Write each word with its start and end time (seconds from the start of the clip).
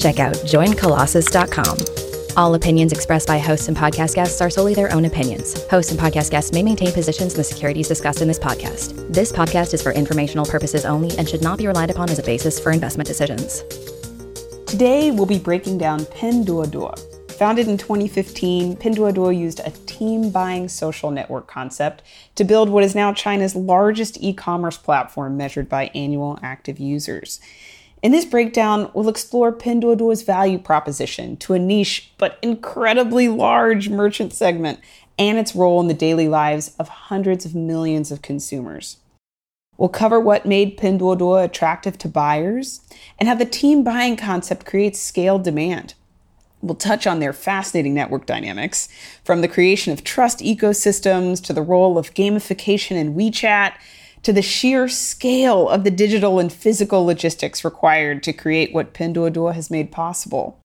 check 0.00 0.18
out 0.18 0.34
joincolossus.com. 0.34 2.00
All 2.36 2.54
opinions 2.54 2.92
expressed 2.92 3.26
by 3.26 3.38
hosts 3.38 3.68
and 3.68 3.76
podcast 3.76 4.14
guests 4.14 4.40
are 4.40 4.50
solely 4.50 4.72
their 4.72 4.92
own 4.92 5.04
opinions. 5.04 5.66
Hosts 5.68 5.90
and 5.90 6.00
podcast 6.00 6.30
guests 6.30 6.52
may 6.52 6.62
maintain 6.62 6.92
positions 6.92 7.34
in 7.34 7.38
the 7.38 7.44
securities 7.44 7.88
discussed 7.88 8.22
in 8.22 8.28
this 8.28 8.38
podcast. 8.38 9.12
This 9.12 9.32
podcast 9.32 9.74
is 9.74 9.82
for 9.82 9.92
informational 9.92 10.46
purposes 10.46 10.84
only 10.84 11.16
and 11.18 11.28
should 11.28 11.42
not 11.42 11.58
be 11.58 11.66
relied 11.66 11.90
upon 11.90 12.08
as 12.08 12.18
a 12.18 12.22
basis 12.22 12.58
for 12.58 12.72
investment 12.72 13.06
decisions. 13.06 13.62
Today, 14.66 15.10
we'll 15.10 15.26
be 15.26 15.38
breaking 15.38 15.78
down 15.78 16.00
Pinduoduo. 16.00 16.96
Founded 17.32 17.68
in 17.68 17.76
2015, 17.76 18.76
Pinduoduo 18.76 19.36
used 19.36 19.60
a 19.60 19.70
team 19.86 20.30
buying 20.30 20.68
social 20.68 21.10
network 21.10 21.48
concept 21.48 22.02
to 22.36 22.44
build 22.44 22.68
what 22.68 22.84
is 22.84 22.94
now 22.94 23.12
China's 23.12 23.56
largest 23.56 24.18
e 24.20 24.32
commerce 24.32 24.76
platform 24.76 25.36
measured 25.36 25.68
by 25.68 25.90
annual 25.94 26.38
active 26.42 26.78
users. 26.78 27.40
In 28.02 28.12
this 28.12 28.24
breakdown, 28.24 28.90
we'll 28.94 29.10
explore 29.10 29.52
Pinduoduo's 29.52 30.22
value 30.22 30.58
proposition 30.58 31.36
to 31.38 31.52
a 31.52 31.58
niche 31.58 32.12
but 32.16 32.38
incredibly 32.40 33.28
large 33.28 33.90
merchant 33.90 34.32
segment 34.32 34.80
and 35.18 35.36
its 35.38 35.54
role 35.54 35.80
in 35.80 35.88
the 35.88 35.94
daily 35.94 36.26
lives 36.26 36.74
of 36.78 36.88
hundreds 36.88 37.44
of 37.44 37.54
millions 37.54 38.10
of 38.10 38.22
consumers. 38.22 38.96
We'll 39.76 39.90
cover 39.90 40.18
what 40.18 40.46
made 40.46 40.78
Pinduoduo 40.78 41.44
attractive 41.44 41.98
to 41.98 42.08
buyers 42.08 42.80
and 43.18 43.28
how 43.28 43.34
the 43.34 43.44
team 43.44 43.84
buying 43.84 44.16
concept 44.16 44.64
creates 44.64 45.00
scaled 45.00 45.42
demand. 45.42 45.94
We'll 46.62 46.74
touch 46.74 47.06
on 47.06 47.20
their 47.20 47.32
fascinating 47.32 47.94
network 47.94 48.26
dynamics, 48.26 48.88
from 49.24 49.40
the 49.40 49.48
creation 49.48 49.92
of 49.92 50.04
trust 50.04 50.40
ecosystems 50.40 51.42
to 51.44 51.54
the 51.54 51.62
role 51.62 51.96
of 51.96 52.12
gamification 52.12 52.96
in 52.96 53.14
WeChat 53.14 53.74
to 54.22 54.32
the 54.32 54.42
sheer 54.42 54.88
scale 54.88 55.68
of 55.68 55.84
the 55.84 55.90
digital 55.90 56.38
and 56.38 56.52
physical 56.52 57.04
logistics 57.04 57.64
required 57.64 58.22
to 58.22 58.32
create 58.32 58.74
what 58.74 58.94
Pinduoduo 58.94 59.54
has 59.54 59.70
made 59.70 59.90
possible. 59.90 60.60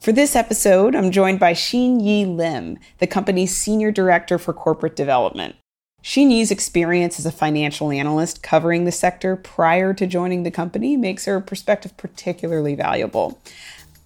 For 0.00 0.12
this 0.12 0.34
episode, 0.34 0.96
I'm 0.96 1.10
joined 1.10 1.38
by 1.38 1.52
Xin 1.52 2.02
Yi 2.02 2.24
Lim, 2.24 2.78
the 2.98 3.06
company's 3.06 3.54
Senior 3.54 3.90
Director 3.90 4.38
for 4.38 4.54
Corporate 4.54 4.96
Development. 4.96 5.56
Xin 6.02 6.30
Yi's 6.30 6.50
experience 6.50 7.18
as 7.18 7.26
a 7.26 7.32
financial 7.32 7.90
analyst 7.90 8.42
covering 8.42 8.86
the 8.86 8.92
sector 8.92 9.36
prior 9.36 9.92
to 9.92 10.06
joining 10.06 10.42
the 10.42 10.50
company 10.50 10.96
makes 10.96 11.26
her 11.26 11.38
perspective 11.40 11.94
particularly 11.98 12.74
valuable. 12.74 13.38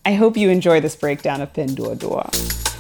I 0.04 0.14
hope 0.14 0.36
you 0.36 0.50
enjoy 0.50 0.80
this 0.80 0.96
breakdown 0.96 1.40
of 1.40 1.52
Pinduoduo 1.52 2.73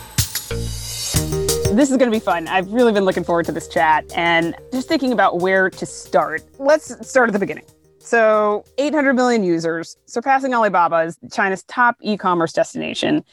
this 1.78 1.90
is 1.90 1.96
going 1.96 2.10
to 2.10 2.16
be 2.16 2.20
fun. 2.20 2.48
I've 2.48 2.72
really 2.72 2.92
been 2.92 3.04
looking 3.04 3.24
forward 3.24 3.46
to 3.46 3.52
this 3.52 3.68
chat 3.68 4.04
and 4.14 4.54
just 4.72 4.88
thinking 4.88 5.12
about 5.12 5.40
where 5.40 5.70
to 5.70 5.86
start. 5.86 6.42
Let's 6.58 7.08
start 7.08 7.28
at 7.28 7.32
the 7.32 7.38
beginning. 7.38 7.64
So, 7.98 8.64
800 8.76 9.14
million 9.14 9.44
users, 9.44 9.96
surpassing 10.04 10.54
Alibaba 10.54 10.96
as 10.96 11.18
China's 11.32 11.62
top 11.64 11.96
e 12.02 12.16
commerce 12.16 12.52
destination. 12.52 13.24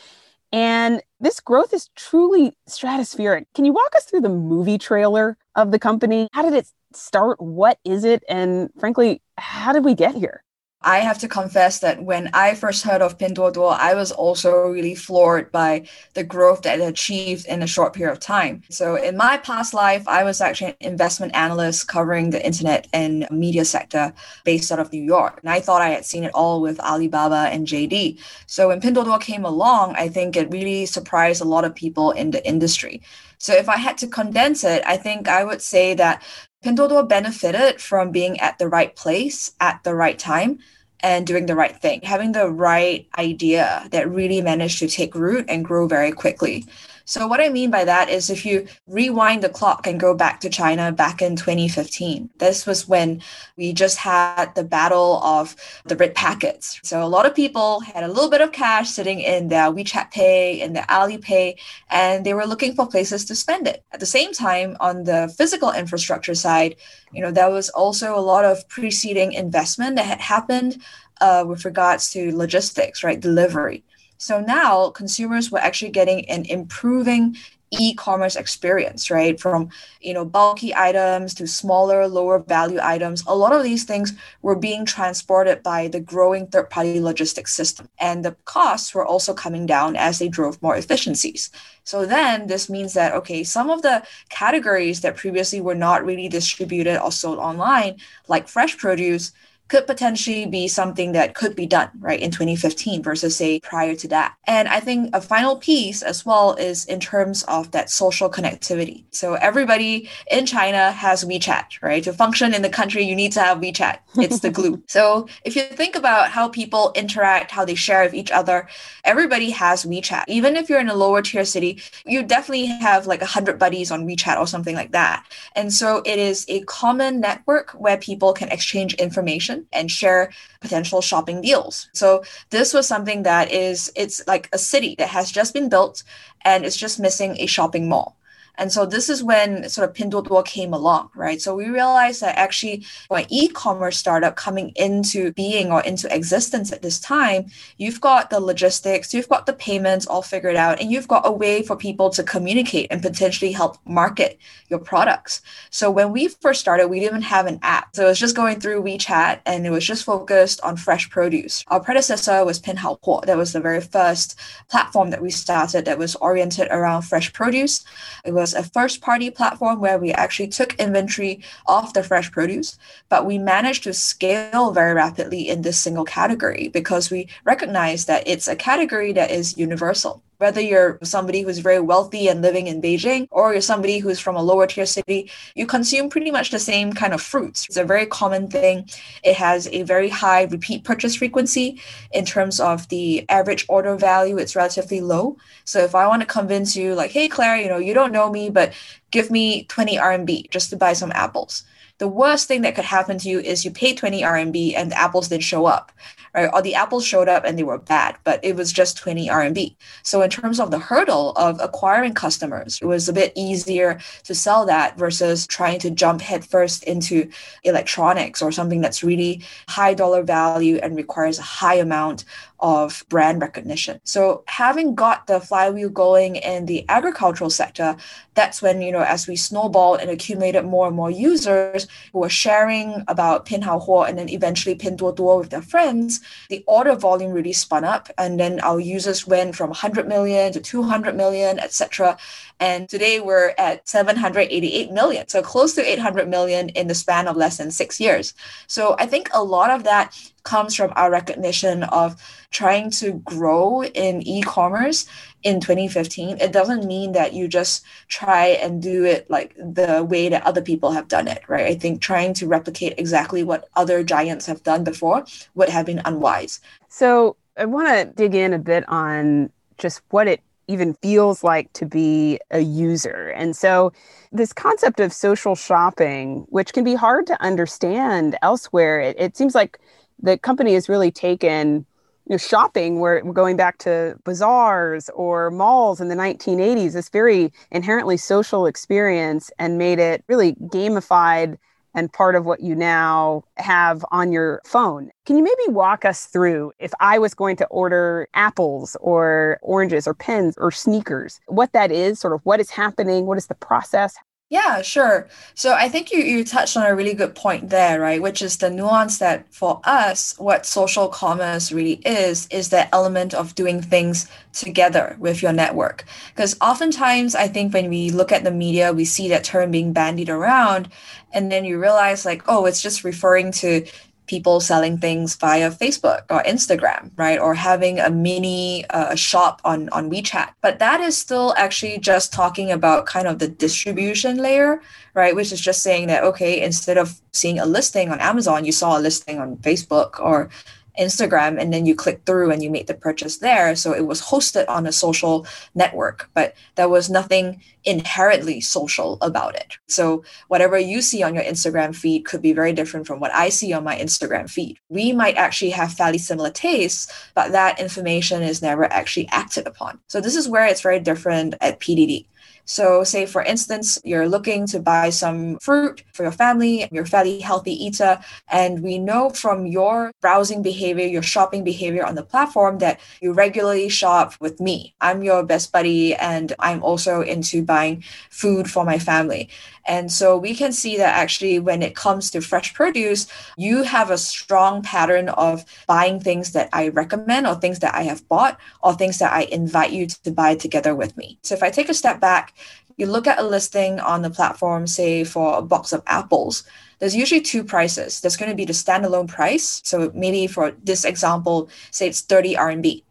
And 0.53 1.02
this 1.20 1.39
growth 1.39 1.73
is 1.73 1.89
truly 1.95 2.53
stratospheric. 2.70 3.45
Can 3.54 3.65
you 3.65 3.73
walk 3.73 3.95
us 3.95 4.05
through 4.05 4.21
the 4.21 4.30
movie 4.30 4.77
trailer 4.77 5.38
of 5.55 5.71
the 5.71 5.80
company? 5.80 6.27
How 6.32 6.42
did 6.42 6.54
it 6.54 6.67
start? 6.94 7.42
What 7.42 7.80
is 7.83 8.04
it? 8.04 8.23
And 8.27 8.70
frankly, 8.80 9.21
how 9.38 9.73
did 9.73 9.86
we 9.86 9.94
get 9.94 10.15
here? 10.15 10.44
I 10.83 10.99
have 10.99 11.19
to 11.19 11.27
confess 11.27 11.80
that 11.80 12.02
when 12.03 12.30
I 12.33 12.55
first 12.55 12.83
heard 12.83 13.03
of 13.03 13.19
Pinduoduo, 13.19 13.77
I 13.77 13.93
was 13.93 14.11
also 14.11 14.52
really 14.67 14.95
floored 14.95 15.52
by 15.52 15.87
the 16.15 16.23
growth 16.23 16.64
that 16.64 16.80
it 16.80 16.83
achieved 16.83 17.45
in 17.45 17.61
a 17.61 17.67
short 17.67 17.93
period 17.93 18.14
of 18.14 18.19
time. 18.19 18.64
So 18.69 18.95
in 18.95 19.15
my 19.15 19.37
past 19.37 19.75
life, 19.75 20.08
I 20.08 20.23
was 20.23 20.41
actually 20.41 20.71
an 20.81 20.91
investment 20.91 21.36
analyst 21.36 21.87
covering 21.87 22.31
the 22.31 22.43
internet 22.43 22.87
and 22.93 23.27
media 23.30 23.64
sector 23.64 24.11
based 24.43 24.71
out 24.71 24.80
of 24.80 24.91
New 24.91 25.03
York. 25.03 25.39
And 25.43 25.52
I 25.52 25.59
thought 25.59 25.83
I 25.83 25.89
had 25.89 26.05
seen 26.05 26.23
it 26.23 26.33
all 26.33 26.61
with 26.61 26.80
Alibaba 26.80 27.49
and 27.52 27.67
JD. 27.67 28.20
So 28.47 28.70
when 28.70 28.81
Pinduoduo 28.81 29.21
came 29.21 29.45
along, 29.45 29.95
I 29.97 30.09
think 30.09 30.36
it 30.36 30.52
really 30.52 30.87
surprised 30.87 31.41
a 31.41 31.45
lot 31.45 31.64
of 31.64 31.75
people 31.75 32.09
in 32.11 32.31
the 32.31 32.45
industry. 32.47 33.03
So 33.37 33.53
if 33.53 33.70
I 33.70 33.77
had 33.77 33.97
to 33.99 34.08
condense 34.08 34.64
it, 34.64 34.83
I 34.86 34.97
think 34.97 35.27
I 35.27 35.43
would 35.43 35.61
say 35.61 35.93
that 35.95 36.23
Pinduoduo 36.64 37.08
benefited 37.08 37.82
from 37.82 38.11
being 38.11 38.39
at 38.39 38.60
the 38.60 38.67
right 38.67 38.95
place 38.95 39.52
at 39.60 39.83
the 39.83 39.95
right 39.95 40.20
time 40.20 40.60
and 40.99 41.26
doing 41.26 41.48
the 41.48 41.55
right 41.55 41.76
thing, 41.76 42.02
having 42.04 42.33
the 42.33 42.52
right 42.52 43.08
idea 43.17 43.88
that 43.89 44.08
really 44.08 44.42
managed 44.42 44.77
to 44.77 44.88
take 44.88 45.16
root 45.16 45.45
and 45.50 45.66
grow 45.66 45.88
very 45.88 46.11
quickly. 46.11 46.66
So, 47.06 47.28
what 47.28 47.42
I 47.42 47.50
mean 47.50 47.72
by 47.72 47.84
that 47.86 48.10
is 48.10 48.30
if 48.30 48.45
you 48.45 48.67
rewind 48.88 49.44
the 49.44 49.50
clock 49.50 49.88
and 49.88 50.00
go 50.00 50.16
back 50.16 50.39
to 50.42 50.50
China 50.50 50.92
back 50.92 51.22
in 51.22 51.36
2015, 51.36 52.30
this 52.38 52.66
was 52.66 52.88
when 52.88 53.22
we 53.58 53.73
just 53.73 53.98
had 53.98 54.54
the 54.56 54.64
battle 54.64 55.22
of 55.23 55.56
the 55.86 55.95
red 55.95 56.16
packets. 56.16 56.80
So, 56.84 57.04
a 57.04 57.08
lot 57.08 57.26
of 57.26 57.36
people 57.36 57.80
had 57.82 58.04
a 58.04 58.08
little 58.08 58.30
bit 58.30 58.42
of 58.42 58.52
cash 58.52 58.89
sitting 58.89 59.20
in 59.20 59.48
their 59.48 59.72
WeChat 59.72 60.12
Pay 60.12 60.62
and 60.62 60.76
their 60.76 60.84
Alipay, 60.84 61.56
and 61.89 62.26
they 62.26 62.34
were 62.34 62.45
looking 62.45 62.76
for 62.76 62.88
places 62.88 63.26
to 63.26 63.36
spend 63.36 63.68
it. 63.68 63.83
At 63.92 64.00
the 64.00 64.06
same 64.06 64.32
time, 64.32 64.78
on 64.80 65.04
the 65.04 65.33
physical 65.38 65.72
infrastructure 65.72 66.36
side, 66.36 66.76
you 67.12 67.22
know, 67.22 67.32
there 67.32 67.50
was 67.50 67.70
also 67.70 68.18
a 68.18 68.22
lot 68.22 68.45
of 68.45 68.68
preceding 68.70 69.33
investment 69.33 69.95
that 69.95 70.06
had 70.06 70.22
happened 70.22 70.82
uh, 71.22 71.45
with 71.48 71.66
regards 71.66 72.10
to 72.12 72.36
logistics, 72.36 73.04
right? 73.04 73.20
Delivery. 73.20 73.83
So 74.21 74.39
now 74.39 74.92
consumers 74.92 75.49
were 75.49 75.58
actually 75.58 75.89
getting 75.89 76.30
an 76.30 76.45
improving 76.45 77.36
e-commerce 77.71 78.36
experience 78.36 79.09
right? 79.09 79.39
From 79.39 79.70
you 80.02 80.14
know 80.14 80.26
bulky 80.26 80.76
items 80.76 81.33
to 81.36 81.48
smaller 81.48 82.08
lower 82.08 82.37
value 82.39 82.80
items. 82.83 83.23
A 83.26 83.36
lot 83.36 83.54
of 83.54 83.64
these 83.64 83.83
things 83.83 84.14
were 84.43 84.55
being 84.55 84.86
transported 84.86 85.64
by 85.64 85.87
the 85.87 85.99
growing 85.99 86.45
third 86.48 86.70
party 86.70 86.99
logistics 86.99 87.54
system. 87.54 87.87
And 87.98 88.23
the 88.23 88.36
costs 88.45 88.93
were 88.93 89.05
also 89.05 89.33
coming 89.33 89.65
down 89.65 89.95
as 89.95 90.20
they 90.20 90.27
drove 90.27 90.61
more 90.61 90.76
efficiencies. 90.76 91.49
So 91.83 92.05
then 92.05 92.45
this 92.45 92.70
means 92.70 92.93
that 92.93 93.14
okay 93.14 93.43
some 93.43 93.71
of 93.71 93.82
the 93.82 94.03
categories 94.30 95.02
that 95.02 95.17
previously 95.17 95.61
were 95.61 95.82
not 95.88 96.05
really 96.05 96.27
distributed 96.27 97.02
or 97.02 97.11
sold 97.11 97.39
online 97.39 97.98
like 98.27 98.48
fresh 98.48 98.77
produce 98.77 99.32
could 99.71 99.87
potentially 99.87 100.45
be 100.45 100.67
something 100.67 101.14
that 101.14 101.33
could 101.33 101.55
be 101.55 101.65
done 101.65 101.89
right 101.99 102.20
in 102.20 102.30
2015 102.30 103.02
versus 103.02 103.37
say 103.37 103.58
prior 103.61 103.95
to 103.95 104.08
that. 104.09 104.36
And 104.45 104.67
i 104.67 104.82
think 104.82 105.15
a 105.15 105.21
final 105.21 105.55
piece 105.55 106.02
as 106.02 106.26
well 106.26 106.55
is 106.55 106.83
in 106.93 106.99
terms 106.99 107.43
of 107.43 107.71
that 107.71 107.89
social 107.89 108.30
connectivity. 108.30 109.05
So 109.11 109.36
everybody 109.36 110.09
in 110.30 110.45
china 110.45 110.92
has 110.92 111.23
wechat 111.23 111.82
right? 111.82 112.04
To 112.04 112.11
function 112.11 112.54
in 112.54 112.64
the 112.64 112.76
country 112.80 113.04
you 113.04 113.15
need 113.15 113.32
to 113.32 113.39
have 113.39 113.59
wechat. 113.59 113.99
It's 114.17 114.42
the 114.42 114.52
glue. 114.52 114.83
So 114.98 115.30
if 115.45 115.55
you 115.55 115.64
think 115.64 115.95
about 115.95 116.32
how 116.32 116.49
people 116.49 116.92
interact 116.93 117.52
how 117.52 117.64
they 117.64 117.76
share 117.76 118.03
with 118.03 118.14
each 118.14 118.32
other 118.39 118.67
everybody 119.05 119.52
has 119.52 119.86
wechat. 119.86 120.26
Even 120.27 120.58
if 120.58 120.67
you're 120.67 120.82
in 120.82 120.89
a 120.89 121.02
lower 121.05 121.21
tier 121.21 121.45
city 121.45 121.80
you 122.05 122.23
definitely 122.23 122.65
have 122.65 123.08
like 123.08 123.21
100 123.21 123.58
buddies 123.58 123.89
on 123.89 124.05
wechat 124.05 124.38
or 124.38 124.48
something 124.48 124.76
like 124.76 124.92
that. 124.92 125.26
And 125.55 125.71
so 125.71 126.02
it 126.05 126.20
is 126.20 126.45
a 126.49 126.59
common 126.80 127.21
network 127.21 127.71
where 127.71 127.98
people 127.98 128.33
can 128.33 128.50
exchange 128.50 128.95
information 128.95 129.61
and 129.72 129.89
share 129.89 130.31
potential 130.60 131.01
shopping 131.01 131.41
deals. 131.41 131.89
So 131.94 132.24
this 132.50 132.74
was 132.74 132.88
something 132.88 133.24
that 133.24 133.51
is 133.51 133.91
it's 133.95 134.25
like 134.27 134.50
a 134.53 134.57
city 134.57 134.95
that 134.97 135.09
has 135.09 135.31
just 135.31 135.53
been 135.53 135.69
built 135.69 136.03
and 136.44 136.65
it's 136.65 136.77
just 136.77 137.00
missing 137.00 137.35
a 137.39 137.45
shopping 137.45 137.89
mall. 137.89 138.18
And 138.61 138.71
so 138.71 138.85
this 138.85 139.09
is 139.09 139.23
when 139.23 139.67
sort 139.69 139.89
of 139.89 139.95
Pinduoduo 139.95 140.45
came 140.45 140.71
along, 140.71 141.09
right? 141.15 141.41
So 141.41 141.55
we 141.55 141.65
realized 141.69 142.21
that 142.21 142.37
actually 142.37 142.85
when 143.07 143.25
e-commerce 143.29 143.97
startup 143.97 144.35
coming 144.35 144.71
into 144.75 145.33
being 145.33 145.71
or 145.71 145.81
into 145.81 146.13
existence 146.15 146.71
at 146.71 146.83
this 146.83 146.99
time, 146.99 147.47
you've 147.77 147.99
got 147.99 148.29
the 148.29 148.39
logistics, 148.39 149.15
you've 149.15 149.27
got 149.29 149.47
the 149.47 149.53
payments 149.53 150.05
all 150.05 150.21
figured 150.21 150.55
out, 150.55 150.79
and 150.79 150.91
you've 150.91 151.07
got 151.07 151.27
a 151.27 151.31
way 151.31 151.63
for 151.63 151.75
people 151.75 152.11
to 152.11 152.21
communicate 152.21 152.85
and 152.91 153.01
potentially 153.01 153.51
help 153.51 153.77
market 153.83 154.37
your 154.69 154.77
products. 154.77 155.41
So 155.71 155.89
when 155.89 156.11
we 156.11 156.27
first 156.27 156.61
started, 156.61 156.87
we 156.87 156.99
didn't 156.99 157.23
have 157.23 157.47
an 157.47 157.57
app. 157.63 157.95
So 157.95 158.05
it 158.05 158.09
was 158.09 158.19
just 158.19 158.35
going 158.35 158.59
through 158.59 158.83
WeChat 158.83 159.39
and 159.47 159.65
it 159.65 159.71
was 159.71 159.87
just 159.87 160.03
focused 160.03 160.61
on 160.61 160.77
fresh 160.77 161.09
produce. 161.09 161.65
Our 161.69 161.79
predecessor 161.79 162.45
was 162.45 162.59
Pinhaohuo. 162.59 163.25
That 163.25 163.37
was 163.37 163.53
the 163.53 163.59
very 163.59 163.81
first 163.81 164.39
platform 164.69 165.09
that 165.09 165.21
we 165.23 165.31
started 165.31 165.85
that 165.85 165.97
was 165.97 166.15
oriented 166.17 166.67
around 166.69 167.01
fresh 167.01 167.33
produce. 167.33 167.83
It 168.23 168.33
was 168.35 168.50
was 168.53 168.65
a 168.65 168.69
first 168.69 169.01
party 169.01 169.30
platform 169.30 169.80
where 169.80 169.98
we 169.98 170.12
actually 170.12 170.48
took 170.48 170.74
inventory 170.75 171.42
of 171.68 171.94
the 171.94 172.03
fresh 172.03 172.31
produce, 172.31 172.77
but 173.09 173.25
we 173.25 173.38
managed 173.38 173.83
to 173.83 173.94
scale 173.94 174.71
very 174.71 174.94
rapidly 174.94 175.48
in 175.48 175.62
this 175.62 175.80
single 175.80 176.06
category 176.06 176.68
because 176.68 177.09
we 177.09 177.27
recognize 177.45 178.06
that 178.06 178.27
it's 178.27 178.48
a 178.48 178.56
category 178.56 179.13
that 179.13 179.31
is 179.31 179.57
universal 179.57 180.21
whether 180.41 180.59
you're 180.59 180.97
somebody 181.03 181.43
who's 181.43 181.59
very 181.59 181.79
wealthy 181.79 182.27
and 182.27 182.41
living 182.41 182.65
in 182.65 182.81
Beijing 182.81 183.27
or 183.29 183.53
you're 183.53 183.61
somebody 183.61 183.99
who's 183.99 184.19
from 184.19 184.35
a 184.35 184.41
lower 184.41 184.65
tier 184.65 184.88
city, 184.88 185.29
you 185.53 185.67
consume 185.67 186.09
pretty 186.09 186.31
much 186.31 186.49
the 186.49 186.57
same 186.57 186.93
kind 186.93 187.13
of 187.13 187.21
fruits. 187.21 187.67
It's 187.67 187.77
a 187.77 187.85
very 187.85 188.07
common 188.07 188.49
thing. 188.49 188.89
It 189.23 189.35
has 189.35 189.67
a 189.67 189.83
very 189.83 190.09
high 190.09 190.45
repeat 190.45 190.83
purchase 190.83 191.15
frequency 191.15 191.79
in 192.11 192.25
terms 192.25 192.59
of 192.59 192.89
the 192.89 193.23
average 193.29 193.65
order 193.69 193.95
value, 193.95 194.38
it's 194.39 194.55
relatively 194.55 194.99
low. 194.99 195.38
So 195.63 195.79
if 195.79 195.93
I 195.93 196.07
want 196.07 196.23
to 196.23 196.27
convince 196.27 196.75
you, 196.75 196.95
like, 196.95 197.11
hey, 197.11 197.27
Claire, 197.27 197.57
you 197.57 197.69
know, 197.69 197.77
you 197.77 197.94
don't 197.94 198.11
know 198.11 198.31
me, 198.31 198.49
but 198.49 198.73
give 199.11 199.29
me 199.29 199.65
20 199.65 199.97
RMB 199.97 200.49
just 200.49 200.71
to 200.71 200.75
buy 200.75 200.94
some 200.94 201.11
apples 201.13 201.63
the 202.01 202.07
worst 202.07 202.48
thing 202.48 202.63
that 202.63 202.74
could 202.74 202.83
happen 202.83 203.19
to 203.19 203.30
you 203.30 203.39
is 203.39 203.63
you 203.63 203.69
pay 203.69 203.94
20 203.94 204.24
RMB 204.24 204.74
and 204.75 204.92
the 204.92 204.98
apples 204.98 205.27
didn't 205.27 205.44
show 205.44 205.68
up, 205.68 205.92
right? 206.33 206.50
Or 206.51 206.59
the 206.59 206.74
apples 206.74 207.06
showed 207.06 207.30
up 207.30 207.44
and 207.45 207.59
they 207.59 207.63
were 207.63 207.77
bad, 207.77 208.15
but 208.24 208.44
it 208.44 208.56
was 208.56 208.74
just 208.74 208.98
20 208.98 209.27
RMB. 209.27 209.75
So 210.01 210.24
in 210.24 210.31
terms 210.31 210.59
of 210.59 210.71
the 210.71 210.80
hurdle 210.80 211.33
of 211.33 211.62
acquiring 211.62 212.15
customers, 212.15 212.80
it 212.81 212.88
was 212.88 213.07
a 213.07 213.13
bit 213.13 213.33
easier 213.36 214.00
to 214.24 214.33
sell 214.33 214.65
that 214.65 214.98
versus 214.98 215.45
trying 215.45 215.77
to 215.81 215.92
jump 215.92 216.21
headfirst 216.21 216.83
into 216.86 217.30
electronics 217.63 218.42
or 218.42 218.51
something 218.51 218.81
that's 218.81 219.04
really 219.04 219.44
high 219.68 219.94
dollar 219.94 220.24
value 220.24 220.77
and 220.81 220.95
requires 220.95 221.38
a 221.38 221.44
high 221.44 221.75
amount 221.75 222.25
of 222.61 223.03
brand 223.09 223.41
recognition. 223.41 223.99
So 224.03 224.43
having 224.47 224.95
got 224.95 225.27
the 225.27 225.39
flywheel 225.39 225.89
going 225.89 226.35
in 226.35 226.65
the 226.65 226.85
agricultural 226.89 227.49
sector, 227.49 227.95
that's 228.33 228.61
when, 228.61 228.81
you 228.81 228.91
know, 228.91 229.01
as 229.01 229.27
we 229.27 229.35
snowballed 229.35 229.99
and 229.99 230.09
accumulated 230.09 230.65
more 230.65 230.87
and 230.87 230.95
more 230.95 231.11
users 231.11 231.87
who 232.13 232.19
were 232.19 232.29
sharing 232.29 233.03
about 233.07 233.45
Pinhaohuo 233.45 234.07
and 234.07 234.17
then 234.17 234.29
eventually 234.29 234.75
Pinduoduo 234.75 235.39
with 235.39 235.49
their 235.49 235.61
friends, 235.61 236.21
the 236.49 236.63
order 236.67 236.95
volume 236.95 237.31
really 237.31 237.53
spun 237.53 237.83
up. 237.83 238.09
And 238.17 238.39
then 238.39 238.59
our 238.61 238.79
users 238.79 239.27
went 239.27 239.55
from 239.55 239.69
100 239.69 240.07
million 240.07 240.53
to 240.53 240.59
200 240.59 241.15
million, 241.15 241.59
etc. 241.59 242.17
And 242.59 242.87
today 242.87 243.19
we're 243.19 243.53
at 243.57 243.87
788 243.87 244.91
million, 244.91 245.27
so 245.27 245.41
close 245.41 245.73
to 245.73 245.81
800 245.81 246.29
million 246.29 246.69
in 246.69 246.87
the 246.87 246.95
span 246.95 247.27
of 247.27 247.35
less 247.35 247.57
than 247.57 247.71
six 247.71 247.99
years. 247.99 248.33
So 248.67 248.95
I 248.99 249.07
think 249.07 249.29
a 249.33 249.43
lot 249.43 249.71
of 249.71 249.83
that 249.83 250.31
comes 250.43 250.75
from 250.75 250.91
our 250.95 251.11
recognition 251.11 251.83
of 251.83 252.15
trying 252.51 252.89
to 252.89 253.13
grow 253.23 253.83
in 253.83 254.21
e-commerce 254.27 255.05
in 255.43 255.59
2015 255.59 256.38
it 256.39 256.51
doesn't 256.51 256.85
mean 256.85 257.11
that 257.11 257.33
you 257.33 257.47
just 257.47 257.83
try 258.07 258.47
and 258.47 258.81
do 258.81 259.03
it 259.03 259.29
like 259.29 259.55
the 259.55 260.03
way 260.03 260.29
that 260.29 260.43
other 260.43 260.61
people 260.61 260.91
have 260.91 261.07
done 261.07 261.27
it 261.27 261.41
right 261.47 261.65
i 261.65 261.75
think 261.75 262.01
trying 262.01 262.33
to 262.33 262.47
replicate 262.47 262.93
exactly 262.97 263.43
what 263.43 263.67
other 263.75 264.03
giants 264.03 264.45
have 264.45 264.63
done 264.63 264.83
before 264.83 265.25
would 265.55 265.69
have 265.69 265.85
been 265.85 266.01
unwise 266.05 266.59
so 266.89 267.35
i 267.57 267.65
want 267.65 267.87
to 267.87 268.05
dig 268.15 268.35
in 268.35 268.53
a 268.53 268.59
bit 268.59 268.87
on 268.87 269.51
just 269.77 270.01
what 270.09 270.27
it 270.27 270.41
even 270.71 270.94
feels 271.01 271.44
like 271.44 271.71
to 271.73 271.85
be 271.85 272.39
a 272.49 272.59
user. 272.59 273.33
And 273.35 273.55
so, 273.55 273.91
this 274.31 274.53
concept 274.53 274.99
of 274.99 275.11
social 275.11 275.55
shopping, 275.55 276.45
which 276.49 276.71
can 276.71 276.83
be 276.83 276.95
hard 276.95 277.27
to 277.27 277.41
understand 277.41 278.37
elsewhere, 278.41 279.01
it, 279.01 279.17
it 279.19 279.35
seems 279.35 279.53
like 279.53 279.79
the 280.21 280.38
company 280.38 280.73
has 280.73 280.89
really 280.89 281.12
taken 281.12 281.85
you 282.27 282.33
know, 282.33 282.38
shopping 282.38 283.00
we're 283.00 283.21
going 283.21 283.57
back 283.57 283.77
to 283.79 284.15
bazaars 284.23 285.09
or 285.09 285.51
malls 285.51 286.00
in 286.00 286.07
the 286.07 286.15
1980s 286.15 286.94
this 286.94 287.09
very 287.09 287.51
inherently 287.71 288.15
social 288.15 288.65
experience 288.68 289.51
and 289.57 289.77
made 289.77 290.00
it 290.00 290.23
really 290.27 290.53
gamified 290.53 291.57
and 291.94 292.12
part 292.13 292.35
of 292.35 292.45
what 292.45 292.62
you 292.62 292.75
now 292.75 293.44
have 293.57 294.06
on 294.12 294.31
your 294.31 294.62
phone. 294.65 295.12
Can 295.25 295.38
you 295.38 295.44
maybe 295.44 295.73
walk 295.73 296.06
us 296.06 296.25
through 296.25 296.71
if 296.79 296.94
I 297.00 297.19
was 297.19 297.33
going 297.33 297.57
to 297.57 297.65
order 297.65 298.27
apples 298.33 298.95
or 299.01 299.59
oranges 299.62 300.07
or 300.07 300.13
pens 300.13 300.56
or 300.57 300.71
sneakers, 300.71 301.41
what 301.47 301.73
that 301.73 301.91
is, 301.91 302.19
sort 302.19 302.33
of 302.33 302.41
what 302.44 302.59
is 302.59 302.69
happening, 302.69 303.25
what 303.25 303.38
is 303.38 303.47
the 303.47 303.56
process? 303.56 304.15
Yeah, 304.51 304.81
sure. 304.81 305.30
So 305.56 305.74
I 305.75 305.88
think 305.88 306.12
you, 306.12 306.19
you 306.19 306.44
touched 306.44 306.75
on 306.75 306.86
a 306.86 306.94
really 306.94 307.13
good 307.13 307.36
point 307.36 307.69
there, 307.69 308.01
right? 308.01 308.21
Which 308.21 308.42
is 308.42 308.57
the 308.57 308.69
nuance 308.69 309.18
that 309.19 309.45
for 309.53 309.80
us, 309.86 310.36
what 310.39 310.65
social 310.65 311.07
commerce 311.07 311.71
really 311.71 312.01
is, 312.06 312.48
is 312.51 312.68
that 312.69 312.89
element 312.92 313.33
of 313.33 313.56
doing 313.56 313.81
things 313.81 314.30
together 314.51 315.15
with 315.19 315.42
your 315.42 315.53
network. 315.53 316.03
Because 316.36 316.57
oftentimes, 316.59 317.33
I 317.33 317.48
think 317.48 317.74
when 317.74 317.89
we 317.89 318.09
look 318.09 318.33
at 318.33 318.44
the 318.44 318.51
media, 318.51 318.92
we 318.92 319.06
see 319.06 319.30
that 319.30 319.45
term 319.45 319.71
being 319.71 319.94
bandied 319.94 320.27
around, 320.30 320.89
and 321.31 321.50
then 321.50 321.63
you 321.63 321.80
realize, 321.80 322.25
like, 322.25 322.44
oh, 322.50 322.65
it's 322.65 322.81
just 322.81 323.06
referring 323.06 323.54
to 323.54 323.86
people 324.31 324.62
selling 324.62 324.98
things 324.98 325.36
via 325.36 325.69
Facebook 325.69 326.22
or 326.30 326.42
Instagram, 326.44 327.12
right? 327.18 327.38
Or 327.38 327.54
having 327.54 328.00
a 328.00 328.10
mini 328.10 328.86
uh, 328.89 329.13
shop 329.13 329.60
on, 329.66 329.89
on 329.89 330.10
WeChat. 330.10 330.50
But 330.62 330.80
that 330.80 331.01
is 331.01 331.18
still 331.18 331.54
actually 331.57 331.98
just 332.00 332.31
talking 332.31 332.72
about 332.72 333.06
kind 333.16 333.28
of 333.28 333.39
the 333.39 333.50
distribution 333.50 334.38
layer, 334.38 334.81
right? 335.19 335.36
Which 335.36 335.51
is 335.51 335.60
just 335.60 335.83
saying 335.83 336.07
that, 336.07 336.24
okay, 336.24 336.62
instead 336.62 336.98
of 336.98 337.19
seeing 337.33 337.60
a 337.60 337.66
listing 337.66 338.07
on 338.10 338.22
Amazon, 338.22 338.63
you 338.63 338.72
saw 338.72 338.98
a 338.98 339.01
listing 339.07 339.38
on 339.44 339.57
Facebook 339.57 340.18
or 340.22 340.50
Instagram 340.99 341.59
and 341.59 341.73
then 341.73 341.85
you 341.85 341.95
click 341.95 342.21
through 342.25 342.51
and 342.51 342.61
you 342.61 342.69
make 342.69 342.88
the 342.88 342.93
purchase 342.93 343.38
there. 343.38 343.75
So 343.75 343.93
it 343.93 344.07
was 344.07 344.21
hosted 344.21 344.65
on 344.67 344.85
a 344.85 344.91
social 344.91 345.45
network, 345.75 346.29
but 346.33 346.55
there 346.75 346.89
was 346.89 347.09
nothing 347.09 347.61
inherently 347.83 348.61
social 348.61 349.17
about 349.21 349.55
it. 349.55 349.77
So 349.88 350.23
whatever 350.47 350.77
you 350.77 351.01
see 351.01 351.23
on 351.23 351.33
your 351.33 351.43
Instagram 351.43 351.95
feed 351.95 352.25
could 352.25 352.41
be 352.41 352.53
very 352.53 352.73
different 352.73 353.07
from 353.07 353.19
what 353.19 353.33
I 353.33 353.49
see 353.49 353.73
on 353.73 353.83
my 353.83 353.97
Instagram 353.97 354.49
feed. 354.49 354.77
We 354.89 355.13
might 355.13 355.35
actually 355.35 355.71
have 355.71 355.93
fairly 355.93 356.17
similar 356.17 356.51
tastes, 356.51 357.11
but 357.33 357.51
that 357.51 357.79
information 357.79 358.44
is 358.44 358.61
never 358.61 358.85
actually 358.85 359.27
acted 359.29 359.67
upon. 359.67 359.99
So 360.07 360.21
this 360.21 360.35
is 360.35 360.47
where 360.47 360.65
it's 360.65 360.81
very 360.81 360.99
different 360.99 361.55
at 361.61 361.79
PDD. 361.79 362.25
So, 362.71 363.03
say 363.03 363.25
for 363.25 363.41
instance, 363.41 364.00
you're 364.06 364.29
looking 364.29 364.65
to 364.68 364.79
buy 364.79 365.09
some 365.09 365.57
fruit 365.59 366.06
for 366.13 366.23
your 366.23 366.31
family, 366.31 366.88
you're 366.89 367.03
a 367.03 367.06
fairly 367.15 367.41
healthy 367.41 367.73
eater, 367.85 368.18
and 368.47 368.81
we 368.81 368.97
know 368.97 369.29
from 369.29 369.65
your 369.65 370.13
browsing 370.21 370.62
behavior, 370.62 371.06
your 371.06 371.21
shopping 371.21 371.65
behavior 371.65 372.06
on 372.06 372.15
the 372.15 372.23
platform 372.23 372.77
that 372.77 373.01
you 373.21 373.33
regularly 373.33 373.89
shop 373.89 374.35
with 374.39 374.62
me. 374.62 374.95
I'm 375.01 375.21
your 375.21 375.44
best 375.44 375.73
buddy, 375.73 376.15
and 376.15 376.53
I'm 376.59 376.81
also 376.81 377.19
into 377.19 377.62
buying 377.62 378.06
food 378.29 378.71
for 378.71 378.85
my 378.85 379.00
family. 379.00 379.50
And 379.86 380.12
so 380.12 380.38
we 380.38 380.54
can 380.56 380.72
see 380.72 380.98
that 380.98 381.18
actually, 381.18 381.60
when 381.60 381.81
it 381.81 381.95
comes 381.95 382.31
to 382.31 382.42
fresh 382.42 382.74
produce, 382.74 383.28
you 383.57 383.83
have 383.83 384.10
a 384.12 384.18
strong 384.18 384.81
pattern 384.81 385.30
of 385.30 385.66
buying 385.88 386.19
things 386.19 386.51
that 386.54 386.69
I 386.74 386.89
recommend, 386.89 387.47
or 387.47 387.56
things 387.56 387.80
that 387.80 387.95
I 387.95 388.04
have 388.04 388.28
bought, 388.28 388.59
or 388.83 388.94
things 388.94 389.19
that 389.19 389.33
I 389.33 389.44
invite 389.44 389.92
you 389.92 390.07
to 390.07 390.31
buy 390.31 390.56
together 390.56 390.95
with 390.95 391.16
me. 391.18 391.40
So 391.44 391.56
if 391.56 391.64
I 391.64 391.69
take 391.69 391.90
a 391.90 391.94
step 391.94 392.19
back, 392.19 392.54
you 392.97 393.07
look 393.07 393.26
at 393.26 393.40
a 393.40 393.44
listing 393.44 394.00
on 394.00 394.21
the 394.21 394.30
platform, 394.30 394.85
say 394.85 395.23
for 395.23 395.57
a 395.57 395.61
box 395.61 395.94
of 395.94 396.04
apples, 396.06 396.64
there's 397.00 397.16
usually 397.16 397.42
two 397.42 397.64
prices. 397.64 398.21
There's 398.21 398.38
going 398.38 398.52
to 398.52 398.56
be 398.56 398.66
the 398.66 398.73
standalone 398.73 399.28
price. 399.28 399.81
So 399.83 400.11
maybe 400.14 400.45
for 400.45 400.73
this 400.83 401.04
example, 401.04 401.69
say 401.90 402.07
it's 402.07 402.21
30 402.21 402.56
RMB. 402.56 403.04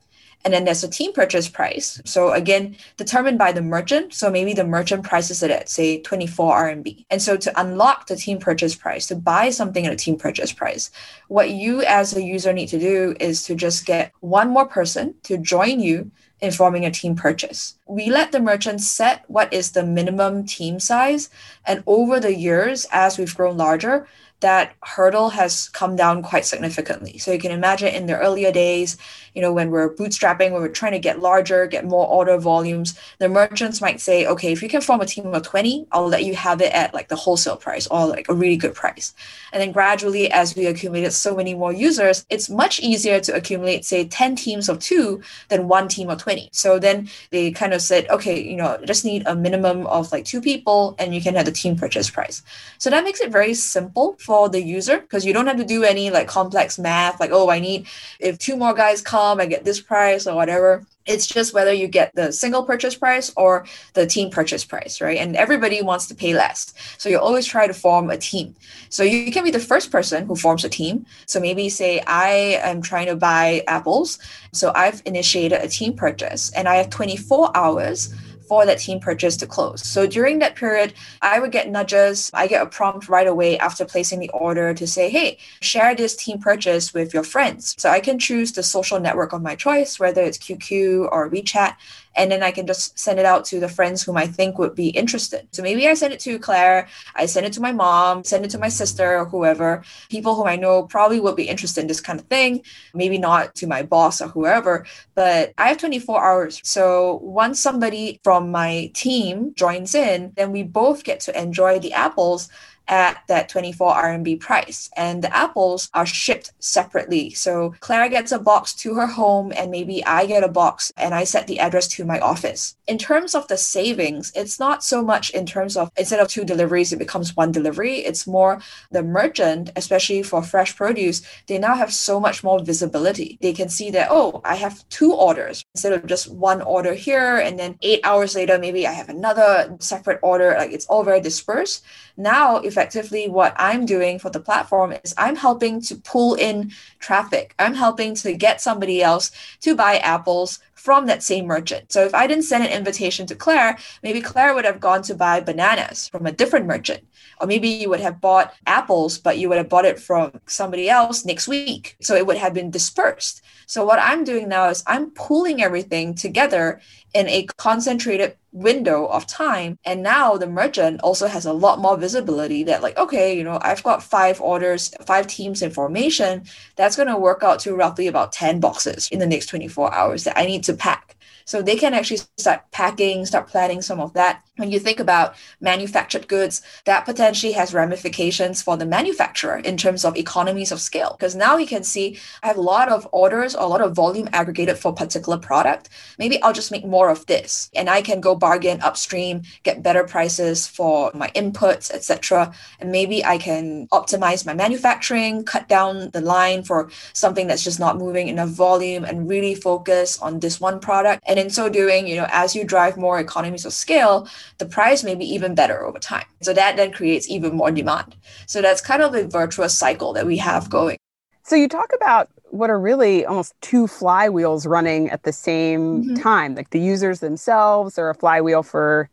And 0.45 0.55
then 0.55 0.65
there's 0.65 0.85
a 0.85 0.89
team 0.89 1.13
purchase 1.13 1.49
price. 1.49 2.01
So 2.05 2.33
again, 2.33 2.77
determined 2.97 3.39
by 3.39 3.53
the 3.53 3.63
merchant. 3.63 4.15
So 4.15 4.31
maybe 4.31 4.55
the 4.55 4.65
merchant 4.65 5.05
prices 5.05 5.43
it 5.43 5.51
at 5.51 5.69
say 5.69 6.01
24 6.01 6.55
RMB. 6.55 7.05
And 7.11 7.21
so 7.21 7.37
to 7.37 7.61
unlock 7.61 8.07
the 8.07 8.17
team 8.17 8.39
purchase 8.39 8.75
price, 8.75 9.07
to 9.09 9.17
buy 9.17 9.51
something 9.51 9.87
at 9.87 9.93
a 9.93 9.97
team 9.97 10.17
purchase 10.17 10.53
price, 10.53 10.91
what 11.29 11.51
you 11.51 11.83
as 11.83 12.17
a 12.17 12.23
user 12.23 12.53
need 12.53 12.69
to 12.69 12.79
do 12.79 13.15
is 13.21 13.43
to 13.45 13.55
just 13.55 13.85
get 13.85 14.13
one 14.21 14.51
more 14.51 14.67
person 14.67 15.15
to 15.25 15.37
join 15.37 15.81
you 15.81 16.11
in 16.41 16.51
forming 16.51 16.87
a 16.87 16.91
team 16.91 17.15
purchase. 17.15 17.77
We 17.87 18.11
let 18.11 18.33
the 18.33 18.41
merchant 18.41 18.81
set 18.81 19.25
what 19.29 19.53
is 19.53 19.73
the 19.73 19.85
minimum 19.85 20.47
team 20.47 20.81
size. 20.81 21.29
And 21.67 21.83
over 21.87 22.19
the 22.19 22.35
years, 22.35 22.87
as 22.91 23.19
we've 23.19 23.37
grown 23.37 23.57
larger, 23.57 24.07
that 24.41 24.75
hurdle 24.83 25.31
has 25.31 25.69
come 25.71 25.97
down 25.97 26.23
quite 26.23 26.45
significantly. 26.45 27.19
So 27.19 27.33
you 27.33 27.39
can 27.39 27.53
imagine 27.53 27.89
in 27.89 28.07
the 28.07 28.19
earlier 28.19 28.51
days, 28.51 28.97
you 29.35 29.43
know, 29.43 29.53
when 29.53 29.71
we're 29.71 29.95
bootstrapping, 29.95 30.53
when 30.53 30.63
we're 30.63 30.69
trying 30.69 30.93
to 30.93 30.99
get 30.99 31.21
larger, 31.21 31.67
get 31.67 31.85
more 31.85 32.07
order 32.07 32.37
volumes, 32.39 32.99
the 33.19 33.29
merchants 33.29 33.81
might 33.81 34.01
say, 34.01 34.27
okay, 34.27 34.53
if 34.53 34.63
you 34.63 34.69
can 34.69 34.81
form 34.81 35.01
a 35.01 35.07
team 35.07 35.33
of 35.33 35.43
20, 35.43 35.87
I'll 35.93 36.09
let 36.09 36.25
you 36.25 36.35
have 36.35 36.61
it 36.61 36.73
at 36.73 36.95
like 36.95 37.09
the 37.09 37.17
wholesale 37.17 37.57
price 37.57 37.87
or 37.87 38.07
like 38.07 38.29
a 38.29 38.35
really 38.35 38.57
good 38.57 38.75
price. 38.75 39.15
And 39.53 39.61
then 39.61 39.73
gradually, 39.73 40.31
as 40.33 40.57
we 40.57 40.67
accumulated 40.67 41.13
so 41.13 41.37
many 41.37 41.55
more 41.55 41.73
users, 41.73 42.25
it's 42.31 42.51
much 42.51 42.81
easier 42.81 43.21
to 43.21 43.35
accumulate, 43.35 43.85
say, 43.85 44.07
10 44.07 44.37
teams 44.37 44.69
of 44.69 44.79
two 44.79 45.23
than 45.49 45.69
one 45.69 45.89
team 45.89 46.11
of 46.11 46.19
20. 46.19 46.49
So 46.53 46.79
then 46.79 47.09
they 47.31 47.51
kind 47.51 47.73
of 47.73 47.83
said, 47.83 48.09
okay, 48.09 48.43
you 48.43 48.57
know, 48.57 48.79
just 48.85 49.05
need 49.05 49.23
a 49.27 49.37
minimum 49.37 49.87
of 49.87 50.11
like 50.13 50.25
two 50.25 50.41
people 50.41 50.97
and 50.99 51.15
you 51.15 51.21
can 51.21 51.35
have 51.35 51.45
the 51.45 51.53
team 51.53 51.77
purchase 51.77 52.11
price. 52.11 52.43
So 52.79 52.91
that 52.91 53.05
makes 53.05 53.21
it 53.21 53.31
very 53.31 53.55
simple 53.55 54.17
for 54.31 54.49
the 54.49 54.63
user 54.63 55.01
because 55.01 55.27
you 55.27 55.33
don't 55.33 55.49
have 55.49 55.57
to 55.57 55.65
do 55.65 55.83
any 55.83 56.09
like 56.09 56.29
complex 56.29 56.79
math, 56.79 57.19
like, 57.19 57.33
oh, 57.33 57.51
I 57.51 57.59
need, 57.59 57.89
if 58.21 58.39
two 58.39 58.57
more 58.57 58.73
guys 58.73 59.03
come, 59.03 59.41
I 59.41 59.47
get 59.47 59.65
this 59.65 59.81
price 59.81 60.25
or 60.25 60.37
whatever. 60.37 60.87
It's 61.05 61.27
just 61.27 61.53
whether 61.53 61.73
you 61.73 61.89
get 61.89 62.15
the 62.15 62.31
single 62.31 62.63
purchase 62.63 62.95
price 62.95 63.33
or 63.37 63.67
the 63.95 64.07
team 64.07 64.31
purchase 64.31 64.65
price, 64.65 65.01
right? 65.01 65.19
And 65.19 65.35
everybody 65.35 65.83
wants 65.83 66.07
to 66.07 66.15
pay 66.15 66.33
less. 66.33 66.73
So 66.97 67.09
you 67.09 67.19
always 67.19 67.45
try 67.45 67.67
to 67.67 67.75
form 67.75 68.09
a 68.09 68.17
team. 68.17 68.55
So 68.89 69.03
you 69.03 69.33
can 69.33 69.43
be 69.43 69.51
the 69.51 69.59
first 69.59 69.91
person 69.91 70.27
who 70.27 70.37
forms 70.37 70.65
a 70.65 70.69
team. 70.69 71.07
So 71.27 71.41
maybe 71.41 71.69
say, 71.69 71.99
I 72.07 72.61
am 72.63 72.83
trying 72.83 73.07
to 73.07 73.17
buy 73.17 73.65
apples. 73.67 74.21
So 74.53 74.71
I've 74.77 75.03
initiated 75.07 75.61
a 75.61 75.67
team 75.67 75.95
purchase 75.95 76.53
and 76.53 76.69
I 76.69 76.77
have 76.77 76.91
24 76.91 77.51
hours 77.57 78.15
for 78.51 78.67
that 78.67 78.81
team 78.81 78.99
purchase 78.99 79.37
to 79.37 79.47
close. 79.47 79.81
So 79.87 80.09
during 80.09 80.41
that 80.41 80.57
period, 80.57 80.93
I 81.23 81.39
would 81.39 81.53
get 81.53 81.71
nudges. 81.71 82.33
I 82.35 82.49
get 82.49 82.63
a 82.63 82.67
prompt 82.67 83.09
right 83.09 83.29
away 83.29 83.57
after 83.57 83.85
placing 83.85 84.19
the 84.19 84.29
order 84.31 84.75
to 84.75 84.87
say, 84.89 85.09
hey, 85.09 85.39
share 85.61 85.95
this 85.95 86.17
team 86.17 86.41
purchase 86.41 86.93
with 86.93 87.15
your 87.15 87.23
friends. 87.23 87.77
So 87.79 87.89
I 87.89 88.01
can 88.01 88.19
choose 88.19 88.51
the 88.51 88.65
social 88.65 88.99
network 88.99 89.33
of 89.33 89.41
my 89.41 89.55
choice, 89.55 90.01
whether 90.01 90.23
it's 90.23 90.37
QQ 90.37 91.13
or 91.13 91.31
WeChat 91.31 91.77
and 92.17 92.31
then 92.31 92.43
I 92.43 92.51
can 92.51 92.67
just 92.67 92.99
send 92.99 93.19
it 93.19 93.25
out 93.25 93.45
to 93.47 93.61
the 93.61 93.69
friends 93.69 94.03
whom 94.03 94.17
I 94.17 94.27
think 94.27 94.59
would 94.59 94.75
be 94.75 94.89
interested. 94.89 95.49
So 95.53 95.63
maybe 95.63 95.89
I 95.89 95.95
send 95.95 96.13
it 96.13 96.21
to 96.21 96.39
Claire, 96.39 96.89
I 97.15 97.27
send 97.27 97.47
it 97.47 97.53
to 97.55 97.61
my 97.61 97.73
mom, 97.73 98.25
send 98.25 98.45
it 98.45 98.51
to 98.53 98.59
my 98.59 98.69
sister 98.69 99.19
or 99.19 99.25
whoever, 99.25 99.83
people 100.11 100.35
whom 100.35 100.47
I 100.47 100.57
know 100.57 100.85
probably 100.85 101.21
would 101.21 101.37
be 101.37 101.49
interested 101.49 101.83
in 101.83 101.87
this 101.87 102.01
kind 102.01 102.19
of 102.19 102.27
thing. 102.27 102.63
Maybe 102.95 103.19
not 103.19 103.55
to 103.57 103.67
my 103.67 103.83
boss 103.83 104.21
or 104.21 104.29
whoever, 104.29 104.87
but 105.15 105.53
I 105.59 105.69
have 105.69 105.79
24 105.79 106.25
hours. 106.25 106.61
So 106.65 107.21
once 107.23 107.61
somebody 107.61 108.21
from 108.25 108.51
my 108.51 108.91
team 108.95 109.55
joins 109.55 109.95
in, 109.95 110.33
then 110.37 110.53
we 110.53 110.63
both 110.63 111.05
get 111.05 111.21
to 111.21 111.41
enjoy 111.41 111.79
the 111.79 111.93
apples 111.93 112.49
at 112.91 113.23
that 113.29 113.49
24 113.49 113.95
RMB 113.95 114.41
price. 114.41 114.91
And 114.97 115.23
the 115.23 115.35
apples 115.35 115.89
are 115.95 116.05
shipped 116.05 116.53
separately. 116.59 117.31
So 117.31 117.75
Claire 117.81 118.11
gets 118.11 118.33
a 118.33 118.39
box 118.39 118.75
to 118.75 118.95
her 118.97 119.07
home, 119.07 119.53
and 119.57 119.71
maybe 119.71 120.05
I 120.05 120.27
get 120.27 120.45
a 120.45 120.49
box 120.49 120.93
and 120.97 121.15
I 121.15 121.25
set 121.25 121.47
the 121.47 121.61
address 121.61 121.89
to 121.89 122.05
my 122.05 122.19
office. 122.19 122.77
In 122.87 122.99
terms 122.99 123.35
of 123.35 123.49
the 123.49 123.57
savings, 123.57 124.33
it's 124.35 124.59
not 124.59 124.85
so 124.85 125.03
much 125.03 125.31
in 125.31 125.47
terms 125.47 125.77
of 125.77 125.91
instead 125.97 126.21
of 126.21 126.29
two 126.29 126.45
deliveries, 126.45 126.93
it 126.93 126.99
becomes 126.99 127.37
one 127.37 127.53
delivery. 127.53 127.99
It's 127.99 128.27
more 128.27 128.61
the 128.91 129.03
merchant, 129.03 129.71
especially 129.77 130.23
for 130.23 130.43
fresh 130.43 130.75
produce, 130.77 131.23
they 131.47 131.59
now 131.59 131.75
have 131.77 131.93
so 131.93 132.19
much 132.19 132.43
more 132.43 132.63
visibility. 132.63 133.39
They 133.41 133.53
can 133.53 133.69
see 133.69 133.91
that, 133.93 134.09
oh, 134.11 134.41
I 134.45 134.57
have 134.57 134.87
two 134.89 135.13
orders 135.13 135.65
instead 135.75 135.93
of 135.93 136.07
just 136.07 136.31
one 136.31 136.63
order 136.63 136.95
here. 136.95 137.37
And 137.37 137.59
then 137.59 137.79
eight 137.83 138.01
hours 138.03 138.35
later, 138.35 138.59
maybe 138.59 138.87
I 138.87 138.93
have 138.93 139.09
another 139.09 139.77
separate 139.79 140.19
order. 140.23 140.57
Like 140.59 140.73
it's 140.73 140.87
all 140.87 141.05
very 141.05 141.21
dispersed. 141.21 141.85
Now, 142.17 142.57
effectively, 142.81 143.29
what 143.29 143.55
I'm 143.59 143.85
doing 143.85 144.19
for 144.19 144.31
the 144.31 144.41
platform 144.41 144.93
is 145.05 145.15
I'm 145.19 145.37
helping 145.37 145.83
to 145.83 145.97
pull 145.97 146.35
in 146.35 146.73
traffic. 146.99 147.55
I'm 147.59 147.75
helping 147.75 148.15
to 148.17 148.33
get 148.33 148.61
somebody 148.61 149.03
else 149.03 149.31
to 149.61 149.77
buy 149.77 149.99
apples 149.99 150.61
from 150.81 151.07
that 151.07 151.23
same 151.23 151.47
merchant. 151.47 151.93
So 151.93 152.05
if 152.05 152.15
I 152.15 152.27
didn't 152.27 152.45
send 152.45 152.65
an 152.65 152.71
invitation 152.71 153.27
to 153.27 153.35
Claire, 153.35 153.77
maybe 154.03 154.23
Claire 154.23 154.55
would 154.55 154.65
have 154.65 154.81
gone 154.81 155.03
to 155.03 155.15
buy 155.15 155.41
bananas 155.41 156.09
from 156.09 156.25
a 156.25 156.33
different 156.33 156.67
merchant. 156.67 157.07
Or 157.39 157.47
maybe 157.47 157.69
you 157.69 157.91
would 157.91 158.01
have 158.01 158.21
bought 158.21 158.55
apples, 158.67 159.19
but 159.19 159.37
you 159.37 159.51
would 159.51 159.59
have 159.59 159.69
bought 159.69 159.85
it 159.85 160.01
from 160.01 160.41
somebody 160.47 160.89
else 160.89 161.27
next 161.27 161.49
week. 161.49 161.97
So 162.01 162.15
it 162.15 162.27
would 162.27 162.39
have 162.39 162.55
been 162.55 162.71
dispersed. 162.71 163.43
So 163.67 163.85
what 163.85 163.99
I'm 164.01 164.25
doing 164.25 164.49
now 164.49 164.69
is 164.69 164.83
I'm 164.87 165.11
pulling 165.11 165.63
everything 165.63 166.15
together 166.15 166.81
in 167.15 167.29
a 167.29 167.47
concentrated 167.57 168.37
window 168.53 169.07
of 169.07 169.27
time. 169.27 169.79
And 169.85 170.03
now 170.03 170.37
the 170.37 170.47
merchant 170.47 171.01
also 171.03 171.27
has 171.27 171.47
a 171.47 171.53
lot 171.53 171.79
more 171.79 171.97
visibility 171.97 172.65
that, 172.65 172.83
like, 172.83 172.97
okay, 172.99 173.37
you 173.37 173.45
know, 173.45 173.59
I've 173.63 173.83
got 173.83 174.03
five 174.03 174.41
orders, 174.41 174.93
five 175.07 175.27
teams 175.27 175.63
in 175.63 175.71
formation. 175.71 176.45
That's 176.77 176.97
going 176.97 177.09
to 177.09 177.17
work 177.17 177.43
out 177.43 177.61
to 177.61 177.77
roughly 177.77 178.07
about 178.07 178.33
10 178.33 178.61
boxes 178.61 179.09
in 179.13 179.19
the 179.19 179.27
next 179.27 179.47
24 179.47 179.95
hours 179.95 180.25
that 180.25 180.39
I 180.39 180.47
need 180.47 180.65
to 180.65 180.70
pack. 180.79 181.10
So 181.45 181.63
they 181.63 181.77
can 181.77 181.95
actually 181.95 182.21
start 182.39 182.71
packing, 182.71 183.27
start 183.27 183.49
planning 183.49 183.83
some 183.83 184.01
of 184.01 184.13
that. 184.15 184.43
When 184.57 184.71
you 184.71 184.79
think 184.79 185.01
about 185.01 185.37
manufactured 185.61 186.29
goods, 186.29 186.63
that 186.85 187.07
potentially 187.07 187.53
has 187.53 187.73
ramifications 187.73 188.61
for 188.61 188.77
the 188.77 188.85
manufacturer 188.85 189.57
in 189.59 189.77
terms 189.77 190.05
of 190.05 190.17
economies 190.17 190.71
of 190.71 190.81
scale. 190.81 191.17
Because 191.19 191.35
now 191.35 191.57
you 191.57 191.67
can 191.67 191.83
see 191.83 192.19
I 192.43 192.49
have 192.49 192.59
a 192.59 192.63
lot 192.63 192.91
of 192.91 193.09
orders 193.13 193.55
or 193.55 193.63
a 193.63 193.69
lot 193.69 193.81
of 193.81 193.95
volume 193.95 194.29
aggregated 194.33 194.79
for 194.79 194.91
a 194.93 194.95
particular 194.95 195.39
product. 195.39 195.89
Maybe 196.19 196.43
I'll 196.43 196.53
just 196.53 196.71
make 196.71 196.85
more 196.85 197.09
of 197.09 197.25
this 197.27 197.71
and 197.75 197.89
I 197.89 198.03
can 198.03 198.21
go 198.21 198.35
bargain 198.35 198.81
upstream, 198.83 199.43
get 199.63 199.83
better 199.83 200.05
prices 200.05 200.67
for 200.67 201.11
my 201.15 201.29
inputs, 201.29 201.91
etc. 201.91 202.53
And 202.81 202.93
maybe 202.93 203.25
I 203.25 203.39
can 203.39 203.89
optimize 203.89 204.45
my 204.45 204.55
manufacturing, 204.55 205.45
cut 205.45 205.69
down 205.69 206.11
the 206.11 206.21
line 206.21 206.63
for 206.63 206.91
something 207.13 207.47
that's 207.47 207.65
just 207.65 207.81
not 207.81 207.99
moving 207.99 208.29
enough 208.29 208.51
volume 208.51 209.05
and 209.05 209.29
really 209.29 209.55
focus 209.55 210.19
on 210.21 210.41
this 210.41 210.61
one 210.61 210.81
product. 210.81 211.23
And 211.31 211.39
in 211.39 211.49
so 211.49 211.69
doing, 211.69 212.09
you 212.09 212.17
know, 212.17 212.27
as 212.31 212.57
you 212.57 212.65
drive 212.65 212.97
more 212.97 213.21
economies 213.21 213.65
of 213.65 213.73
scale, 213.73 214.29
the 214.59 214.67
price 214.67 215.05
may 215.05 215.15
be 215.15 215.25
even 215.25 215.55
better 215.55 215.85
over 215.87 216.01
time. 216.01 216.25
So 216.43 216.53
that 216.53 216.77
then 216.77 216.91
creates 216.91 217.31
even 217.31 217.55
more 217.55 217.71
demand. 217.71 218.17
So 218.47 218.61
that's 218.61 218.81
kind 218.81 219.01
of 219.01 219.15
a 219.15 219.29
virtuous 219.29 219.73
cycle 219.73 220.13
that 220.15 220.27
we 220.27 220.39
have 220.39 220.69
going. 220.69 220.99
So 221.45 221.55
you 221.55 221.69
talk 221.69 221.93
about 221.95 222.29
what 222.51 222.69
are 222.69 222.81
really 222.81 223.25
almost 223.25 223.55
two 223.61 223.87
flywheels 223.87 224.67
running 224.67 225.09
at 225.11 225.23
the 225.23 225.33
same 225.33 226.03
mm-hmm. 226.03 226.15
time. 226.17 226.57
Like 226.57 226.71
the 226.71 226.81
users 226.81 227.21
themselves 227.21 227.97
are 227.97 228.11
a 228.11 228.15
flywheel 228.17 228.65
for 228.65 229.09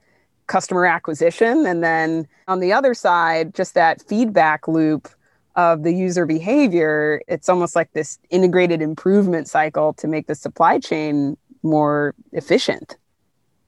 customer 0.47 0.87
acquisition. 0.87 1.67
And 1.67 1.83
then 1.83 2.27
on 2.47 2.61
the 2.61 2.73
other 2.73 2.95
side, 2.95 3.53
just 3.53 3.75
that 3.75 4.01
feedback 4.01 4.67
loop 4.67 5.07
of 5.55 5.83
the 5.83 5.93
user 5.93 6.25
behavior, 6.25 7.21
it's 7.27 7.47
almost 7.47 7.75
like 7.75 7.93
this 7.93 8.17
integrated 8.31 8.81
improvement 8.81 9.47
cycle 9.47 9.93
to 9.93 10.07
make 10.07 10.25
the 10.25 10.35
supply 10.35 10.79
chain 10.79 11.37
more 11.63 12.15
efficient. 12.31 12.97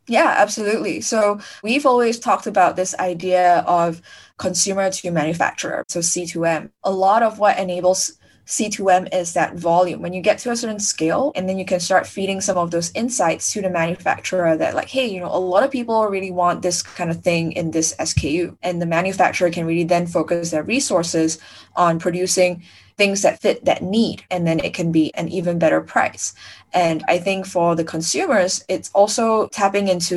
Yeah, 0.08 0.34
absolutely. 0.38 1.02
So 1.02 1.40
we've 1.64 1.86
always 1.86 2.18
talked 2.18 2.48
about 2.48 2.76
this 2.76 2.96
idea 2.98 3.60
of 3.68 4.02
consumer 4.38 4.90
to 4.90 5.12
manufacturer, 5.12 5.84
so 5.88 6.00
C2M. 6.00 6.72
A 6.84 6.92
lot 6.92 7.22
of 7.22 7.38
what 7.38 7.60
enables 7.60 8.14
C2M 8.48 9.14
is 9.14 9.34
that 9.34 9.56
volume. 9.56 10.02
When 10.02 10.12
you 10.12 10.22
get 10.22 10.40
to 10.40 10.50
a 10.50 10.56
certain 10.56 10.80
scale, 10.80 11.32
and 11.36 11.48
then 11.48 11.60
you 11.60 11.66
can 11.66 11.80
start 11.80 12.08
feeding 12.08 12.42
some 12.42 12.58
of 12.58 12.72
those 12.72 12.92
insights 12.96 13.54
to 13.54 13.62
the 13.62 13.70
manufacturer 13.70 14.58
that, 14.58 14.74
like, 14.74 14.90
hey, 14.90 15.06
you 15.06 15.20
know, 15.20 15.30
a 15.32 15.38
lot 15.38 15.62
of 15.62 15.70
people 15.70 16.04
really 16.08 16.32
want 16.32 16.64
this 16.64 16.82
kind 16.82 17.12
of 17.12 17.22
thing 17.22 17.52
in 17.52 17.70
this 17.70 17.96
SKU. 18.00 18.58
And 18.64 18.82
the 18.82 18.88
manufacturer 18.88 19.52
can 19.52 19.68
really 19.68 19.84
then 19.84 20.08
focus 20.08 20.50
their 20.50 20.64
resources 20.64 21.38
on 21.76 22.00
producing 22.00 22.64
things 23.00 23.22
that 23.24 23.42
fit 23.42 23.64
that 23.66 23.82
need 23.82 24.24
and 24.30 24.46
then 24.46 24.60
it 24.60 24.74
can 24.74 24.92
be 24.92 25.06
an 25.16 25.28
even 25.30 25.58
better 25.58 25.82
price. 25.82 26.34
And 26.72 27.04
i 27.08 27.18
think 27.18 27.48
for 27.48 27.70
the 27.76 27.84
consumers 27.96 28.64
it's 28.74 28.92
also 29.00 29.48
tapping 29.48 29.88
into 29.94 30.16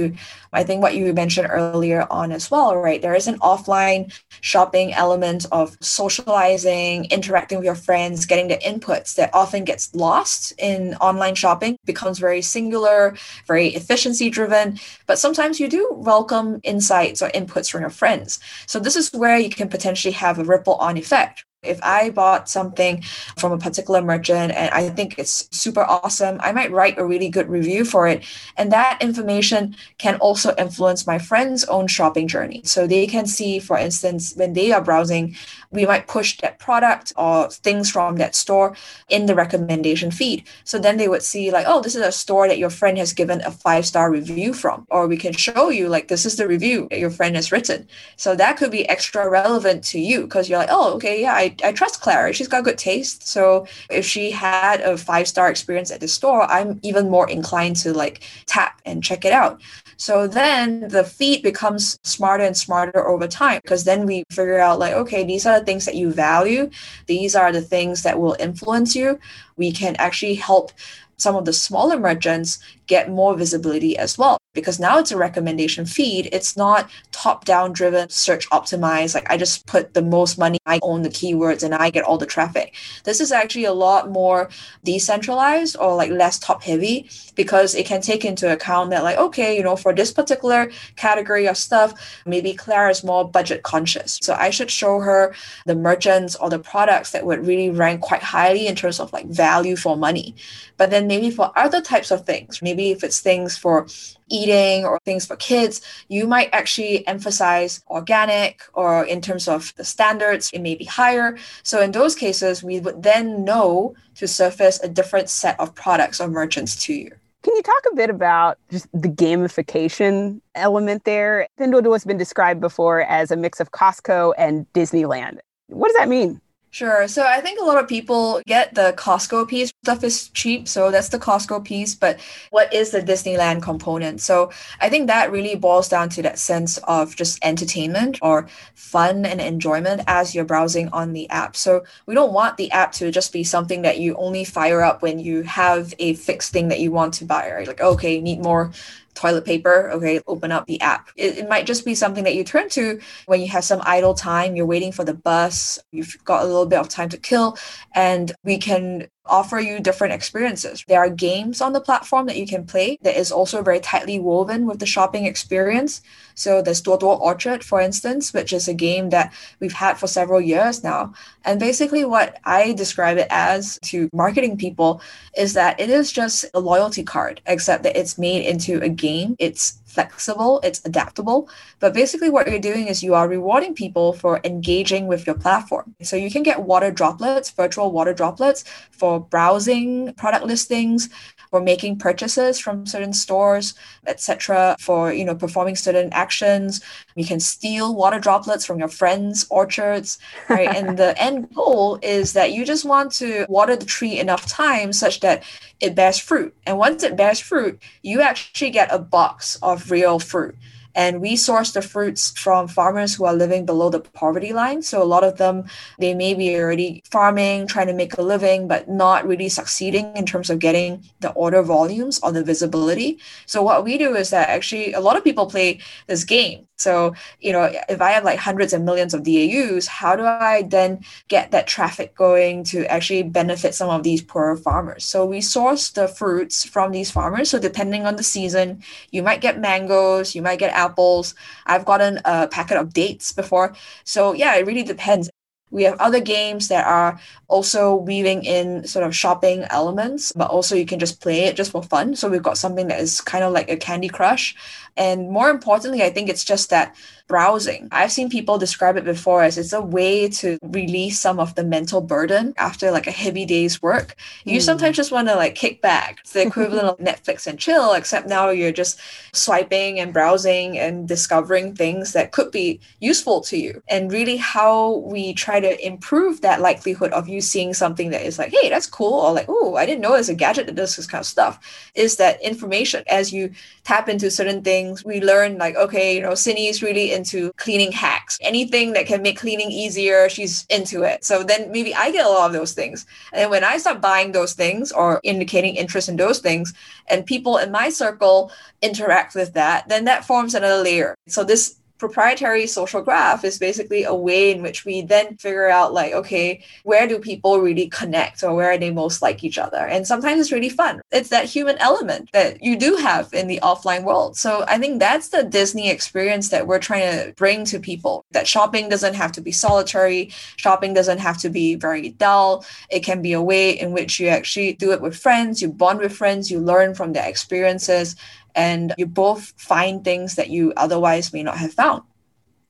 i 0.53 0.62
think 0.67 0.83
what 0.83 0.95
you 0.95 1.15
mentioned 1.23 1.49
earlier 1.51 2.07
on 2.11 2.29
as 2.39 2.51
well 2.51 2.77
right? 2.77 3.01
There 3.01 3.19
is 3.21 3.29
an 3.29 3.39
offline 3.53 4.12
shopping 4.53 4.89
element 5.05 5.47
of 5.51 5.67
socializing 5.81 7.07
interacting 7.17 7.57
with 7.59 7.65
your 7.71 7.81
friends 7.89 8.27
getting 8.27 8.49
the 8.49 8.61
inputs 8.73 9.15
that 9.19 9.31
often 9.43 9.65
gets 9.71 9.95
lost 9.95 10.53
in 10.59 10.95
online 11.09 11.37
shopping 11.45 11.73
becomes 11.93 12.19
very 12.19 12.43
singular 12.43 13.17
very 13.47 13.69
efficiency 13.81 14.29
driven 14.29 14.79
but 15.07 15.19
sometimes 15.19 15.61
you 15.61 15.69
do 15.69 15.83
welcome 15.93 16.61
insights 16.65 17.23
or 17.23 17.29
inputs 17.31 17.71
from 17.71 17.81
your 17.81 17.91
friends. 17.91 18.41
So 18.67 18.79
this 18.79 18.97
is 18.97 19.11
where 19.12 19.39
you 19.39 19.51
can 19.51 19.69
potentially 19.69 20.12
have 20.12 20.39
a 20.39 20.45
ripple 20.45 20.75
on 20.77 20.97
effect 20.97 21.45
if 21.62 21.81
I 21.83 22.11
bought 22.11 22.49
something 22.49 23.02
from 23.37 23.52
a 23.52 23.59
particular 23.59 24.02
merchant 24.02 24.52
and 24.52 24.69
I 24.75 24.88
think 24.88 25.16
it's 25.16 25.49
super 25.57 25.83
awesome, 25.83 26.38
I 26.40 26.50
might 26.50 26.73
write 26.73 26.99
a 26.99 27.07
really 27.07 27.28
good 27.28 27.49
review 27.49 27.85
for 27.85 28.09
it. 28.09 28.25
And 28.57 28.73
that 28.73 29.00
information 29.00 29.76
can 29.99 30.16
also 30.16 30.54
influence 30.59 31.07
my 31.07 31.19
friend's 31.19 31.64
own 31.66 31.87
shopping 31.87 32.26
journey. 32.26 32.62
So 32.64 32.87
they 32.87 33.07
can 33.07 33.26
see, 33.26 33.61
for 33.61 33.78
instance, 33.78 34.35
when 34.35 34.54
they 34.54 34.73
are 34.73 34.83
browsing, 34.83 35.37
we 35.71 35.87
might 35.87 36.09
push 36.09 36.37
that 36.38 36.59
product 36.59 37.12
or 37.16 37.49
things 37.49 37.90
from 37.90 38.16
that 38.16 38.35
store 38.35 38.76
in 39.09 39.26
the 39.26 39.35
recommendation 39.35 40.11
feed. 40.11 40.45
So 40.64 40.81
then 40.81 40.97
they 40.97 41.09
would 41.09 41.23
see, 41.23 41.52
like, 41.52 41.66
oh, 41.69 41.81
this 41.81 41.95
is 41.95 42.02
a 42.02 42.12
store 42.12 42.49
that 42.49 42.59
your 42.59 42.71
friend 42.71 42.99
has 42.99 43.12
given 43.12 43.40
a 43.42 43.52
five 43.52 43.87
star 43.87 44.11
review 44.11 44.52
from. 44.52 44.87
Or 44.90 45.07
we 45.07 45.16
can 45.16 45.33
show 45.33 45.71
you, 45.71 45.88
like, 45.88 46.09
this 46.09 46.26
is 46.26 46.37
the 46.37 46.49
review 46.49 46.88
that 46.90 46.99
your 46.99 47.11
friend 47.11 47.37
has 47.37 47.52
written. 47.52 47.88
So 48.16 48.35
that 48.35 48.57
could 48.57 48.73
be 48.73 48.88
extra 48.88 49.31
relevant 49.31 49.85
to 49.85 50.00
you 50.00 50.23
because 50.23 50.50
you're 50.50 50.59
like, 50.59 50.69
oh, 50.71 50.95
okay, 50.95 51.23
yeah, 51.23 51.35
I 51.35 51.51
I, 51.62 51.73
trust 51.73 52.00
Clara. 52.00 52.32
She's 52.32 52.49
got 52.49 52.64
good 52.64 52.78
taste. 52.78 53.26
So 53.26 53.66
if 53.90 54.04
she 54.04 54.30
had 54.30 54.80
a 54.80 54.97
five 54.97 55.28
star 55.28 55.50
experience 55.50 55.90
at 55.90 56.00
the 56.00 56.09
store, 56.09 56.42
I'm 56.44 56.80
even 56.82 57.11
more 57.11 57.28
inclined 57.28 57.76
to 57.76 57.92
like 57.92 58.23
tap 58.47 58.80
and 58.85 59.02
check 59.02 59.25
it 59.25 59.32
out. 59.32 59.61
So 59.97 60.26
then 60.26 60.88
the 60.88 61.04
feed 61.04 61.42
becomes 61.42 61.99
smarter 62.04 62.44
and 62.44 62.56
smarter 62.56 63.06
over 63.06 63.28
time 63.28 63.61
because 63.62 63.85
then 63.85 64.06
we 64.06 64.25
figure 64.30 64.59
out 64.59 64.78
like, 64.78 64.94
okay, 64.94 65.25
these 65.25 65.47
are 65.47 65.59
the 65.59 65.64
things 65.64 65.85
that 65.85 65.94
you 65.94 66.12
value. 66.12 66.71
These 67.06 67.37
are 67.37 67.52
the 67.52 67.62
things 67.62 68.02
that 68.02 68.18
will 68.18 68.37
influence 68.40 68.97
you. 68.97 69.18
We 69.56 69.73
can 69.73 69.97
actually 69.97 70.35
help 70.35 70.73
some 71.16 71.37
of 71.37 71.44
the 71.44 71.52
smaller 71.52 71.99
merchants 71.99 72.59
get 72.87 73.09
more 73.09 73.37
visibility 73.37 73.97
as 73.97 74.18
well 74.18 74.41
because 74.54 74.78
now 74.78 74.99
it's 74.99 75.12
a 75.12 75.16
recommendation 75.16 75.87
feed 75.87 76.28
it's 76.32 76.56
not 76.56 76.90
top 77.11 77.44
down 77.44 77.73
driven, 77.73 78.09
search 78.09 78.49
optimized. 78.50 79.14
Like 79.14 79.30
I 79.30 79.37
just 79.37 79.66
put 79.66 79.94
the 79.94 80.02
most 80.02 80.38
money, 80.38 80.59
I 80.66 80.80
own 80.82 81.02
the 81.02 81.09
keywords, 81.09 81.62
and 81.62 81.75
I 81.75 81.90
get 81.90 82.04
all 82.04 82.18
the 82.18 82.26
traffic. 82.26 82.75
This 83.04 83.21
is 83.21 83.32
actually 83.32 83.64
a 83.64 83.73
lot 83.73 84.11
more 84.11 84.49
decentralized 84.85 85.76
or 85.78 85.94
like 85.94 86.11
less 86.11 86.38
top 86.38 86.62
heavy 86.62 87.09
because 87.35 87.75
it 87.75 87.87
can 87.87 88.00
take 88.00 88.25
into 88.25 88.52
account 88.52 88.90
that, 88.90 89.04
like, 89.04 89.18
okay, 89.18 89.56
you 89.56 89.62
know, 89.62 89.76
for 89.76 89.94
this 89.94 90.12
particular 90.12 90.71
category 90.97 91.47
of 91.47 91.56
stuff, 91.56 91.94
maybe 92.26 92.54
Claire 92.54 92.90
is 92.90 93.04
more 93.04 93.28
budget 93.28 93.62
conscious. 93.62 94.18
So 94.23 94.35
I 94.35 94.50
should 94.50 94.71
show 94.71 95.00
her 95.00 95.35
the 95.66 95.75
merchants 95.75 96.37
or 96.37 96.50
the 96.50 96.59
products 96.59 97.12
that 97.12 97.26
would 97.26 97.47
really 97.47 97.71
rank 97.71 98.00
quite 98.00 98.23
highly 98.23 98.66
in 98.66 98.75
terms 98.75 99.00
of 99.00 99.12
like 99.12 99.26
value 99.26 99.76
for 99.76 99.97
money. 99.97 100.35
But 100.83 100.91
then 100.91 101.07
maybe 101.07 101.31
for 101.31 101.53
other 101.55 101.81
types 101.81 102.11
of 102.11 102.27
things, 102.27 102.61
maybe 102.61 102.91
if 102.91 103.05
it's 103.05 103.21
things 103.21 103.57
for 103.57 103.87
eating 104.29 104.85
or 104.85 104.99
things 105.05 105.25
for 105.25 105.37
kids, 105.37 105.81
you 106.09 106.27
might 106.27 106.49
actually 106.53 107.07
emphasize 107.07 107.81
organic 107.89 108.62
or 108.75 109.05
in 109.05 109.21
terms 109.21 109.47
of 109.47 109.73
the 109.77 109.85
standards, 109.85 110.51
it 110.53 110.59
may 110.59 110.75
be 110.75 110.85
higher. 110.85 111.39
So 111.62 111.81
in 111.81 111.93
those 111.93 112.17
cases, 112.17 112.65
we 112.65 112.81
would 112.81 113.05
then 113.05 113.45
know 113.45 113.95
to 114.17 114.27
surface 114.27 114.81
a 114.83 114.89
different 114.89 115.31
set 115.31 115.55
of 115.61 115.73
products 115.73 116.21
or 116.21 116.27
merchants 116.27 116.75
to 116.87 116.95
you. 116.95 117.12
Can 117.45 117.55
you 117.55 117.62
talk 117.62 117.85
a 117.93 117.95
bit 117.95 118.11
about 118.11 118.59
just 118.69 118.89
the 118.93 119.09
gamification 119.09 120.41
element 120.57 121.05
there? 121.05 121.47
Pinduoduo 121.61 121.93
has 121.93 122.05
been 122.05 122.19
described 122.19 122.61
before 122.61 123.03
as 123.03 123.31
a 123.31 123.37
mix 123.37 123.61
of 123.61 123.71
Costco 123.71 124.35
and 124.37 124.67
Disneyland. 124.73 125.39
What 125.69 125.87
does 125.91 125.97
that 125.97 126.09
mean? 126.09 126.41
Sure. 126.75 127.07
So 127.07 127.26
I 127.26 127.43
think 127.43 127.61
a 127.61 127.64
lot 127.64 127.76
of 127.76 127.87
people 127.87 128.41
get 128.47 128.75
the 128.75 128.95
Costco 128.97 129.47
piece. 129.47 129.71
Stuff 129.85 130.02
is 130.02 130.31
cheap, 130.31 130.67
so 130.67 130.91
that's 130.91 131.11
the 131.11 131.19
Costco 131.19 131.62
piece. 131.62 131.95
But 131.95 132.19
what 132.49 132.73
is 132.73 132.93
the 132.93 133.02
Disneyland 133.02 133.61
component? 133.62 134.23
So 134.23 134.50
I 134.81 134.88
think 134.88 135.07
that 135.07 135.31
really 135.31 135.55
boils 135.55 135.91
down 135.91 136.09
to 136.11 136.23
that 136.23 136.38
sense 136.38 136.79
of 136.85 137.14
just 137.14 137.38
entertainment 137.45 138.19
or 138.23 138.49
fun 138.75 139.26
and 139.26 139.38
enjoyment 139.38 140.00
as 140.07 140.35
you're 140.35 140.47
browsing 140.47 140.88
on 140.95 141.12
the 141.12 141.29
app. 141.29 141.57
So 141.57 141.85
we 142.07 142.14
don't 142.14 142.33
want 142.33 142.57
the 142.57 142.71
app 142.71 142.93
to 142.93 143.11
just 143.11 143.35
be 143.35 143.45
something 143.45 143.83
that 143.83 143.99
you 143.99 144.14
only 144.17 144.43
fire 144.43 144.81
up 144.81 145.02
when 145.02 145.19
you 145.19 145.43
have 145.43 145.93
a 145.99 146.14
fixed 146.14 146.55
thing 146.55 146.69
that 146.69 146.81
you 146.81 146.91
want 146.91 147.12
to 147.14 147.26
buy, 147.26 147.52
right? 147.52 147.69
Like, 147.69 147.83
okay, 147.83 148.19
need 148.19 148.41
more 148.43 148.73
toilet 149.14 149.45
paper, 149.45 149.90
okay, 149.90 150.21
open 150.26 150.52
up 150.52 150.66
the 150.66 150.81
app. 150.81 151.11
It, 151.16 151.38
it, 151.38 151.49
might 151.49 151.66
just 151.66 151.85
be 151.85 151.95
something 151.95 152.25
that 152.25 152.35
you 152.35 152.45
turn 152.45 152.69
to 152.71 153.00
when 153.26 153.40
you 153.40 153.49
have 153.49 153.64
some 153.64 153.81
idle 153.85 154.14
time, 154.14 154.57
you're 154.57 154.66
waiting 154.66 154.92
for 154.92 155.04
the 155.04 155.14
bus, 155.14 155.78
you've 155.90 156.16
got 156.25 156.42
a 156.42 156.47
little 156.47 156.66
bit 156.66 156.78
of 156.78 156.88
time 156.88 157.09
to 157.11 157.19
kill, 157.19 157.57
and 157.95 158.33
we 158.45 158.59
can 158.59 159.09
offer 159.26 159.61
you 159.61 159.81
different 159.81 160.14
experiences. 160.14 160.85
There 160.88 160.99
are 160.99 161.09
games 161.09 161.61
on 161.61 161.73
the 161.73 161.81
platform 161.81 162.26
that 162.26 162.37
you 162.37 162.47
can 162.47 162.64
play 162.64 162.99
that 163.02 163.17
is 163.17 163.31
also 163.31 163.62
very 163.62 163.81
tightly 163.81 164.19
woven 164.19 164.67
with 164.67 164.79
the 164.79 164.87
shopping 164.87 165.26
experience. 165.26 166.02
So 166.35 166.62
there's 166.62 166.81
Duo 166.81 166.97
Orchard, 166.99 167.62
for 167.62 167.81
instance, 167.81 168.33
which 168.33 168.52
is 168.52 168.69
a 168.69 168.75
game 168.75 169.11
that 169.11 169.33
we've 169.61 169.73
had 169.73 169.99
for 169.99 170.07
several 170.07 170.41
years 170.41 170.83
now. 170.83 171.14
And 171.45 171.61
basically 171.61 172.05
what 172.05 172.38
I 172.45 172.73
describe 172.73 173.19
it 173.19 173.29
as 173.31 173.79
to 173.85 174.09
marketing 174.12 174.57
people 174.57 175.00
is 175.37 175.55
that 175.55 175.79
it 175.79 175.91
is 175.91 176.11
just 176.11 176.45
a 176.55 176.61
loyalty 176.61 177.02
card, 177.02 177.41
except 177.47 177.83
that 177.85 177.97
it's 177.97 178.19
made 178.19 178.47
into 178.47 178.81
a 178.81 178.88
game. 178.88 179.37
It's 179.38 179.82
flexible, 179.92 180.61
it's 180.62 180.80
adaptable. 180.84 181.49
But 181.80 181.94
basically, 181.94 182.30
what 182.30 182.49
you're 182.49 182.58
doing 182.58 182.88
is 182.88 183.02
you 183.02 183.14
are 183.14 183.28
rewarding 183.28 183.75
people 183.75 184.12
for 184.12 184.40
engaging 184.44 185.06
with 185.06 185.26
your 185.26 185.37
platform. 185.37 185.94
So 186.02 186.16
you 186.16 186.30
can 186.30 186.42
get 186.42 186.62
water 186.62 186.90
droplets, 186.90 187.50
virtual 187.50 187.92
water 187.92 188.14
droplets 188.14 188.64
for 188.90 189.20
browsing 189.20 190.14
product 190.14 190.44
listings, 190.46 191.08
for 191.52 191.61
making 191.61 191.99
purchases 191.99 192.59
from 192.59 192.87
certain 192.87 193.12
stores, 193.12 193.75
etc. 194.06 194.75
For 194.80 195.12
you 195.12 195.23
know 195.23 195.35
performing 195.35 195.76
certain 195.76 196.09
actions, 196.12 196.80
you 197.14 197.26
can 197.26 197.40
steal 197.40 197.94
water 197.94 198.18
droplets 198.18 198.64
from 198.64 198.78
your 198.78 198.88
friends' 198.88 199.47
orchards, 199.50 200.18
right? 200.49 200.75
and 200.75 200.99
the 200.99 201.14
end 201.23 201.54
goal 201.54 201.99
is 202.02 202.32
that 202.32 202.52
you 202.52 202.64
just 202.64 202.87
want 202.87 203.12
to 203.12 203.44
water 203.50 203.76
the 203.76 203.85
tree 203.85 204.18
enough 204.18 204.47
times 204.47 204.99
such 204.99 205.21
that 205.21 205.44
it 205.78 205.94
bears 205.94 206.18
fruit. 206.18 206.56
And 206.64 206.78
once 206.78 207.02
it 207.02 207.16
bears 207.16 207.38
fruit, 207.38 207.78
you 208.02 208.23
actually 208.23 208.71
get 208.71 208.88
a 208.90 208.99
box 208.99 209.59
of 209.62 209.90
real 209.90 210.18
fruit. 210.18 210.56
And 210.94 211.20
we 211.20 211.37
source 211.37 211.72
the 211.72 211.82
fruits 211.82 212.32
from 212.38 212.68
farmers 212.68 213.14
who 213.14 213.25
are 213.25 213.34
living 213.34 213.66
below 213.66 213.90
the 213.90 214.00
poverty 214.00 214.52
line. 214.52 214.82
So 214.82 215.02
a 215.02 215.04
lot 215.04 215.25
of 215.25 215.38
them, 215.38 215.64
they 215.99 216.14
may 216.14 216.34
be 216.34 216.56
already 216.56 217.02
farming, 217.11 217.66
trying 217.66 217.87
to 217.87 217.94
make 217.94 218.16
a 218.18 218.22
living, 218.22 218.68
but 218.68 218.88
not 218.88 219.26
really 219.26 219.49
succeeding 219.49 220.16
in 220.16 220.26
terms 220.26 220.50
of 220.50 220.58
getting 220.58 221.04
the 221.20 221.30
order 221.32 221.62
volumes 221.62 222.20
or 222.22 222.32
the 222.32 222.44
visibility. 222.44 223.18
So 223.46 223.62
what 223.62 223.85
we 223.85 223.98
do 223.98 224.14
is 224.14 224.31
that 224.31 224.48
actually 224.48 224.92
a 224.92 225.00
lot 225.00 225.16
of 225.16 225.24
people 225.24 225.46
play 225.46 225.81
this 226.07 226.24
game. 226.24 226.66
So, 226.83 227.14
you 227.40 227.52
know, 227.52 227.70
if 227.88 228.00
I 228.02 228.11
have 228.11 228.24
like 228.24 228.40
hundreds 228.40 228.72
and 228.72 228.85
millions 228.85 229.14
of 229.14 229.22
DAUs, 229.22 229.87
how 229.87 230.16
do 230.16 230.24
I 230.24 230.62
then 230.62 231.05
get 231.28 231.52
that 231.52 231.68
traffic 231.68 232.14
going 232.16 232.64
to 232.64 232.85
actually 232.90 233.22
benefit 233.22 233.74
some 233.74 233.88
of 233.88 234.02
these 234.02 234.20
poorer 234.20 234.57
farmers? 234.57 235.05
So 235.05 235.24
we 235.24 235.40
source 235.40 235.90
the 235.90 236.09
fruits 236.09 236.64
from 236.64 236.90
these 236.90 237.11
farmers. 237.11 237.50
So 237.50 237.59
depending 237.61 238.05
on 238.05 238.16
the 238.16 238.24
season, 238.24 238.83
you 239.12 239.22
might 239.22 239.40
get 239.40 239.61
mangoes, 239.61 240.35
you 240.35 240.42
might 240.42 240.59
get 240.59 240.74
apples. 240.87 241.35
I've 241.66 241.85
gotten 241.85 242.21
a 242.25 242.49
packet 242.49 242.77
of 242.77 242.92
dates 242.92 243.33
before. 243.33 243.75
So 244.05 244.33
yeah, 244.33 244.57
it 244.57 244.66
really 244.66 244.83
depends. 244.95 245.31
We 245.73 245.85
have 245.85 245.99
other 246.01 246.21
games 246.21 246.68
that 246.68 246.87
are 246.87 247.18
also 247.49 247.97
weaving 247.97 248.45
in 248.45 248.87
sort 248.87 249.07
of 249.07 249.16
shopping 249.16 249.64
elements, 249.71 250.31
but 250.37 250.51
also 250.51 250.77
you 250.77 250.85
can 250.85 250.99
just 250.99 251.23
play 251.23 251.45
it 251.45 251.57
just 251.57 251.73
for 251.73 251.83
fun. 251.83 252.14
So 252.14 252.29
we've 252.29 252.42
got 252.42 252.59
something 252.59 252.88
that 252.88 253.01
is 253.01 253.23
kind 253.23 253.42
of 253.42 253.55
like 253.55 253.71
a 253.71 253.77
Candy 253.77 254.11
Crush. 254.11 254.55
And 254.99 255.31
more 255.31 255.49
importantly, 255.49 256.03
I 256.03 256.11
think 256.11 256.29
it's 256.29 256.45
just 256.45 256.68
that 256.68 256.95
browsing. 257.28 257.88
I've 257.92 258.12
seen 258.12 258.28
people 258.28 258.58
describe 258.58 258.96
it 258.96 259.04
before 259.04 259.42
as 259.42 259.58
it's 259.58 259.72
a 259.72 259.80
way 259.80 260.28
to 260.28 260.58
release 260.62 261.18
some 261.18 261.38
of 261.38 261.54
the 261.54 261.64
mental 261.64 262.00
burden 262.00 262.54
after 262.56 262.90
like 262.90 263.06
a 263.06 263.11
heavy 263.11 263.44
day's 263.44 263.80
work. 263.82 264.16
You 264.44 264.58
mm. 264.58 264.62
sometimes 264.62 264.96
just 264.96 265.12
want 265.12 265.28
to 265.28 265.35
like 265.35 265.54
kick 265.54 265.80
back. 265.80 266.18
It's 266.20 266.32
the 266.32 266.46
equivalent 266.46 266.88
of 266.88 266.98
Netflix 266.98 267.46
and 267.46 267.58
chill, 267.58 267.92
except 267.94 268.28
now 268.28 268.50
you're 268.50 268.72
just 268.72 269.00
swiping 269.32 270.00
and 270.00 270.12
browsing 270.12 270.78
and 270.78 271.08
discovering 271.08 271.74
things 271.74 272.12
that 272.12 272.32
could 272.32 272.50
be 272.50 272.80
useful 273.00 273.40
to 273.42 273.56
you. 273.56 273.82
And 273.88 274.12
really, 274.12 274.37
how 274.37 274.96
we 274.98 275.32
try 275.35 275.61
to 275.61 275.87
improve 275.87 276.40
that 276.40 276.61
likelihood 276.61 277.12
of 277.12 277.28
you 277.28 277.40
seeing 277.40 277.74
something 277.74 278.11
that 278.11 278.26
is 278.26 278.38
like, 278.38 278.52
hey, 278.52 278.68
that's 278.68 278.87
cool, 278.87 279.14
or 279.20 279.32
like, 279.32 279.46
oh, 279.48 279.76
I 279.76 279.87
didn't 279.87 280.00
know 280.00 280.12
there's 280.12 280.28
a 280.28 280.35
gadget 280.35 280.66
that 280.66 280.74
does 280.74 280.96
this 280.96 281.06
kind 281.06 281.20
of 281.20 281.26
stuff, 281.26 281.90
is 281.94 282.16
that 282.16 282.42
information. 282.42 283.04
As 283.08 283.32
you 283.32 283.52
tap 283.85 284.08
into 284.08 284.30
certain 284.30 284.62
things, 284.62 285.04
we 285.04 285.20
learn 285.20 285.58
like, 285.58 285.76
okay, 285.76 286.14
you 286.16 286.22
know, 286.22 286.35
Cindy 286.35 286.66
is 286.66 286.82
really 286.82 287.12
in 287.12 287.22
into 287.22 287.53
cleaning 287.53 287.92
hacks. 287.92 288.37
Anything 288.40 288.94
that 288.94 289.07
can 289.07 289.22
make 289.22 289.38
cleaning 289.38 289.70
easier, 289.70 290.29
she's 290.29 290.66
into 290.68 291.05
it. 291.05 291.25
So 291.25 291.44
then 291.44 291.70
maybe 291.70 291.94
I 291.94 292.11
get 292.11 292.27
a 292.27 292.29
lot 292.29 292.46
of 292.46 292.53
those 292.53 292.72
things. 292.72 293.07
And 293.33 293.48
when 293.48 293.62
I 293.62 293.79
start 293.79 294.01
buying 294.01 294.33
those 294.33 294.55
things 294.55 294.90
or 294.90 295.20
indicating 295.22 295.77
interest 295.77 296.09
in 296.09 296.16
those 296.16 296.40
things, 296.40 296.75
and 297.07 297.25
people 297.25 297.59
in 297.59 297.70
my 297.70 297.90
circle 297.90 298.51
interact 298.83 299.37
with 299.37 299.55
that, 299.55 299.88
then 299.88 300.05
that 300.07 300.25
forms 300.25 300.55
another 300.55 300.83
layer. 300.83 301.14
So 301.29 301.44
this 301.44 301.79
proprietary 302.03 302.67
social 302.67 303.01
graph 303.01 303.45
is 303.45 303.61
basically 303.61 304.03
a 304.03 304.12
way 304.12 304.51
in 304.51 304.61
which 304.61 304.85
we 304.85 305.03
then 305.03 305.37
figure 305.37 305.69
out 305.69 305.95
like 305.95 306.12
okay 306.12 306.61
where 306.83 307.07
do 307.07 307.17
people 307.17 307.61
really 307.61 307.88
connect 308.01 308.43
or 308.43 308.53
where 308.57 308.73
are 308.73 308.77
they 308.77 308.91
most 308.91 309.23
like 309.23 309.45
each 309.45 309.57
other? 309.57 309.83
And 309.93 310.05
sometimes 310.05 310.41
it's 310.41 310.51
really 310.51 310.69
fun. 310.83 311.01
It's 311.12 311.29
that 311.29 311.45
human 311.45 311.79
element 311.79 312.31
that 312.33 312.61
you 312.61 312.75
do 312.77 312.97
have 312.97 313.33
in 313.33 313.47
the 313.47 313.61
offline 313.62 314.03
world. 314.03 314.37
So 314.37 314.51
i 314.75 314.77
think 314.81 314.99
that's 314.99 315.29
the 315.29 315.45
disney 315.59 315.87
experience 315.91 316.47
that 316.49 316.67
we're 316.67 316.87
trying 316.88 317.09
to 317.12 317.33
bring 317.43 317.59
to 317.71 317.79
people 317.79 318.15
that 318.37 318.49
shopping 318.55 318.88
doesn't 318.88 319.15
have 319.23 319.33
to 319.37 319.43
be 319.49 319.53
solitary 319.53 320.23
shopping 320.65 320.93
doesn't 320.99 321.23
have 321.29 321.38
to 321.45 321.49
be 321.61 321.77
very 321.77 322.09
dull. 322.25 322.65
It 322.97 323.03
can 323.09 323.23
be 323.23 323.33
a 323.33 323.47
way 323.53 323.65
in 323.83 323.88
which 323.97 324.12
you 324.19 324.27
actually 324.38 324.71
do 324.85 324.91
it 324.95 325.01
with 325.05 325.15
friends 325.27 325.62
you 325.62 325.69
bond 325.83 326.01
with 326.01 326.15
friends 326.23 326.51
you 326.51 326.59
learn 326.73 326.91
from 326.99 327.12
their 327.12 327.29
experiences 327.29 328.17
and 328.55 328.95
you 328.99 329.07
both 329.07 329.53
find 329.57 330.05
things 330.05 330.35
that 330.37 330.51
you 330.51 330.73
otherwise 330.77 331.33
may 331.33 331.43
not 331.43 331.59
have 331.59 331.73
found. 331.73 332.03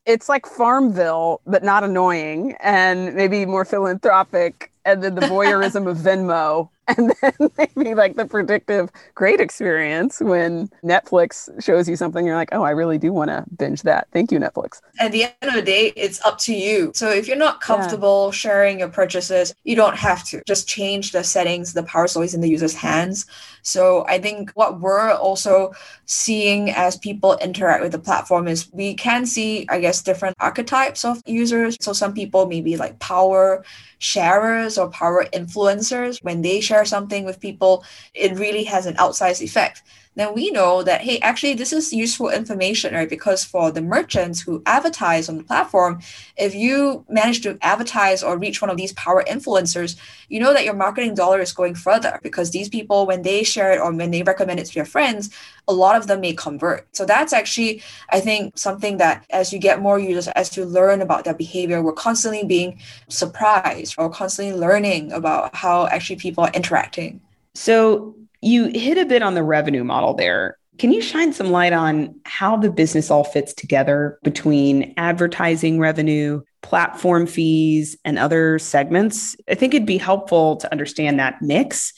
It's 0.05 0.29
like 0.29 0.47
Farmville, 0.47 1.41
but 1.47 1.63
not 1.63 1.85
annoying 1.85 2.57
and 2.61 3.15
maybe 3.15 3.47
more 3.47 3.65
philanthropic. 3.65 4.73
And 4.85 5.03
then 5.03 5.15
the 5.15 5.21
voyeurism 5.37 5.89
of 5.89 5.99
Venmo 5.99 6.69
and 6.97 7.15
then 7.21 7.51
maybe 7.77 7.95
like 7.95 8.17
the 8.17 8.25
predictive 8.25 8.91
great 9.15 9.41
experience 9.41 10.21
when 10.21 10.69
Netflix 10.83 11.49
shows 11.63 11.89
you 11.89 11.97
something 11.97 12.27
you're 12.27 12.37
like, 12.37 12.51
oh, 12.53 12.63
I 12.63 12.71
really 12.71 12.99
do 12.99 13.13
want 13.13 13.31
to 13.31 13.45
binge 13.57 13.83
that. 13.83 14.09
Thank 14.13 14.33
you, 14.33 14.39
Netflix. 14.39 14.81
At 14.99 15.13
the 15.13 15.25
end 15.25 15.35
of 15.43 15.55
the 15.55 15.63
day, 15.63 15.93
it's 15.97 16.25
up 16.25 16.39
to 16.39 16.55
you. 16.55 16.93
So 16.95 17.11
if 17.11 17.27
you're 17.27 17.37
not 17.37 17.61
comfortable 17.61 18.27
yeah. 18.27 18.33
sharing 18.33 18.79
your 18.81 18.89
purchases, 18.89 19.55
you 19.65 19.77
don't 19.77 19.97
have 19.97 20.25
to. 20.29 20.43
Just 20.47 20.69
change 20.69 21.13
the 21.13 21.25
settings. 21.25 21.73
The 21.73 21.83
power 21.83 22.05
is 22.05 22.17
always 22.17 22.35
in 22.35 22.41
the 22.41 22.49
user's 22.49 22.75
hands. 22.75 23.27
So 23.63 24.05
I 24.07 24.19
think 24.19 24.51
what 24.53 24.81
we're 24.81 25.13
also 25.13 25.73
seeing 26.07 26.71
as 26.71 26.97
people 26.97 27.37
interact 27.39 27.83
with 27.83 27.93
the 27.93 27.99
platform 27.99 28.49
is 28.49 28.71
we 28.73 28.95
can 28.95 29.25
see, 29.27 29.67
I 29.69 29.81
guess, 29.81 30.03
different 30.03 30.37
archetypes 30.41 31.05
of 31.05 31.23
users. 31.27 31.77
So 31.81 31.93
some 31.93 32.13
people 32.13 32.47
maybe 32.47 32.77
like 32.77 32.99
power 32.99 33.65
sharers 34.03 34.77
or 34.79 34.91
power 34.91 35.25
influencers 35.33 36.23
when 36.23 36.43
they 36.43 36.61
share 36.61 36.85
something 36.85 37.25
with 37.25 37.41
people, 37.41 37.85
it 38.15 38.37
really 38.37 38.65
has 38.65 38.85
an 38.87 38.95
outsized 38.97 39.41
effect. 39.41 39.83
Then 40.15 40.35
we 40.35 40.51
know 40.51 40.83
that, 40.83 41.01
hey, 41.01 41.19
actually, 41.21 41.55
this 41.55 41.73
is 41.73 41.93
useful 41.93 42.29
information, 42.29 42.93
right? 42.95 43.09
Because 43.09 43.45
for 43.45 43.71
the 43.71 43.81
merchants 43.81 44.43
who 44.43 44.63
advertise 44.67 45.29
on 45.29 45.39
the 45.39 45.45
platform, 45.45 46.01
if 46.37 46.55
you 46.55 47.05
manage 47.09 47.41
to 47.43 47.57
advertise 47.63 48.23
or 48.23 48.37
reach 48.37 48.61
one 48.61 48.71
of 48.71 48.77
these 48.77 48.93
power 48.93 49.25
influencers, 49.27 49.97
you 50.29 50.39
know 50.39 50.53
that 50.53 50.65
your 50.65 50.75
marketing 50.75 51.15
dollar 51.15 51.41
is 51.41 51.53
going 51.53 51.75
further 51.75 52.21
because 52.23 52.51
these 52.51 52.69
people, 52.69 53.07
when 53.07 53.23
they 53.23 53.43
share 53.43 53.73
it 53.73 53.81
or 53.81 53.91
when 53.93 54.11
they 54.11 54.23
recommend 54.23 54.61
it 54.61 54.67
to 54.67 54.75
their 54.75 54.85
friends, 54.85 55.31
a 55.67 55.73
lot 55.73 55.97
of 55.97 56.07
them 56.07 56.21
may 56.21 56.35
convert. 56.35 56.95
So 56.95 57.07
that's 57.07 57.33
actually, 57.33 57.83
I 58.11 58.21
think, 58.21 58.59
something 58.59 58.99
that 58.99 59.25
as 59.31 59.53
you 59.53 59.59
get 59.59 59.81
more 59.81 59.99
users, 59.99 60.29
as 60.29 60.55
you 60.57 60.65
learn 60.67 61.01
about 61.01 61.25
their 61.25 61.35
behavior, 61.35 61.83
we're 61.83 61.93
constantly 61.93 62.45
being 62.45 62.79
surprised 63.09 63.95
or 63.97 64.11
constantly 64.11 64.55
learning 64.55 65.13
about 65.13 65.55
how 65.55 65.87
actually 65.87 66.17
people 66.17 66.45
are 66.45 66.51
interacting. 66.53 67.21
So 67.55 68.15
you 68.43 68.67
hit 68.67 68.99
a 68.99 69.07
bit 69.07 69.23
on 69.23 69.35
the 69.35 69.43
revenue 69.43 69.85
model 69.85 70.15
there. 70.15 70.59
Can 70.79 70.93
you 70.93 71.01
shine 71.01 71.33
some 71.33 71.51
light 71.51 71.73
on 71.73 72.21
how 72.25 72.57
the 72.57 72.71
business 72.71 73.11
all 73.11 73.25
fits 73.25 73.55
together 73.55 74.19
between 74.25 74.95
advertising 74.97 75.79
revenue, 75.79 76.43
platform 76.63 77.27
fees, 77.27 77.97
and 78.05 78.19
other 78.19 78.59
segments? 78.59 79.37
I 79.49 79.55
think 79.55 79.75
it'd 79.75 79.87
be 79.87 79.99
helpful 79.99 80.57
to 80.57 80.73
understand 80.73 81.19
that 81.21 81.41
mix 81.41 81.93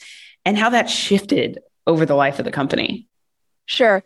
and 0.45 0.57
how 0.57 0.69
that 0.69 0.89
shifted 0.89 1.59
over 1.87 2.05
the 2.05 2.15
life 2.15 2.37
of 2.37 2.45
the 2.45 2.51
company. 2.51 3.07
Sure. 3.65 4.03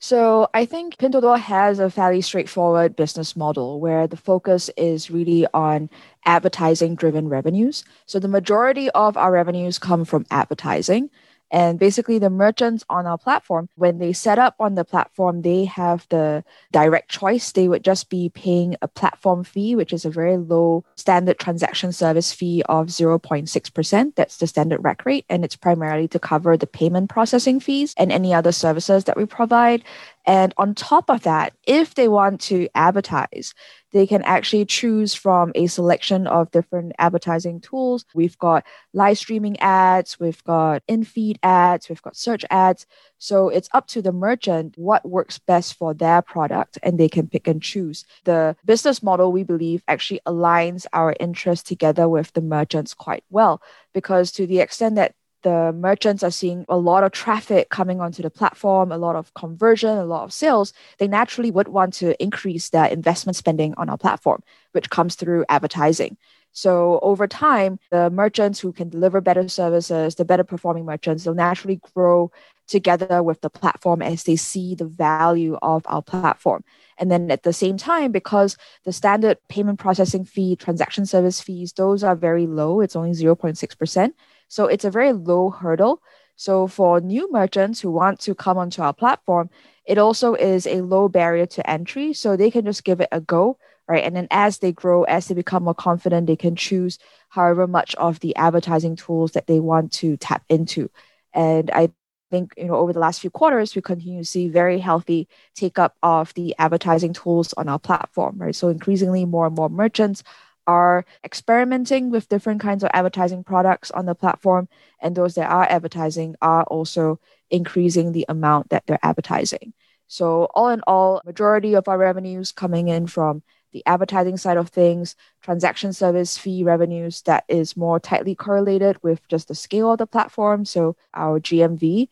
So 0.00 0.48
I 0.54 0.64
think 0.64 0.96
Pinduoduo 0.96 1.38
has 1.38 1.78
a 1.78 1.90
fairly 1.90 2.22
straightforward 2.22 2.96
business 2.96 3.36
model 3.36 3.80
where 3.80 4.06
the 4.06 4.16
focus 4.16 4.70
is 4.76 5.10
really 5.10 5.46
on 5.52 5.90
advertising 6.24 6.94
driven 6.94 7.28
revenues. 7.28 7.84
So 8.06 8.18
the 8.18 8.28
majority 8.28 8.90
of 8.90 9.16
our 9.16 9.30
revenues 9.30 9.78
come 9.78 10.04
from 10.04 10.26
advertising. 10.30 11.10
And 11.50 11.78
basically, 11.78 12.18
the 12.18 12.30
merchants 12.30 12.84
on 12.88 13.06
our 13.06 13.18
platform, 13.18 13.68
when 13.74 13.98
they 13.98 14.12
set 14.12 14.38
up 14.38 14.54
on 14.60 14.74
the 14.74 14.84
platform, 14.84 15.42
they 15.42 15.64
have 15.64 16.06
the 16.08 16.44
direct 16.70 17.10
choice. 17.10 17.52
They 17.52 17.68
would 17.68 17.84
just 17.84 18.08
be 18.08 18.28
paying 18.28 18.76
a 18.82 18.88
platform 18.88 19.44
fee, 19.44 19.74
which 19.74 19.92
is 19.92 20.04
a 20.04 20.10
very 20.10 20.36
low 20.36 20.84
standard 20.96 21.38
transaction 21.38 21.92
service 21.92 22.32
fee 22.32 22.62
of 22.68 22.86
0.6%. 22.86 24.14
That's 24.14 24.36
the 24.36 24.46
standard 24.46 24.84
rack 24.84 25.04
rate. 25.04 25.24
And 25.28 25.44
it's 25.44 25.56
primarily 25.56 26.08
to 26.08 26.18
cover 26.18 26.56
the 26.56 26.66
payment 26.66 27.10
processing 27.10 27.60
fees 27.60 27.94
and 27.96 28.12
any 28.12 28.32
other 28.32 28.52
services 28.52 29.04
that 29.04 29.16
we 29.16 29.26
provide. 29.26 29.82
And 30.26 30.52
on 30.56 30.74
top 30.74 31.10
of 31.10 31.22
that, 31.22 31.54
if 31.66 31.94
they 31.94 32.08
want 32.08 32.40
to 32.42 32.68
advertise, 32.74 33.54
they 33.92 34.06
can 34.06 34.22
actually 34.22 34.64
choose 34.64 35.14
from 35.14 35.50
a 35.54 35.66
selection 35.66 36.26
of 36.26 36.50
different 36.50 36.92
advertising 36.98 37.60
tools. 37.60 38.04
We've 38.14 38.38
got 38.38 38.64
live 38.92 39.18
streaming 39.18 39.58
ads, 39.60 40.20
we've 40.20 40.42
got 40.44 40.82
in 40.86 41.04
feed 41.04 41.38
ads, 41.42 41.88
we've 41.88 42.02
got 42.02 42.16
search 42.16 42.44
ads. 42.50 42.86
So 43.18 43.48
it's 43.48 43.68
up 43.72 43.86
to 43.88 44.02
the 44.02 44.12
merchant 44.12 44.74
what 44.76 45.08
works 45.08 45.38
best 45.38 45.74
for 45.74 45.92
their 45.94 46.22
product 46.22 46.78
and 46.82 46.98
they 46.98 47.08
can 47.08 47.26
pick 47.26 47.48
and 47.48 47.62
choose. 47.62 48.04
The 48.24 48.56
business 48.64 49.02
model, 49.02 49.32
we 49.32 49.42
believe, 49.42 49.82
actually 49.88 50.20
aligns 50.26 50.86
our 50.92 51.14
interests 51.18 51.68
together 51.68 52.08
with 52.08 52.32
the 52.32 52.42
merchants 52.42 52.94
quite 52.94 53.24
well 53.30 53.60
because 53.92 54.30
to 54.32 54.46
the 54.46 54.60
extent 54.60 54.94
that 54.96 55.14
the 55.42 55.72
merchants 55.72 56.22
are 56.22 56.30
seeing 56.30 56.64
a 56.68 56.76
lot 56.76 57.04
of 57.04 57.12
traffic 57.12 57.70
coming 57.70 58.00
onto 58.00 58.22
the 58.22 58.30
platform, 58.30 58.92
a 58.92 58.98
lot 58.98 59.16
of 59.16 59.32
conversion, 59.34 59.96
a 59.96 60.04
lot 60.04 60.24
of 60.24 60.32
sales, 60.32 60.72
they 60.98 61.08
naturally 61.08 61.50
would 61.50 61.68
want 61.68 61.94
to 61.94 62.20
increase 62.22 62.70
their 62.70 62.86
investment 62.86 63.36
spending 63.36 63.74
on 63.76 63.88
our 63.88 63.98
platform, 63.98 64.42
which 64.72 64.90
comes 64.90 65.14
through 65.14 65.44
advertising. 65.48 66.16
So 66.52 66.98
over 67.02 67.26
time, 67.26 67.78
the 67.90 68.10
merchants 68.10 68.58
who 68.58 68.72
can 68.72 68.88
deliver 68.88 69.20
better 69.20 69.48
services, 69.48 70.16
the 70.16 70.24
better 70.24 70.44
performing 70.44 70.84
merchants, 70.84 71.24
they'll 71.24 71.34
naturally 71.34 71.80
grow 71.94 72.32
together 72.66 73.22
with 73.22 73.40
the 73.40 73.50
platform 73.50 74.02
as 74.02 74.24
they 74.24 74.36
see 74.36 74.74
the 74.74 74.84
value 74.84 75.58
of 75.62 75.82
our 75.86 76.02
platform. 76.02 76.64
And 76.98 77.10
then 77.10 77.30
at 77.30 77.42
the 77.42 77.52
same 77.52 77.76
time, 77.76 78.12
because 78.12 78.56
the 78.84 78.92
standard 78.92 79.38
payment 79.48 79.78
processing 79.78 80.24
fee, 80.24 80.56
transaction 80.56 81.06
service 81.06 81.40
fees, 81.40 81.72
those 81.72 82.04
are 82.04 82.16
very 82.16 82.46
low, 82.46 82.80
it's 82.80 82.96
only 82.96 83.12
0.6%. 83.12 84.12
So 84.50 84.66
it's 84.66 84.84
a 84.84 84.90
very 84.90 85.12
low 85.12 85.48
hurdle. 85.50 86.02
So 86.36 86.66
for 86.66 87.00
new 87.00 87.30
merchants 87.30 87.80
who 87.80 87.90
want 87.90 88.20
to 88.20 88.34
come 88.34 88.58
onto 88.58 88.82
our 88.82 88.92
platform, 88.92 89.48
it 89.86 89.96
also 89.96 90.34
is 90.34 90.66
a 90.66 90.82
low 90.82 91.08
barrier 91.08 91.46
to 91.46 91.70
entry. 91.70 92.12
So 92.12 92.36
they 92.36 92.50
can 92.50 92.64
just 92.64 92.84
give 92.84 93.00
it 93.00 93.08
a 93.12 93.20
go, 93.20 93.58
right? 93.86 94.04
And 94.04 94.16
then 94.16 94.26
as 94.30 94.58
they 94.58 94.72
grow, 94.72 95.04
as 95.04 95.28
they 95.28 95.34
become 95.34 95.64
more 95.64 95.74
confident, 95.74 96.26
they 96.26 96.36
can 96.36 96.56
choose 96.56 96.98
however 97.28 97.66
much 97.66 97.94
of 97.94 98.20
the 98.20 98.34
advertising 98.36 98.96
tools 98.96 99.32
that 99.32 99.46
they 99.46 99.60
want 99.60 99.92
to 99.92 100.16
tap 100.16 100.42
into. 100.48 100.90
And 101.32 101.70
I 101.70 101.90
think 102.30 102.54
you 102.56 102.66
know 102.66 102.76
over 102.76 102.92
the 102.92 103.00
last 103.00 103.20
few 103.20 103.30
quarters 103.30 103.74
we 103.74 103.82
continue 103.82 104.20
to 104.20 104.24
see 104.24 104.48
very 104.48 104.78
healthy 104.78 105.28
take 105.54 105.78
up 105.78 105.96
of 106.02 106.32
the 106.34 106.54
advertising 106.58 107.12
tools 107.12 107.52
on 107.54 107.68
our 107.68 107.78
platform 107.78 108.38
right 108.38 108.54
so 108.54 108.68
increasingly 108.68 109.24
more 109.24 109.46
and 109.46 109.56
more 109.56 109.68
merchants 109.68 110.22
are 110.66 111.04
experimenting 111.24 112.10
with 112.10 112.28
different 112.28 112.60
kinds 112.60 112.84
of 112.84 112.90
advertising 112.92 113.44
products 113.44 113.90
on 113.90 114.06
the 114.06 114.14
platform, 114.14 114.68
and 115.00 115.16
those 115.16 115.34
that 115.34 115.50
are 115.50 115.66
advertising 115.68 116.36
are 116.40 116.64
also 116.64 117.20
increasing 117.50 118.12
the 118.12 118.26
amount 118.28 118.70
that 118.70 118.86
they're 118.86 118.98
advertising. 119.02 119.72
So 120.06 120.48
all 120.54 120.70
in 120.70 120.80
all, 120.86 121.22
majority 121.24 121.74
of 121.74 121.86
our 121.88 121.98
revenues 121.98 122.52
coming 122.52 122.88
in 122.88 123.06
from 123.06 123.42
the 123.72 123.82
advertising 123.86 124.36
side 124.36 124.56
of 124.56 124.68
things, 124.68 125.14
transaction 125.42 125.92
service 125.92 126.36
fee 126.36 126.64
revenues 126.64 127.22
that 127.22 127.44
is 127.48 127.76
more 127.76 128.00
tightly 128.00 128.34
correlated 128.34 128.98
with 129.02 129.26
just 129.28 129.48
the 129.48 129.54
scale 129.54 129.92
of 129.92 129.98
the 129.98 130.06
platform, 130.06 130.64
so 130.64 130.96
our 131.14 131.38
GMV, 131.38 132.08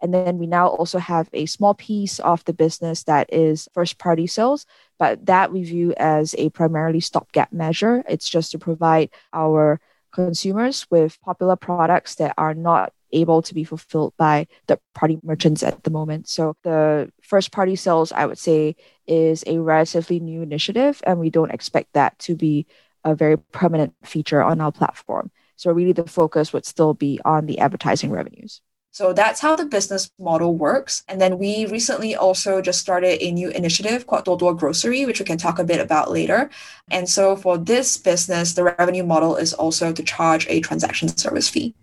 and 0.00 0.14
then 0.14 0.38
we 0.38 0.46
now 0.46 0.68
also 0.68 0.98
have 0.98 1.28
a 1.32 1.46
small 1.46 1.74
piece 1.74 2.18
of 2.20 2.44
the 2.44 2.52
business 2.52 3.04
that 3.04 3.32
is 3.32 3.68
first 3.72 3.98
party 3.98 4.26
sales, 4.26 4.66
but 4.98 5.26
that 5.26 5.52
we 5.52 5.62
view 5.64 5.94
as 5.96 6.34
a 6.38 6.50
primarily 6.50 7.00
stopgap 7.00 7.52
measure. 7.52 8.04
It's 8.08 8.28
just 8.28 8.52
to 8.52 8.58
provide 8.58 9.10
our 9.32 9.80
consumers 10.12 10.86
with 10.90 11.20
popular 11.20 11.56
products 11.56 12.16
that 12.16 12.34
are 12.38 12.54
not 12.54 12.92
able 13.12 13.40
to 13.42 13.54
be 13.54 13.64
fulfilled 13.64 14.12
by 14.18 14.46
the 14.66 14.78
party 14.94 15.18
merchants 15.22 15.62
at 15.62 15.82
the 15.82 15.90
moment. 15.90 16.28
So 16.28 16.56
the 16.62 17.10
first 17.22 17.52
party 17.52 17.76
sales, 17.76 18.12
I 18.12 18.26
would 18.26 18.38
say, 18.38 18.76
is 19.06 19.44
a 19.46 19.58
relatively 19.58 20.20
new 20.20 20.42
initiative, 20.42 21.00
and 21.06 21.18
we 21.18 21.30
don't 21.30 21.50
expect 21.50 21.94
that 21.94 22.18
to 22.20 22.36
be 22.36 22.66
a 23.04 23.14
very 23.14 23.38
permanent 23.38 23.94
feature 24.04 24.42
on 24.42 24.60
our 24.60 24.72
platform. 24.72 25.30
So 25.56 25.72
really 25.72 25.92
the 25.92 26.04
focus 26.06 26.52
would 26.52 26.66
still 26.66 26.94
be 26.94 27.20
on 27.24 27.46
the 27.46 27.58
advertising 27.58 28.10
revenues. 28.10 28.60
So 28.98 29.12
that's 29.12 29.40
how 29.40 29.54
the 29.54 29.64
business 29.64 30.10
model 30.18 30.56
works. 30.56 31.04
And 31.06 31.20
then 31.20 31.38
we 31.38 31.66
recently 31.66 32.16
also 32.16 32.60
just 32.60 32.80
started 32.80 33.22
a 33.22 33.30
new 33.30 33.48
initiative 33.50 34.08
called 34.08 34.24
Duoduo 34.24 34.58
Grocery, 34.58 35.06
which 35.06 35.20
we 35.20 35.24
can 35.24 35.38
talk 35.38 35.60
a 35.60 35.62
bit 35.62 35.80
about 35.80 36.10
later. 36.10 36.50
And 36.90 37.08
so 37.08 37.36
for 37.36 37.56
this 37.56 37.96
business, 37.96 38.54
the 38.54 38.64
revenue 38.64 39.04
model 39.04 39.36
is 39.36 39.54
also 39.54 39.92
to 39.92 40.02
charge 40.02 40.48
a 40.48 40.58
transaction 40.58 41.16
service 41.16 41.48
fee. 41.48 41.76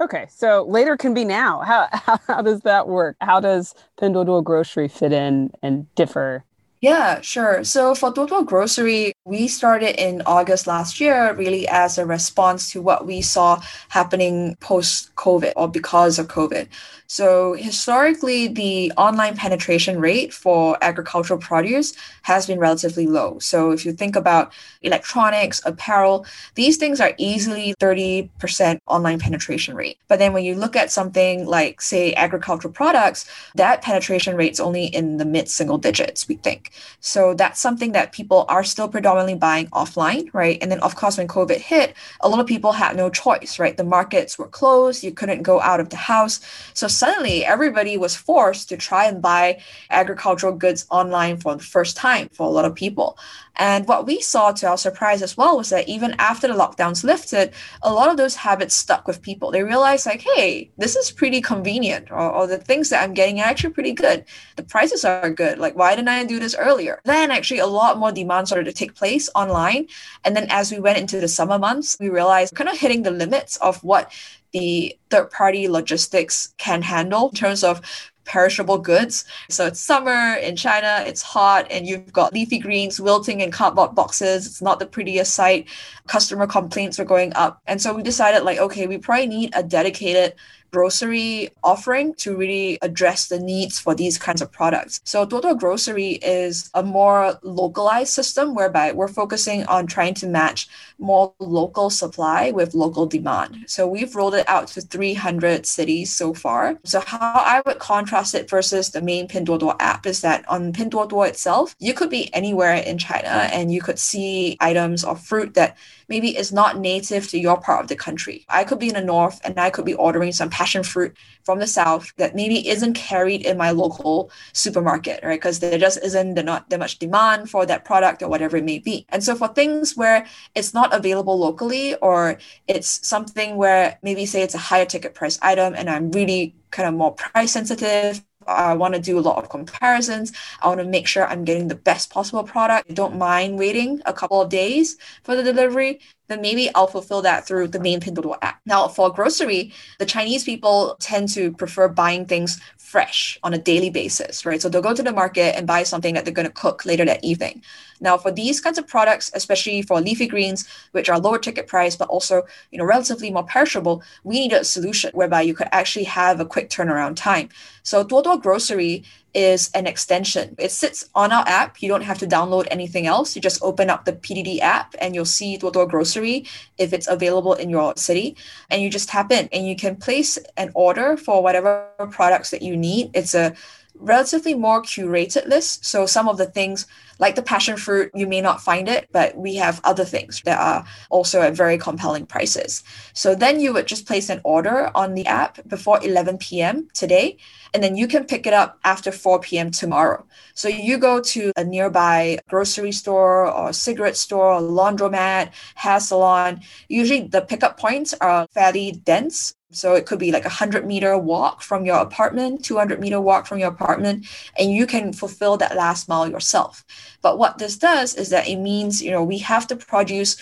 Okay, 0.00 0.26
so 0.30 0.64
later 0.66 0.96
can 0.96 1.12
be 1.12 1.26
now. 1.26 1.60
How, 1.60 1.86
how, 1.92 2.18
how 2.26 2.40
does 2.40 2.62
that 2.62 2.88
work? 2.88 3.18
How 3.20 3.40
does 3.40 3.74
Pinduoduo 4.00 4.42
Grocery 4.42 4.88
fit 4.88 5.12
in 5.12 5.50
and 5.62 5.94
differ 5.96 6.44
yeah, 6.80 7.20
sure. 7.20 7.64
So 7.64 7.94
for 7.94 8.12
Duoduo 8.12 8.46
Grocery, 8.46 9.12
we 9.24 9.48
started 9.48 10.00
in 10.00 10.22
August 10.26 10.66
last 10.68 11.00
year, 11.00 11.34
really 11.34 11.66
as 11.66 11.98
a 11.98 12.06
response 12.06 12.70
to 12.72 12.80
what 12.80 13.04
we 13.04 13.20
saw 13.20 13.60
happening 13.88 14.56
post 14.60 15.12
COVID 15.16 15.52
or 15.56 15.68
because 15.68 16.20
of 16.20 16.28
COVID. 16.28 16.68
So 17.10 17.54
historically, 17.54 18.48
the 18.48 18.92
online 18.98 19.34
penetration 19.34 19.98
rate 19.98 20.30
for 20.30 20.76
agricultural 20.82 21.40
produce 21.40 21.94
has 22.22 22.46
been 22.46 22.58
relatively 22.58 23.06
low. 23.06 23.38
So 23.38 23.70
if 23.70 23.86
you 23.86 23.92
think 23.92 24.14
about 24.14 24.52
electronics, 24.82 25.62
apparel, 25.64 26.26
these 26.54 26.76
things 26.76 27.00
are 27.00 27.14
easily 27.16 27.74
30% 27.80 28.80
online 28.86 29.18
penetration 29.18 29.74
rate. 29.74 29.98
But 30.06 30.18
then 30.18 30.34
when 30.34 30.44
you 30.44 30.54
look 30.54 30.76
at 30.76 30.92
something 30.92 31.46
like, 31.46 31.80
say, 31.80 32.12
agricultural 32.12 32.74
products, 32.74 33.24
that 33.54 33.80
penetration 33.80 34.36
rate 34.36 34.52
is 34.52 34.60
only 34.60 34.84
in 34.84 35.16
the 35.16 35.24
mid 35.24 35.48
single 35.48 35.78
digits, 35.78 36.28
we 36.28 36.34
think. 36.34 36.72
So 37.00 37.32
that's 37.32 37.58
something 37.58 37.92
that 37.92 38.12
people 38.12 38.44
are 38.50 38.62
still 38.62 38.86
predominantly 38.86 39.36
buying 39.36 39.68
offline, 39.68 40.28
right? 40.34 40.58
And 40.60 40.70
then, 40.70 40.80
of 40.80 40.94
course, 40.96 41.16
when 41.16 41.26
COVID 41.26 41.56
hit, 41.56 41.94
a 42.20 42.28
lot 42.28 42.38
of 42.38 42.46
people 42.46 42.72
had 42.72 42.96
no 42.96 43.08
choice, 43.08 43.58
right? 43.58 43.78
The 43.78 43.84
markets 43.84 44.38
were 44.38 44.48
closed, 44.48 45.02
you 45.02 45.12
couldn't 45.12 45.42
go 45.42 45.58
out 45.62 45.80
of 45.80 45.88
the 45.88 45.96
house. 45.96 46.40
So 46.74 46.86
suddenly 46.98 47.44
everybody 47.44 47.96
was 47.96 48.16
forced 48.16 48.68
to 48.68 48.76
try 48.76 49.06
and 49.06 49.22
buy 49.22 49.60
agricultural 49.90 50.54
goods 50.54 50.86
online 50.90 51.36
for 51.38 51.54
the 51.56 51.62
first 51.62 51.96
time 51.96 52.28
for 52.32 52.46
a 52.46 52.50
lot 52.50 52.64
of 52.64 52.74
people. 52.74 53.18
And 53.58 53.88
what 53.88 54.06
we 54.06 54.20
saw 54.20 54.52
to 54.52 54.68
our 54.68 54.78
surprise 54.78 55.20
as 55.20 55.36
well 55.36 55.56
was 55.56 55.70
that 55.70 55.88
even 55.88 56.14
after 56.20 56.46
the 56.46 56.54
lockdowns 56.54 57.02
lifted, 57.02 57.52
a 57.82 57.92
lot 57.92 58.08
of 58.08 58.16
those 58.16 58.36
habits 58.36 58.74
stuck 58.74 59.08
with 59.08 59.20
people. 59.20 59.50
They 59.50 59.64
realized, 59.64 60.06
like, 60.06 60.22
hey, 60.36 60.70
this 60.78 60.94
is 60.94 61.10
pretty 61.10 61.40
convenient, 61.40 62.10
or, 62.12 62.30
or 62.30 62.46
the 62.46 62.58
things 62.58 62.90
that 62.90 63.02
I'm 63.02 63.14
getting 63.14 63.40
are 63.40 63.46
actually 63.46 63.74
pretty 63.74 63.92
good. 63.92 64.24
The 64.54 64.62
prices 64.62 65.04
are 65.04 65.28
good. 65.28 65.58
Like, 65.58 65.76
why 65.76 65.96
didn't 65.96 66.08
I 66.08 66.24
do 66.24 66.38
this 66.38 66.54
earlier? 66.56 67.00
Then 67.04 67.32
actually, 67.32 67.58
a 67.58 67.66
lot 67.66 67.98
more 67.98 68.12
demand 68.12 68.46
started 68.46 68.66
to 68.66 68.72
take 68.72 68.94
place 68.94 69.28
online. 69.34 69.88
And 70.24 70.36
then 70.36 70.46
as 70.50 70.70
we 70.70 70.78
went 70.78 70.98
into 70.98 71.20
the 71.20 71.28
summer 71.28 71.58
months, 71.58 71.96
we 71.98 72.10
realized 72.10 72.54
kind 72.54 72.70
of 72.70 72.78
hitting 72.78 73.02
the 73.02 73.10
limits 73.10 73.56
of 73.56 73.82
what 73.82 74.12
the 74.52 74.96
third 75.10 75.30
party 75.30 75.68
logistics 75.68 76.54
can 76.58 76.82
handle 76.82 77.28
in 77.28 77.34
terms 77.34 77.62
of 77.64 77.80
perishable 78.24 78.78
goods. 78.78 79.24
So 79.48 79.66
it's 79.66 79.80
summer 79.80 80.34
in 80.34 80.54
China, 80.54 81.02
it's 81.06 81.22
hot, 81.22 81.66
and 81.70 81.86
you've 81.86 82.12
got 82.12 82.32
leafy 82.32 82.58
greens 82.58 83.00
wilting 83.00 83.40
in 83.40 83.50
cardboard 83.50 83.94
boxes. 83.94 84.46
It's 84.46 84.62
not 84.62 84.78
the 84.78 84.86
prettiest 84.86 85.34
sight. 85.34 85.66
Customer 86.06 86.46
complaints 86.46 87.00
are 87.00 87.04
going 87.04 87.32
up. 87.34 87.62
And 87.66 87.80
so 87.80 87.94
we 87.94 88.02
decided, 88.02 88.42
like, 88.42 88.58
okay, 88.58 88.86
we 88.86 88.98
probably 88.98 89.26
need 89.26 89.50
a 89.54 89.62
dedicated 89.62 90.34
grocery 90.70 91.50
offering 91.62 92.14
to 92.14 92.36
really 92.36 92.78
address 92.82 93.28
the 93.28 93.38
needs 93.38 93.78
for 93.78 93.94
these 93.94 94.18
kinds 94.18 94.42
of 94.42 94.50
products. 94.52 95.00
So 95.04 95.24
Duo 95.24 95.54
Grocery 95.54 96.12
is 96.12 96.70
a 96.74 96.82
more 96.82 97.38
localized 97.42 98.12
system 98.12 98.54
whereby 98.54 98.92
we're 98.92 99.08
focusing 99.08 99.64
on 99.66 99.86
trying 99.86 100.14
to 100.14 100.26
match 100.26 100.68
more 100.98 101.32
local 101.38 101.90
supply 101.90 102.50
with 102.50 102.74
local 102.74 103.06
demand. 103.06 103.64
So 103.66 103.86
we've 103.86 104.14
rolled 104.14 104.34
it 104.34 104.48
out 104.48 104.68
to 104.68 104.80
300 104.80 105.66
cities 105.66 106.12
so 106.12 106.34
far. 106.34 106.78
So 106.84 107.00
how 107.00 107.42
I 107.44 107.62
would 107.66 107.78
contrast 107.78 108.34
it 108.34 108.48
versus 108.48 108.90
the 108.90 109.02
main 109.02 109.28
Pinduoduo 109.28 109.76
app 109.80 110.06
is 110.06 110.20
that 110.22 110.48
on 110.48 110.72
Pinduoduo 110.72 111.28
itself, 111.28 111.74
you 111.78 111.94
could 111.94 112.10
be 112.10 112.32
anywhere 112.34 112.74
in 112.74 112.98
China 112.98 113.28
and 113.52 113.72
you 113.72 113.80
could 113.80 113.98
see 113.98 114.56
items 114.60 115.04
or 115.04 115.16
fruit 115.16 115.54
that 115.54 115.76
maybe 116.08 116.36
is 116.36 116.52
not 116.52 116.78
native 116.78 117.28
to 117.28 117.38
your 117.38 117.60
part 117.60 117.82
of 117.82 117.88
the 117.88 117.96
country. 117.96 118.44
I 118.48 118.64
could 118.64 118.78
be 118.78 118.88
in 118.88 118.94
the 118.94 119.00
north 119.00 119.40
and 119.44 119.58
I 119.58 119.70
could 119.70 119.84
be 119.84 119.94
ordering 119.94 120.32
some 120.32 120.50
passion 120.50 120.82
fruit 120.82 121.16
from 121.44 121.58
the 121.58 121.66
south 121.66 122.12
that 122.16 122.34
maybe 122.34 122.68
isn't 122.68 122.94
carried 122.94 123.44
in 123.44 123.56
my 123.56 123.70
local 123.70 124.30
supermarket, 124.52 125.20
right? 125.22 125.40
Because 125.40 125.60
there 125.60 125.78
just 125.78 125.98
isn't 126.02 126.34
there 126.34 126.44
not 126.44 126.70
that 126.70 126.78
much 126.78 126.98
demand 126.98 127.50
for 127.50 127.66
that 127.66 127.84
product 127.84 128.22
or 128.22 128.28
whatever 128.28 128.56
it 128.56 128.64
may 128.64 128.78
be. 128.78 129.06
And 129.10 129.22
so 129.22 129.34
for 129.34 129.48
things 129.48 129.96
where 129.96 130.26
it's 130.54 130.74
not 130.74 130.94
available 130.94 131.38
locally 131.38 131.94
or 131.96 132.38
it's 132.66 133.06
something 133.06 133.56
where 133.56 133.98
maybe 134.02 134.26
say 134.26 134.42
it's 134.42 134.54
a 134.54 134.58
higher 134.58 134.86
ticket 134.86 135.14
price 135.14 135.38
item 135.42 135.74
and 135.74 135.88
I'm 135.88 136.10
really 136.10 136.54
kind 136.70 136.88
of 136.88 136.94
more 136.94 137.14
price 137.14 137.52
sensitive 137.52 138.22
I 138.48 138.74
want 138.74 138.94
to 138.94 139.00
do 139.00 139.18
a 139.18 139.20
lot 139.20 139.42
of 139.42 139.50
comparisons. 139.50 140.32
I 140.62 140.68
want 140.68 140.80
to 140.80 140.86
make 140.86 141.06
sure 141.06 141.26
I'm 141.26 141.44
getting 141.44 141.68
the 141.68 141.74
best 141.74 142.10
possible 142.10 142.42
product. 142.42 142.90
I 142.90 142.94
don't 142.94 143.18
mind 143.18 143.58
waiting 143.58 144.00
a 144.06 144.12
couple 144.12 144.40
of 144.40 144.48
days 144.48 144.96
for 145.22 145.36
the 145.36 145.42
delivery. 145.42 146.00
Then 146.28 146.40
maybe 146.40 146.70
I'll 146.74 146.86
fulfill 146.86 147.22
that 147.22 147.46
through 147.46 147.68
the 147.68 147.80
main 147.80 148.00
Pinduoduo 148.00 148.38
app. 148.42 148.60
Now, 148.66 148.88
for 148.88 149.12
grocery, 149.12 149.72
the 149.98 150.06
Chinese 150.06 150.44
people 150.44 150.96
tend 151.00 151.28
to 151.30 151.52
prefer 151.52 151.88
buying 151.88 152.26
things 152.26 152.60
fresh 152.88 153.38
on 153.42 153.52
a 153.52 153.58
daily 153.58 153.90
basis, 153.90 154.46
right? 154.46 154.62
So 154.62 154.68
they'll 154.70 154.80
go 154.80 154.94
to 154.94 155.02
the 155.02 155.12
market 155.12 155.54
and 155.54 155.66
buy 155.66 155.82
something 155.82 156.14
that 156.14 156.24
they're 156.24 156.32
going 156.32 156.48
to 156.48 156.62
cook 156.64 156.86
later 156.86 157.04
that 157.04 157.22
evening. 157.22 157.62
Now, 158.00 158.16
for 158.16 158.30
these 158.32 158.62
kinds 158.62 158.78
of 158.78 158.86
products, 158.86 159.30
especially 159.34 159.82
for 159.82 160.00
leafy 160.00 160.26
greens, 160.26 160.66
which 160.92 161.10
are 161.10 161.20
lower 161.20 161.38
ticket 161.38 161.66
price 161.66 161.96
but 161.96 162.08
also 162.08 162.44
you 162.70 162.78
know 162.78 162.86
relatively 162.86 163.30
more 163.30 163.44
perishable, 163.44 164.02
we 164.24 164.40
need 164.40 164.54
a 164.54 164.64
solution 164.64 165.10
whereby 165.12 165.42
you 165.42 165.54
could 165.54 165.68
actually 165.70 166.04
have 166.04 166.40
a 166.40 166.46
quick 166.46 166.70
turnaround 166.70 167.16
time. 167.16 167.50
So 167.82 168.02
Duo 168.04 168.22
Duo 168.22 168.38
Grocery 168.38 169.04
is 169.34 169.70
an 169.74 169.86
extension. 169.86 170.54
It 170.58 170.72
sits 170.72 171.08
on 171.14 171.32
our 171.32 171.46
app. 171.46 171.82
You 171.82 171.88
don't 171.88 172.02
have 172.02 172.18
to 172.18 172.26
download 172.26 172.66
anything 172.70 173.06
else. 173.06 173.36
You 173.36 173.42
just 173.42 173.62
open 173.62 173.90
up 173.90 174.04
the 174.04 174.12
PDD 174.12 174.60
app 174.60 174.94
and 175.00 175.14
you'll 175.14 175.24
see 175.24 175.56
Duo 175.56 175.86
Grocery 175.86 176.46
if 176.78 176.92
it's 176.92 177.08
available 177.08 177.54
in 177.54 177.70
your 177.70 177.94
city. 177.96 178.36
And 178.70 178.82
you 178.82 178.90
just 178.90 179.08
tap 179.08 179.30
in 179.30 179.48
and 179.52 179.66
you 179.66 179.76
can 179.76 179.96
place 179.96 180.38
an 180.56 180.70
order 180.74 181.16
for 181.16 181.42
whatever 181.42 181.88
products 182.10 182.50
that 182.50 182.62
you 182.62 182.76
need. 182.76 183.10
It's 183.14 183.34
a 183.34 183.54
relatively 183.98 184.54
more 184.54 184.82
curated 184.82 185.46
list. 185.46 185.84
So 185.84 186.06
some 186.06 186.28
of 186.28 186.38
the 186.38 186.46
things 186.46 186.86
like 187.18 187.34
the 187.34 187.42
passion 187.42 187.76
fruit, 187.76 188.10
you 188.14 188.26
may 188.26 188.40
not 188.40 188.60
find 188.60 188.88
it, 188.88 189.08
but 189.12 189.36
we 189.36 189.56
have 189.56 189.80
other 189.84 190.04
things 190.04 190.40
that 190.44 190.58
are 190.58 190.84
also 191.10 191.42
at 191.42 191.54
very 191.56 191.76
compelling 191.76 192.26
prices. 192.26 192.84
So 193.12 193.34
then 193.34 193.60
you 193.60 193.72
would 193.72 193.86
just 193.86 194.06
place 194.06 194.28
an 194.28 194.40
order 194.44 194.90
on 194.94 195.14
the 195.14 195.26
app 195.26 195.66
before 195.68 196.02
11 196.04 196.38
p.m. 196.38 196.88
today, 196.94 197.38
and 197.74 197.82
then 197.82 197.96
you 197.96 198.06
can 198.06 198.24
pick 198.24 198.46
it 198.46 198.52
up 198.52 198.78
after 198.84 199.10
4 199.10 199.40
p.m. 199.40 199.70
tomorrow. 199.70 200.24
So 200.54 200.68
you 200.68 200.98
go 200.98 201.20
to 201.20 201.52
a 201.56 201.64
nearby 201.64 202.38
grocery 202.48 202.92
store 202.92 203.50
or 203.50 203.72
cigarette 203.72 204.16
store, 204.16 204.54
or 204.54 204.60
laundromat, 204.60 205.50
hair 205.74 206.00
salon. 206.00 206.60
Usually 206.88 207.26
the 207.26 207.42
pickup 207.42 207.78
points 207.78 208.14
are 208.20 208.46
fairly 208.54 208.92
dense. 208.92 209.54
So 209.70 209.94
it 209.94 210.06
could 210.06 210.18
be 210.18 210.32
like 210.32 210.44
a 210.44 210.48
100 210.48 210.86
meter 210.86 211.18
walk 211.18 211.62
from 211.62 211.84
your 211.84 211.98
apartment, 211.98 212.64
200 212.64 213.00
meter 213.00 213.20
walk 213.20 213.46
from 213.46 213.58
your 213.58 213.68
apartment, 213.68 214.26
and 214.58 214.70
you 214.70 214.86
can 214.86 215.12
fulfill 215.12 215.58
that 215.58 215.76
last 215.76 216.08
mile 216.08 216.26
yourself. 216.28 216.84
But 217.20 217.38
what 217.38 217.58
this 217.58 217.76
does 217.76 218.14
is 218.14 218.30
that 218.30 218.48
it 218.48 218.56
means, 218.56 219.02
you 219.02 219.10
know, 219.10 219.22
we 219.22 219.38
have 219.38 219.66
to 219.66 219.76
produce 219.76 220.38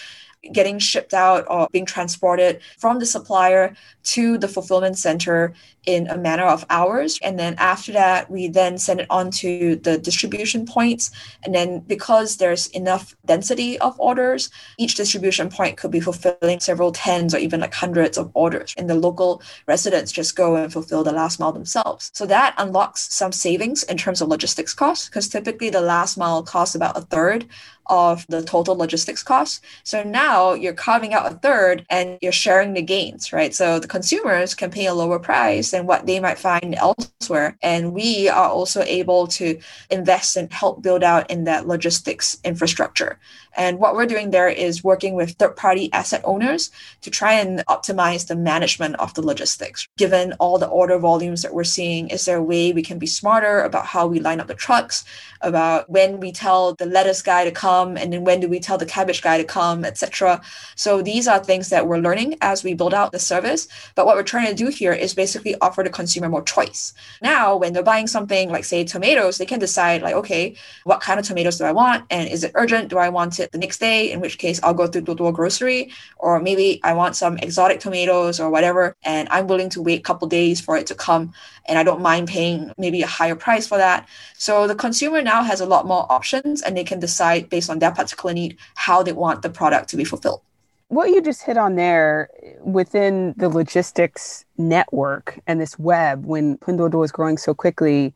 getting 0.53 0.79
shipped 0.79 1.15
out 1.15 1.45
or 1.49 1.69
being 1.73 1.87
transported 1.87 2.61
from 2.79 2.99
the 2.99 3.07
supplier 3.07 3.75
to 4.05 4.39
the 4.39 4.49
fulfillment 4.49 4.99
center 4.99 5.55
in 5.87 6.09
a 6.09 6.19
matter 6.19 6.43
of 6.43 6.65
hours. 6.69 7.19
And 7.23 7.39
then 7.39 7.55
after 7.59 7.93
that, 7.93 8.29
we 8.29 8.49
then 8.49 8.77
send 8.77 9.01
it 9.01 9.07
on 9.09 9.31
to 9.33 9.77
the 9.77 9.99
distribution 9.99 10.67
points. 10.67 11.13
And 11.45 11.55
then 11.55 11.79
because 11.81 12.39
there's 12.39 12.67
enough 12.69 13.15
density 13.25 13.79
of 13.79 13.99
orders, 14.01 14.51
each 14.79 14.97
distribution 14.97 15.49
point 15.49 15.77
could 15.77 15.93
be 15.93 16.01
fulfilling 16.01 16.59
several 16.59 16.91
tens 16.91 17.35
or 17.35 17.39
even 17.39 17.61
like 17.61 17.73
hundreds 17.73 18.19
of 18.19 18.31
orders. 18.35 18.75
And 18.77 18.91
the 18.91 18.97
local 18.97 19.43
residents 19.69 20.11
just 20.11 20.35
go 20.35 20.57
and 20.57 20.73
fulfill 20.73 21.05
the 21.05 21.13
last 21.13 21.39
mile 21.39 21.53
themselves. 21.53 22.11
So 22.15 22.27
that 22.27 22.55
unlocks 22.59 23.15
some 23.15 23.31
savings 23.31 23.85
in 23.85 23.97
terms 23.97 24.21
of 24.21 24.29
logistics 24.29 24.75
costs, 24.75 25.09
because 25.09 25.29
typically 25.29 25.71
the 25.71 25.81
last 25.81 26.17
mile 26.17 26.43
costs 26.43 26.75
about 26.75 26.99
a 26.99 27.03
third 27.03 27.47
of 27.89 28.27
the 28.29 28.43
total 28.43 28.77
logistics 28.77 29.23
costs. 29.23 29.61
So 29.85 30.03
now 30.03 30.55
you're 30.55 30.73
carving 30.73 31.15
out 31.15 31.31
a 31.31 31.37
third 31.37 31.85
and 31.91 32.19
you're 32.21 32.33
sharing 32.33 32.75
the 32.75 32.83
gains, 32.83 33.33
right? 33.33 33.55
So 33.55 33.79
the 33.79 33.89
consumers 33.89 34.55
can 34.55 34.71
pay 34.71 34.87
a 34.87 34.95
lower 34.95 35.19
price 35.19 35.71
than 35.71 35.87
what 35.87 36.07
they 36.07 36.21
might 36.21 36.39
find 36.39 36.75
elsewhere. 36.75 37.57
And 37.63 37.93
we 37.93 38.29
are 38.29 38.49
also 38.49 38.83
able 38.83 39.27
to 39.29 39.59
invest 39.91 40.37
and 40.37 40.53
help 40.53 40.83
build 40.83 41.03
out 41.03 41.31
in 41.31 41.45
that 41.45 41.67
logistics 41.67 42.39
infrastructure. 42.45 43.19
And 43.57 43.79
what 43.79 43.95
we're 43.95 44.07
doing 44.07 44.31
there 44.31 44.49
is 44.49 44.85
working 44.85 45.15
with 45.15 45.33
third 45.33 45.57
party 45.57 45.91
asset 45.93 46.21
owners 46.25 46.71
to 47.01 47.11
try 47.11 47.33
and 47.35 47.65
optimize 47.67 48.27
the 48.27 48.37
management 48.37 48.97
of 48.97 49.15
the 49.15 49.23
logistics. 49.23 49.89
Given 49.97 50.35
all 50.35 50.59
the 50.59 50.69
order 50.69 50.99
volumes 50.99 51.43
that 51.43 51.55
we're 51.55 51.65
seeing, 51.65 52.09
is 52.09 52.25
there 52.25 52.37
a 52.37 52.43
way 52.43 52.73
we 52.73 52.83
can 52.83 52.99
be 52.99 53.07
smarter 53.07 53.63
about 53.63 53.87
how 53.87 54.07
we 54.07 54.21
line 54.21 54.41
up 54.41 54.47
the 54.47 54.55
trucks, 54.55 55.05
about 55.41 55.89
when 55.89 56.21
we 56.21 56.33
tell 56.33 56.75
the 56.75 56.87
lettuce 56.87 57.23
guy 57.23 57.45
to 57.45 57.51
come, 57.51 57.76
and 57.97 58.13
then 58.13 58.25
when 58.25 58.41
do 58.41 58.49
we 58.49 58.61
tell 58.61 58.79
the 58.79 58.87
cabbage 58.87 59.23
guy 59.23 59.39
to 59.39 59.45
come, 59.45 59.85
etc. 59.85 60.41
So 60.77 61.03
these 61.03 61.29
are 61.29 61.39
things 61.39 61.69
that 61.69 61.87
we're 61.87 61.99
learning 61.99 62.37
as 62.41 62.65
we 62.65 62.75
build 62.75 62.95
out 62.95 63.13
the 63.13 63.19
service. 63.19 63.69
But 63.95 64.07
what 64.07 64.17
we're 64.17 64.23
trying 64.23 64.49
to 64.49 64.55
do 64.55 64.69
here 64.69 64.93
is 64.93 65.15
basically 65.15 65.55
offer 65.61 65.83
the 65.83 65.91
consumer 65.91 66.29
more 66.29 66.43
choice. 66.43 66.95
Now, 67.21 67.57
when 67.57 67.73
they're 67.73 67.83
buying 67.83 68.07
something 68.07 68.51
like, 68.51 68.65
say, 68.65 68.85
tomatoes, 68.85 69.39
they 69.39 69.47
can 69.47 69.59
decide, 69.59 70.03
like, 70.03 70.15
okay, 70.15 70.57
what 70.85 71.01
kind 71.01 71.21
of 71.21 71.27
tomatoes 71.27 71.59
do 71.59 71.65
I 71.65 71.73
want? 71.73 72.05
And 72.11 72.29
is 72.29 72.45
it 72.45 72.53
urgent? 72.55 72.89
Do 72.89 72.99
I 72.99 73.09
want 73.09 73.41
it 73.41 73.53
the 73.53 73.59
next 73.59 73.79
day? 73.79 74.13
In 74.13 74.21
which 74.21 74.39
case, 74.39 74.61
I'll 74.63 74.75
go 74.75 74.87
through 74.87 75.03
Duo 75.03 75.33
Grocery. 75.33 75.91
Or 76.19 76.41
maybe 76.41 76.81
I 76.83 76.93
want 76.95 77.17
some 77.17 77.37
exotic 77.39 77.81
tomatoes 77.81 78.41
or 78.41 78.51
whatever, 78.51 78.97
and 79.05 79.29
I'm 79.31 79.47
willing 79.47 79.71
to 79.71 79.83
wait 79.83 80.01
a 80.01 80.03
couple 80.03 80.29
days 80.29 80.61
for 80.61 80.77
it 80.77 80.87
to 80.89 80.95
come. 80.95 81.33
And 81.69 81.79
I 81.79 81.83
don't 81.83 82.01
mind 82.01 82.29
paying 82.29 82.73
maybe 82.79 83.03
a 83.03 83.07
higher 83.07 83.35
price 83.35 83.67
for 83.67 83.79
that. 83.79 84.09
So 84.37 84.67
the 84.67 84.75
consumer 84.75 85.23
now 85.23 85.43
has 85.43 85.61
a 85.61 85.67
lot 85.67 85.87
more 85.87 86.11
options 86.11 86.63
and 86.63 86.77
they 86.77 86.85
can 86.85 87.01
decide 87.01 87.49
based 87.49 87.71
on 87.71 87.79
their 87.79 87.91
particular 87.91 88.35
need 88.35 88.57
how 88.75 89.03
they 89.03 89.13
want 89.13 89.43
the 89.43 89.51
product 89.51 89.89
to 89.91 89.97
be 89.97 90.05
fulfilled 90.05 90.43
what 90.89 91.11
you 91.11 91.21
just 91.21 91.43
hit 91.43 91.57
on 91.57 91.75
there 91.75 92.29
within 92.61 93.35
the 93.37 93.49
logistics 93.49 94.45
network 94.57 95.39
and 95.47 95.61
this 95.61 95.79
web 95.79 96.25
when 96.25 96.57
Pinduoduo 96.59 97.05
is 97.05 97.11
growing 97.11 97.39
so 97.39 97.53
quickly 97.55 98.15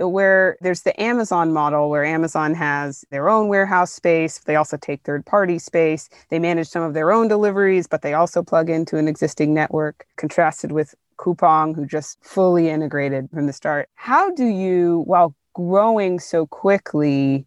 where 0.00 0.56
there's 0.60 0.82
the 0.82 1.00
Amazon 1.00 1.52
model 1.52 1.90
where 1.90 2.04
Amazon 2.04 2.54
has 2.54 3.04
their 3.10 3.28
own 3.28 3.48
warehouse 3.48 3.92
space 3.92 4.38
they 4.40 4.56
also 4.56 4.76
take 4.76 5.02
third 5.02 5.24
party 5.26 5.58
space 5.58 6.08
they 6.28 6.38
manage 6.38 6.68
some 6.68 6.82
of 6.82 6.94
their 6.94 7.12
own 7.12 7.28
deliveries 7.28 7.86
but 7.86 8.02
they 8.02 8.14
also 8.14 8.42
plug 8.42 8.68
into 8.68 8.96
an 8.96 9.06
existing 9.06 9.54
network 9.54 10.06
contrasted 10.16 10.72
with 10.72 10.94
Coupang 11.18 11.74
who 11.74 11.84
just 11.86 12.18
fully 12.24 12.68
integrated 12.68 13.28
from 13.30 13.46
the 13.46 13.52
start 13.52 13.88
how 13.94 14.30
do 14.30 14.46
you 14.46 15.02
while 15.06 15.34
growing 15.54 16.20
so 16.20 16.46
quickly 16.46 17.44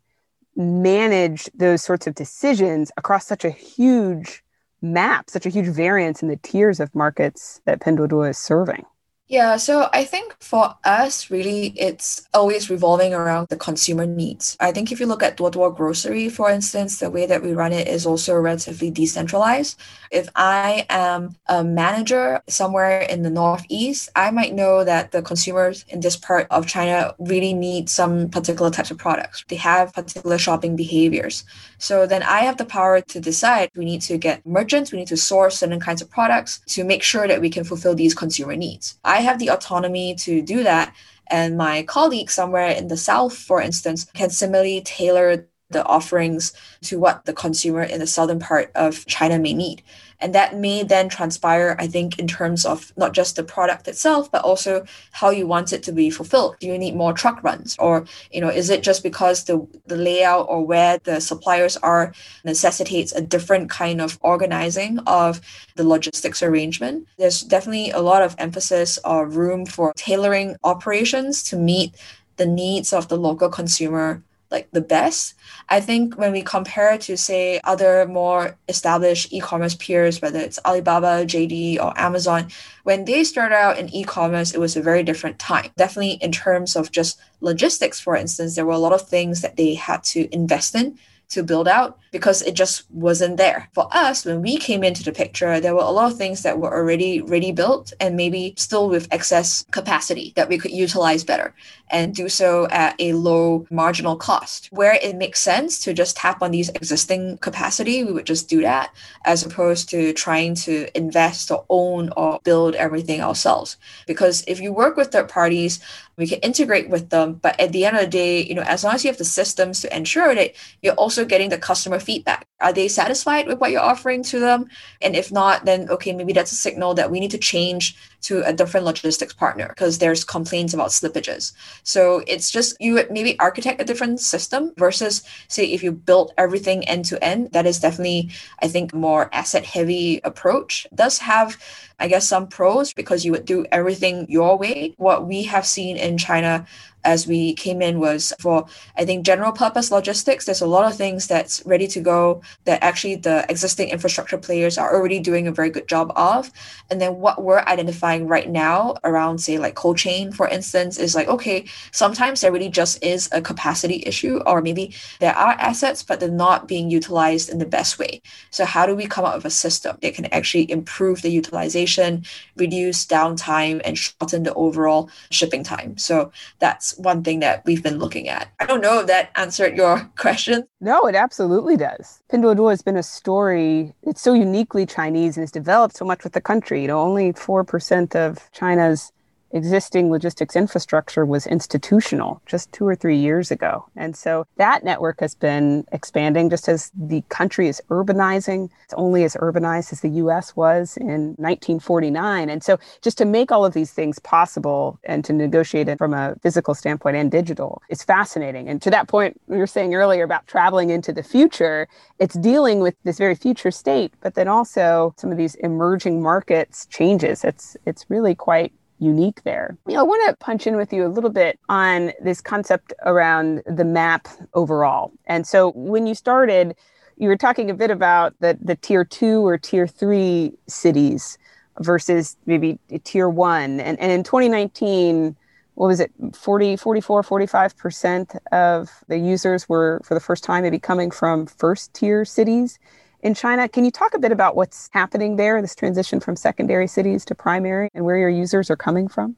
manage 0.56 1.50
those 1.54 1.82
sorts 1.82 2.08
of 2.08 2.16
decisions 2.16 2.92
across 2.98 3.26
such 3.26 3.46
a 3.46 3.50
huge 3.50 4.44
map, 4.82 5.30
such 5.30 5.46
a 5.46 5.50
huge 5.50 5.68
variance 5.68 6.22
in 6.22 6.28
the 6.28 6.38
tiers 6.38 6.80
of 6.80 6.94
markets 6.94 7.62
that 7.66 7.80
Pinduoduo 7.80 8.30
is 8.30 8.38
serving? 8.38 8.86
Yeah, 9.32 9.56
so 9.56 9.88
I 9.94 10.04
think 10.04 10.36
for 10.42 10.76
us, 10.84 11.32
really, 11.32 11.68
it's 11.78 12.28
always 12.34 12.70
revolving 12.70 13.14
around 13.14 13.48
the 13.48 13.56
consumer 13.56 14.06
needs. 14.06 14.58
I 14.60 14.74
think 14.74 14.92
if 14.92 15.00
you 15.00 15.06
look 15.06 15.24
at 15.24 15.38
Duo 15.38 15.72
Grocery, 15.72 16.28
for 16.28 16.50
instance, 16.52 17.00
the 17.00 17.10
way 17.10 17.26
that 17.28 17.42
we 17.42 17.54
run 17.54 17.72
it 17.72 17.88
is 17.88 18.06
also 18.06 18.36
relatively 18.36 18.92
decentralized. 18.92 19.80
If 20.12 20.28
I 20.36 20.86
am 20.90 21.38
a 21.48 21.64
manager 21.64 22.42
somewhere 22.50 23.04
in 23.04 23.22
the 23.22 23.30
Northeast, 23.30 24.10
I 24.18 24.32
might 24.32 24.54
know 24.54 24.84
that 24.84 25.14
the 25.14 25.22
consumers 25.22 25.86
in 25.88 26.02
this 26.02 26.18
part 26.18 26.48
of 26.52 26.68
China 26.68 27.16
really 27.18 27.54
need 27.54 27.90
some 27.90 28.28
particular 28.28 28.70
types 28.70 28.92
of 28.92 28.98
products. 28.98 29.46
They 29.48 29.56
have 29.56 29.94
particular 29.94 30.40
shopping 30.40 30.76
behaviors. 30.76 31.46
So 31.78 32.06
then 32.06 32.22
I 32.22 32.42
have 32.42 32.58
the 32.58 32.66
power 32.66 33.00
to 33.00 33.20
decide 33.22 33.72
we 33.78 33.86
need 33.86 34.02
to 34.02 34.18
get 34.18 34.46
merchants, 34.46 34.92
we 34.92 34.98
need 34.98 35.08
to 35.08 35.16
source 35.16 35.60
certain 35.60 35.80
kinds 35.80 36.02
of 36.02 36.12
products 36.12 36.60
to 36.76 36.84
make 36.84 37.02
sure 37.02 37.30
that 37.30 37.40
we 37.40 37.50
can 37.50 37.64
fulfill 37.64 37.96
these 37.96 38.14
consumer 38.14 38.58
needs. 38.58 39.00
I 39.06 39.21
I 39.22 39.24
have 39.24 39.38
the 39.38 39.52
autonomy 39.52 40.16
to 40.16 40.42
do 40.42 40.64
that, 40.64 40.96
and 41.28 41.56
my 41.56 41.84
colleague 41.84 42.32
somewhere 42.32 42.72
in 42.72 42.88
the 42.88 42.98
south, 42.98 43.38
for 43.38 43.62
instance, 43.62 44.06
can 44.16 44.32
similarly 44.32 44.82
tailor 44.82 45.48
the 45.70 45.86
offerings 45.86 46.54
to 46.86 47.00
what 47.00 47.26
the 47.26 47.34
consumer 47.34 47.84
in 47.84 48.00
the 48.00 48.08
southern 48.08 48.40
part 48.40 48.72
of 48.74 49.06
China 49.06 49.38
may 49.38 49.54
need. 49.54 49.84
And 50.22 50.36
that 50.36 50.56
may 50.56 50.84
then 50.84 51.10
transpire, 51.10 51.76
I 51.80 51.88
think, 51.88 52.20
in 52.20 52.28
terms 52.28 52.66
of 52.66 52.94
not 52.96 53.14
just 53.14 53.36
the 53.36 53.44
product 53.44 53.88
itself, 53.88 54.32
but 54.32 54.44
also 54.44 54.86
how 55.12 55.30
you 55.32 55.48
want 55.48 55.74
it 55.74 55.84
to 55.84 55.92
be 55.92 56.10
fulfilled. 56.10 56.56
Do 56.60 56.68
you 56.68 56.78
need 56.78 56.96
more 56.96 57.14
truck 57.14 57.44
runs? 57.44 57.76
Or, 57.80 58.06
you 58.32 58.40
know, 58.40 58.50
is 58.50 58.70
it 58.70 58.84
just 58.84 59.04
because 59.04 59.46
the, 59.46 59.68
the 59.88 59.98
layout 59.98 60.46
or 60.48 60.66
where 60.66 61.00
the 61.00 61.20
suppliers 61.20 61.76
are 61.78 62.14
necessitates 62.44 63.12
a 63.12 63.22
different 63.22 63.70
kind 63.70 64.02
of 64.02 64.20
organizing 64.22 65.00
of 65.08 65.42
the 65.76 65.84
logistics 65.84 66.44
arrangement? 66.44 67.08
There's 67.18 67.42
definitely 67.42 67.92
a 67.92 68.00
lot 68.00 68.22
of 68.22 68.36
emphasis 68.38 69.00
or 69.04 69.28
room 69.28 69.66
for 69.66 69.94
tailoring 69.96 70.56
operations 70.64 71.44
to 71.44 71.56
meet 71.56 71.96
the 72.38 72.46
needs 72.46 72.94
of 72.94 73.08
the 73.08 73.18
local 73.18 73.50
consumer 73.50 74.24
like 74.52 74.70
the 74.72 74.82
best. 74.82 75.34
I 75.70 75.80
think 75.80 76.18
when 76.18 76.32
we 76.32 76.42
compare 76.42 76.98
to 76.98 77.18
say 77.18 77.62
other 77.64 78.06
more 78.06 78.58
established 78.68 79.32
e-commerce 79.32 79.76
peers, 79.76 80.22
whether 80.22 80.40
it's 80.40 80.60
Alibaba, 80.66 81.26
JD, 81.26 81.80
or 81.80 81.98
Amazon, 82.00 82.50
when 82.84 83.06
they 83.06 83.24
started 83.24 83.56
out 83.56 83.80
in 83.80 83.94
e-commerce, 83.94 84.54
it 84.54 84.60
was 84.60 84.76
a 84.76 84.82
very 84.82 85.04
different 85.04 85.40
time. 85.40 85.72
Definitely 85.78 86.14
in 86.22 86.32
terms 86.32 86.76
of 86.76 86.92
just 86.92 87.20
logistics, 87.40 88.00
for 88.00 88.16
instance, 88.16 88.56
there 88.56 88.66
were 88.66 88.74
a 88.74 88.78
lot 88.78 88.94
of 88.94 89.08
things 89.08 89.42
that 89.42 89.56
they 89.56 89.74
had 89.74 90.04
to 90.04 90.34
invest 90.34 90.76
in 90.76 90.98
to 91.32 91.44
build 91.44 91.68
out 91.68 91.98
because 92.12 92.42
it 92.42 92.54
just 92.54 92.90
wasn't 92.92 93.38
there. 93.38 93.70
For 93.74 93.88
us, 93.92 94.26
when 94.26 94.42
we 94.42 94.58
came 94.58 94.84
into 94.84 95.04
the 95.04 95.12
picture, 95.12 95.60
there 95.60 95.74
were 95.74 95.82
a 95.82 95.90
lot 95.90 96.12
of 96.12 96.18
things 96.18 96.44
that 96.44 96.60
were 96.60 96.74
already 96.74 97.22
ready 97.22 97.52
built 97.52 97.94
and 98.00 98.16
maybe 98.16 98.54
still 98.58 98.90
with 98.90 99.08
excess 99.12 99.66
capacity 99.72 100.34
that 100.36 100.50
we 100.50 100.58
could 100.58 100.72
utilize 100.72 101.24
better 101.24 101.54
and 101.90 102.14
do 102.14 102.28
so 102.28 102.68
at 102.68 102.96
a 103.00 103.14
low 103.14 103.66
marginal 103.70 104.16
cost. 104.16 104.68
Where 104.72 104.98
it 105.02 105.16
makes 105.16 105.40
sense 105.40 105.80
to 105.80 105.94
just 105.94 106.18
tap 106.18 106.42
on 106.42 106.52
these 106.52 106.70
existing 106.70 107.38
capacity, 107.38 108.04
we 108.04 108.12
would 108.12 108.26
just 108.26 108.50
do 108.50 108.62
that 108.62 108.94
as 109.26 109.46
opposed 109.46 109.90
to 109.90 110.14
trying 110.14 110.56
to 110.56 110.88
invest 110.98 111.50
or 111.50 111.66
own 111.70 112.12
or 112.18 112.40
build 112.44 112.76
everything 112.76 113.22
ourselves. 113.22 113.78
Because 114.06 114.44
if 114.48 114.60
you 114.60 114.74
work 114.74 114.98
with 114.98 115.12
third 115.12 115.30
parties, 115.30 115.80
we 116.22 116.28
can 116.28 116.40
integrate 116.40 116.88
with 116.88 117.10
them 117.10 117.34
but 117.34 117.60
at 117.60 117.72
the 117.72 117.84
end 117.84 117.98
of 117.98 118.04
the 118.04 118.08
day 118.08 118.44
you 118.44 118.54
know 118.54 118.62
as 118.62 118.84
long 118.84 118.94
as 118.94 119.04
you 119.04 119.10
have 119.10 119.18
the 119.18 119.26
systems 119.26 119.82
to 119.82 119.96
ensure 119.96 120.36
that 120.36 120.54
you're 120.82 120.94
also 120.94 121.26
getting 121.26 121.50
the 121.50 121.58
customer 121.58 122.00
feedback. 122.00 122.46
Are 122.62 122.72
they 122.72 122.88
satisfied 122.88 123.48
with 123.48 123.60
what 123.60 123.72
you're 123.72 123.82
offering 123.82 124.22
to 124.26 124.40
them? 124.40 124.70
And 125.02 125.16
if 125.16 125.32
not 125.32 125.66
then 125.66 125.90
okay 125.90 126.14
maybe 126.14 126.34
that's 126.34 126.52
a 126.52 126.56
signal 126.56 126.94
that 126.94 127.10
we 127.10 127.20
need 127.20 127.32
to 127.32 127.38
change 127.40 127.98
to 128.22 128.42
a 128.44 128.54
different 128.54 128.86
logistics 128.86 129.34
partner 129.34 129.68
because 129.70 129.98
there's 129.98 130.24
complaints 130.24 130.74
about 130.74 130.90
slippages 130.90 131.54
so 131.84 132.24
it's 132.28 132.52
just 132.52 132.76
you 132.80 132.94
would 132.94 133.12
maybe 133.12 133.40
architect 133.40 133.82
a 133.82 133.86
different 133.86 134.20
system 134.20 134.74
versus 134.78 135.24
say 135.48 135.66
if 135.66 135.84
you 135.84 135.92
built 135.92 136.34
everything 136.38 136.88
end 136.88 137.06
to 137.06 137.24
end 137.24 137.52
that 137.52 137.66
is 137.66 137.80
definitely 137.80 138.30
i 138.62 138.68
think 138.68 138.94
more 138.94 139.30
asset 139.34 139.66
heavy 139.66 140.22
approach 140.24 140.86
it 140.86 140.96
does 140.96 141.18
have 141.20 141.58
I 142.02 142.08
guess 142.08 142.28
some 142.28 142.48
pros 142.48 142.94
because 142.94 143.24
you 143.24 143.32
would 143.32 143.46
do 143.46 143.64
everything 143.72 144.26
your 144.28 144.58
way. 144.58 144.96
What 144.98 145.28
we 145.28 145.44
have 145.44 145.68
seen 145.68 145.98
in 145.98 146.18
China 146.18 146.66
as 147.04 147.28
we 147.28 147.54
came 147.56 147.82
in 147.82 148.00
was 148.00 148.34
for 148.40 148.66
I 148.98 149.06
think 149.06 149.26
general 149.26 149.52
purpose 149.52 149.92
logistics. 149.92 150.46
There's 150.46 150.62
a 150.62 150.68
lot 150.68 150.90
of 150.90 150.98
things 150.98 151.28
that's 151.28 151.64
ready 151.66 151.88
to 151.88 152.00
go 152.00 152.42
that 152.66 152.84
actually 152.84 153.16
the 153.16 153.46
existing 153.50 153.90
infrastructure 153.90 154.38
players 154.38 154.78
are 154.78 154.94
already 154.94 155.20
doing 155.20 155.48
a 155.48 155.52
very 155.52 155.70
good 155.70 155.88
job 155.88 156.12
of. 156.16 156.52
And 156.90 157.02
then 157.02 157.18
what 157.18 157.44
we're 157.44 157.62
identifying 157.62 158.28
right 158.28 158.50
now 158.50 158.96
around 159.04 159.40
say 159.40 159.58
like 159.58 159.76
cold 159.76 159.98
chain, 159.98 160.32
for 160.32 160.48
instance, 160.48 160.98
is 160.98 161.16
like 161.16 161.28
okay, 161.28 161.66
sometimes 161.92 162.42
there 162.42 162.52
really 162.52 162.70
just 162.70 163.04
is 163.04 163.30
a 163.32 163.42
capacity 163.42 164.04
issue, 164.06 164.42
or 164.46 164.62
maybe 164.62 164.94
there 165.20 165.36
are 165.36 165.54
assets 165.54 166.04
but 166.04 166.20
they're 166.20 166.30
not 166.30 166.68
being 166.68 166.90
utilized 166.90 167.50
in 167.50 167.58
the 167.58 167.66
best 167.66 168.00
way. 168.00 168.22
So 168.50 168.66
how 168.66 168.86
do 168.86 168.96
we 168.96 169.08
come 169.08 169.26
up 169.26 169.36
with 169.36 169.46
a 169.46 169.50
system 169.50 169.98
that 170.02 170.14
can 170.14 170.26
actually 170.28 170.70
improve 170.72 171.22
the 171.22 171.30
utilization, 171.30 172.26
reduce 172.56 173.06
downtime, 173.06 173.82
and 173.84 173.98
shorten 173.98 174.44
the 174.44 174.54
overall 174.54 175.10
shipping 175.30 175.64
time? 175.64 175.98
So 175.98 176.32
that's 176.60 176.91
one 176.98 177.24
thing 177.24 177.40
that 177.40 177.64
we've 177.66 177.84
been 177.84 178.00
looking 178.00 178.30
at. 178.30 178.50
I 178.60 178.66
don't 178.66 178.82
know 178.82 179.00
if 179.00 179.08
that 179.08 179.32
answered 179.36 179.78
your 179.78 180.10
question. 180.18 180.68
No, 180.80 181.08
it 181.08 181.16
absolutely 181.16 181.78
does. 181.78 182.22
Pinduoduo 182.32 182.70
has 182.70 182.82
been 182.82 182.98
a 182.98 183.04
story. 183.04 183.94
It's 184.04 184.22
so 184.22 184.34
uniquely 184.34 184.86
Chinese 184.86 185.38
and 185.38 185.44
has 185.44 185.52
developed 185.52 185.96
so 185.98 186.06
much 186.06 186.24
with 186.24 186.34
the 186.34 186.42
country. 186.42 186.82
You 186.82 186.88
know, 186.88 187.00
only 187.00 187.34
4% 187.34 188.16
of 188.16 188.52
China's 188.52 189.12
existing 189.54 190.10
logistics 190.10 190.56
infrastructure 190.56 191.26
was 191.26 191.48
institutional 191.48 192.42
just 192.46 192.72
two 192.72 192.88
or 192.88 192.96
three 192.96 193.18
years 193.18 193.52
ago. 193.52 193.86
And 193.96 194.16
so 194.16 194.46
that 194.58 194.84
network 194.84 195.20
has 195.20 195.36
been 195.36 195.86
expanding 195.92 196.50
just 196.50 196.68
as 196.68 196.92
the 196.96 197.22
country 197.30 197.68
is 197.68 197.82
urbanizing. 197.90 198.70
It's 198.84 198.94
only 198.94 199.24
as 199.24 199.36
urbanized 199.36 199.92
as 199.92 200.02
the 200.02 200.10
US 200.10 200.56
was 200.56 200.98
in 200.98 201.36
1949. 201.38 202.50
And 202.50 202.64
so 202.64 202.78
just 203.02 203.18
to 203.18 203.26
make 203.26 203.52
all 203.52 203.66
of 203.66 203.74
these 203.74 203.92
things 203.92 204.20
possible 204.20 205.00
and 205.04 205.24
to 205.26 205.34
negotiate 205.34 205.88
it 205.88 205.98
from 205.98 206.14
a 206.14 206.36
physical 206.42 206.74
standpoint 206.74 207.16
and 207.16 207.32
digital 207.32 207.82
is 207.90 208.04
fascinating. 208.04 208.68
And 208.68 208.82
to 208.82 208.90
that 208.90 209.08
point, 209.08 209.40
we 209.48 209.58
were 209.58 209.68
saying 209.68 209.94
earlier 209.96 210.24
about 210.24 210.48
traveling 210.48 210.90
into 210.90 211.12
the 211.14 211.24
future, 211.24 211.88
it's 212.20 212.36
dealing 212.36 212.80
with 212.80 212.96
this 213.04 213.18
very 213.18 213.36
future 213.36 213.72
state, 213.72 214.14
but 214.22 214.36
then 214.36 214.48
also 214.48 215.14
some 215.18 215.32
of 215.32 215.38
these 215.38 215.56
emerging 215.56 216.22
markets 216.22 216.86
changes. 216.88 217.44
It's 217.44 217.76
it's 217.86 218.06
really 218.10 218.36
quite 218.36 218.74
unique 219.02 219.44
there. 219.44 219.76
You 219.88 219.96
know, 219.96 220.02
I 220.02 220.04
want 220.04 220.30
to 220.30 220.36
punch 220.38 220.68
in 220.68 220.76
with 220.76 220.94
you 220.94 221.06
a 221.06 221.10
little 221.10 221.32
bit 221.32 221.60
on 221.68 222.14
this 222.24 222.40
concept 222.40 222.94
around 223.04 223.64
the 223.66 223.84
map 223.84 224.28
overall. 224.54 225.12
And 225.26 225.46
so 225.46 225.72
when 225.72 226.06
you 226.06 226.14
started, 226.14 226.76
you 227.18 227.28
were 227.28 227.38
talking 227.38 227.70
a 227.70 227.74
bit 227.74 227.90
about 227.92 228.36
the, 228.40 228.58
the 228.62 228.76
tier 228.76 229.04
two 229.04 229.46
or 229.46 229.58
tier 229.58 229.88
three 229.88 230.54
cities 230.68 231.38
versus 231.80 232.38
maybe 232.46 232.80
tier 233.04 233.28
one. 233.28 233.80
And, 233.80 234.00
and 234.00 234.12
in 234.12 234.24
2019, 234.24 235.36
what 235.76 235.88
was 235.88 236.00
it 236.00 236.12
40 236.34 236.76
44 236.76 237.24
45% 237.24 238.38
of 238.52 238.90
the 239.08 239.18
users 239.18 239.68
were 239.68 240.00
for 240.04 240.14
the 240.14 240.20
first 240.20 240.44
time 240.44 240.64
maybe 240.64 240.78
coming 240.78 241.10
from 241.10 241.48
first 241.48 241.94
tier 241.94 242.24
cities 242.24 242.78
in 243.24 243.34
China. 243.34 243.68
Can 243.68 243.86
you 243.86 243.92
talk 243.92 244.14
a 244.14 244.20
bit 244.20 244.32
about 244.32 244.56
what's 244.56 244.90
happening 244.92 245.36
there, 245.36 245.62
this 245.62 245.76
transition 245.76 246.20
from 246.20 246.36
secondary 246.36 246.88
cities 246.88 247.26
to 247.26 247.36
primary, 247.36 247.90
and 247.94 248.06
where 248.06 248.18
your 248.18 248.30
users 248.30 248.70
are 248.70 248.76
coming 248.76 249.08
from? 249.08 249.36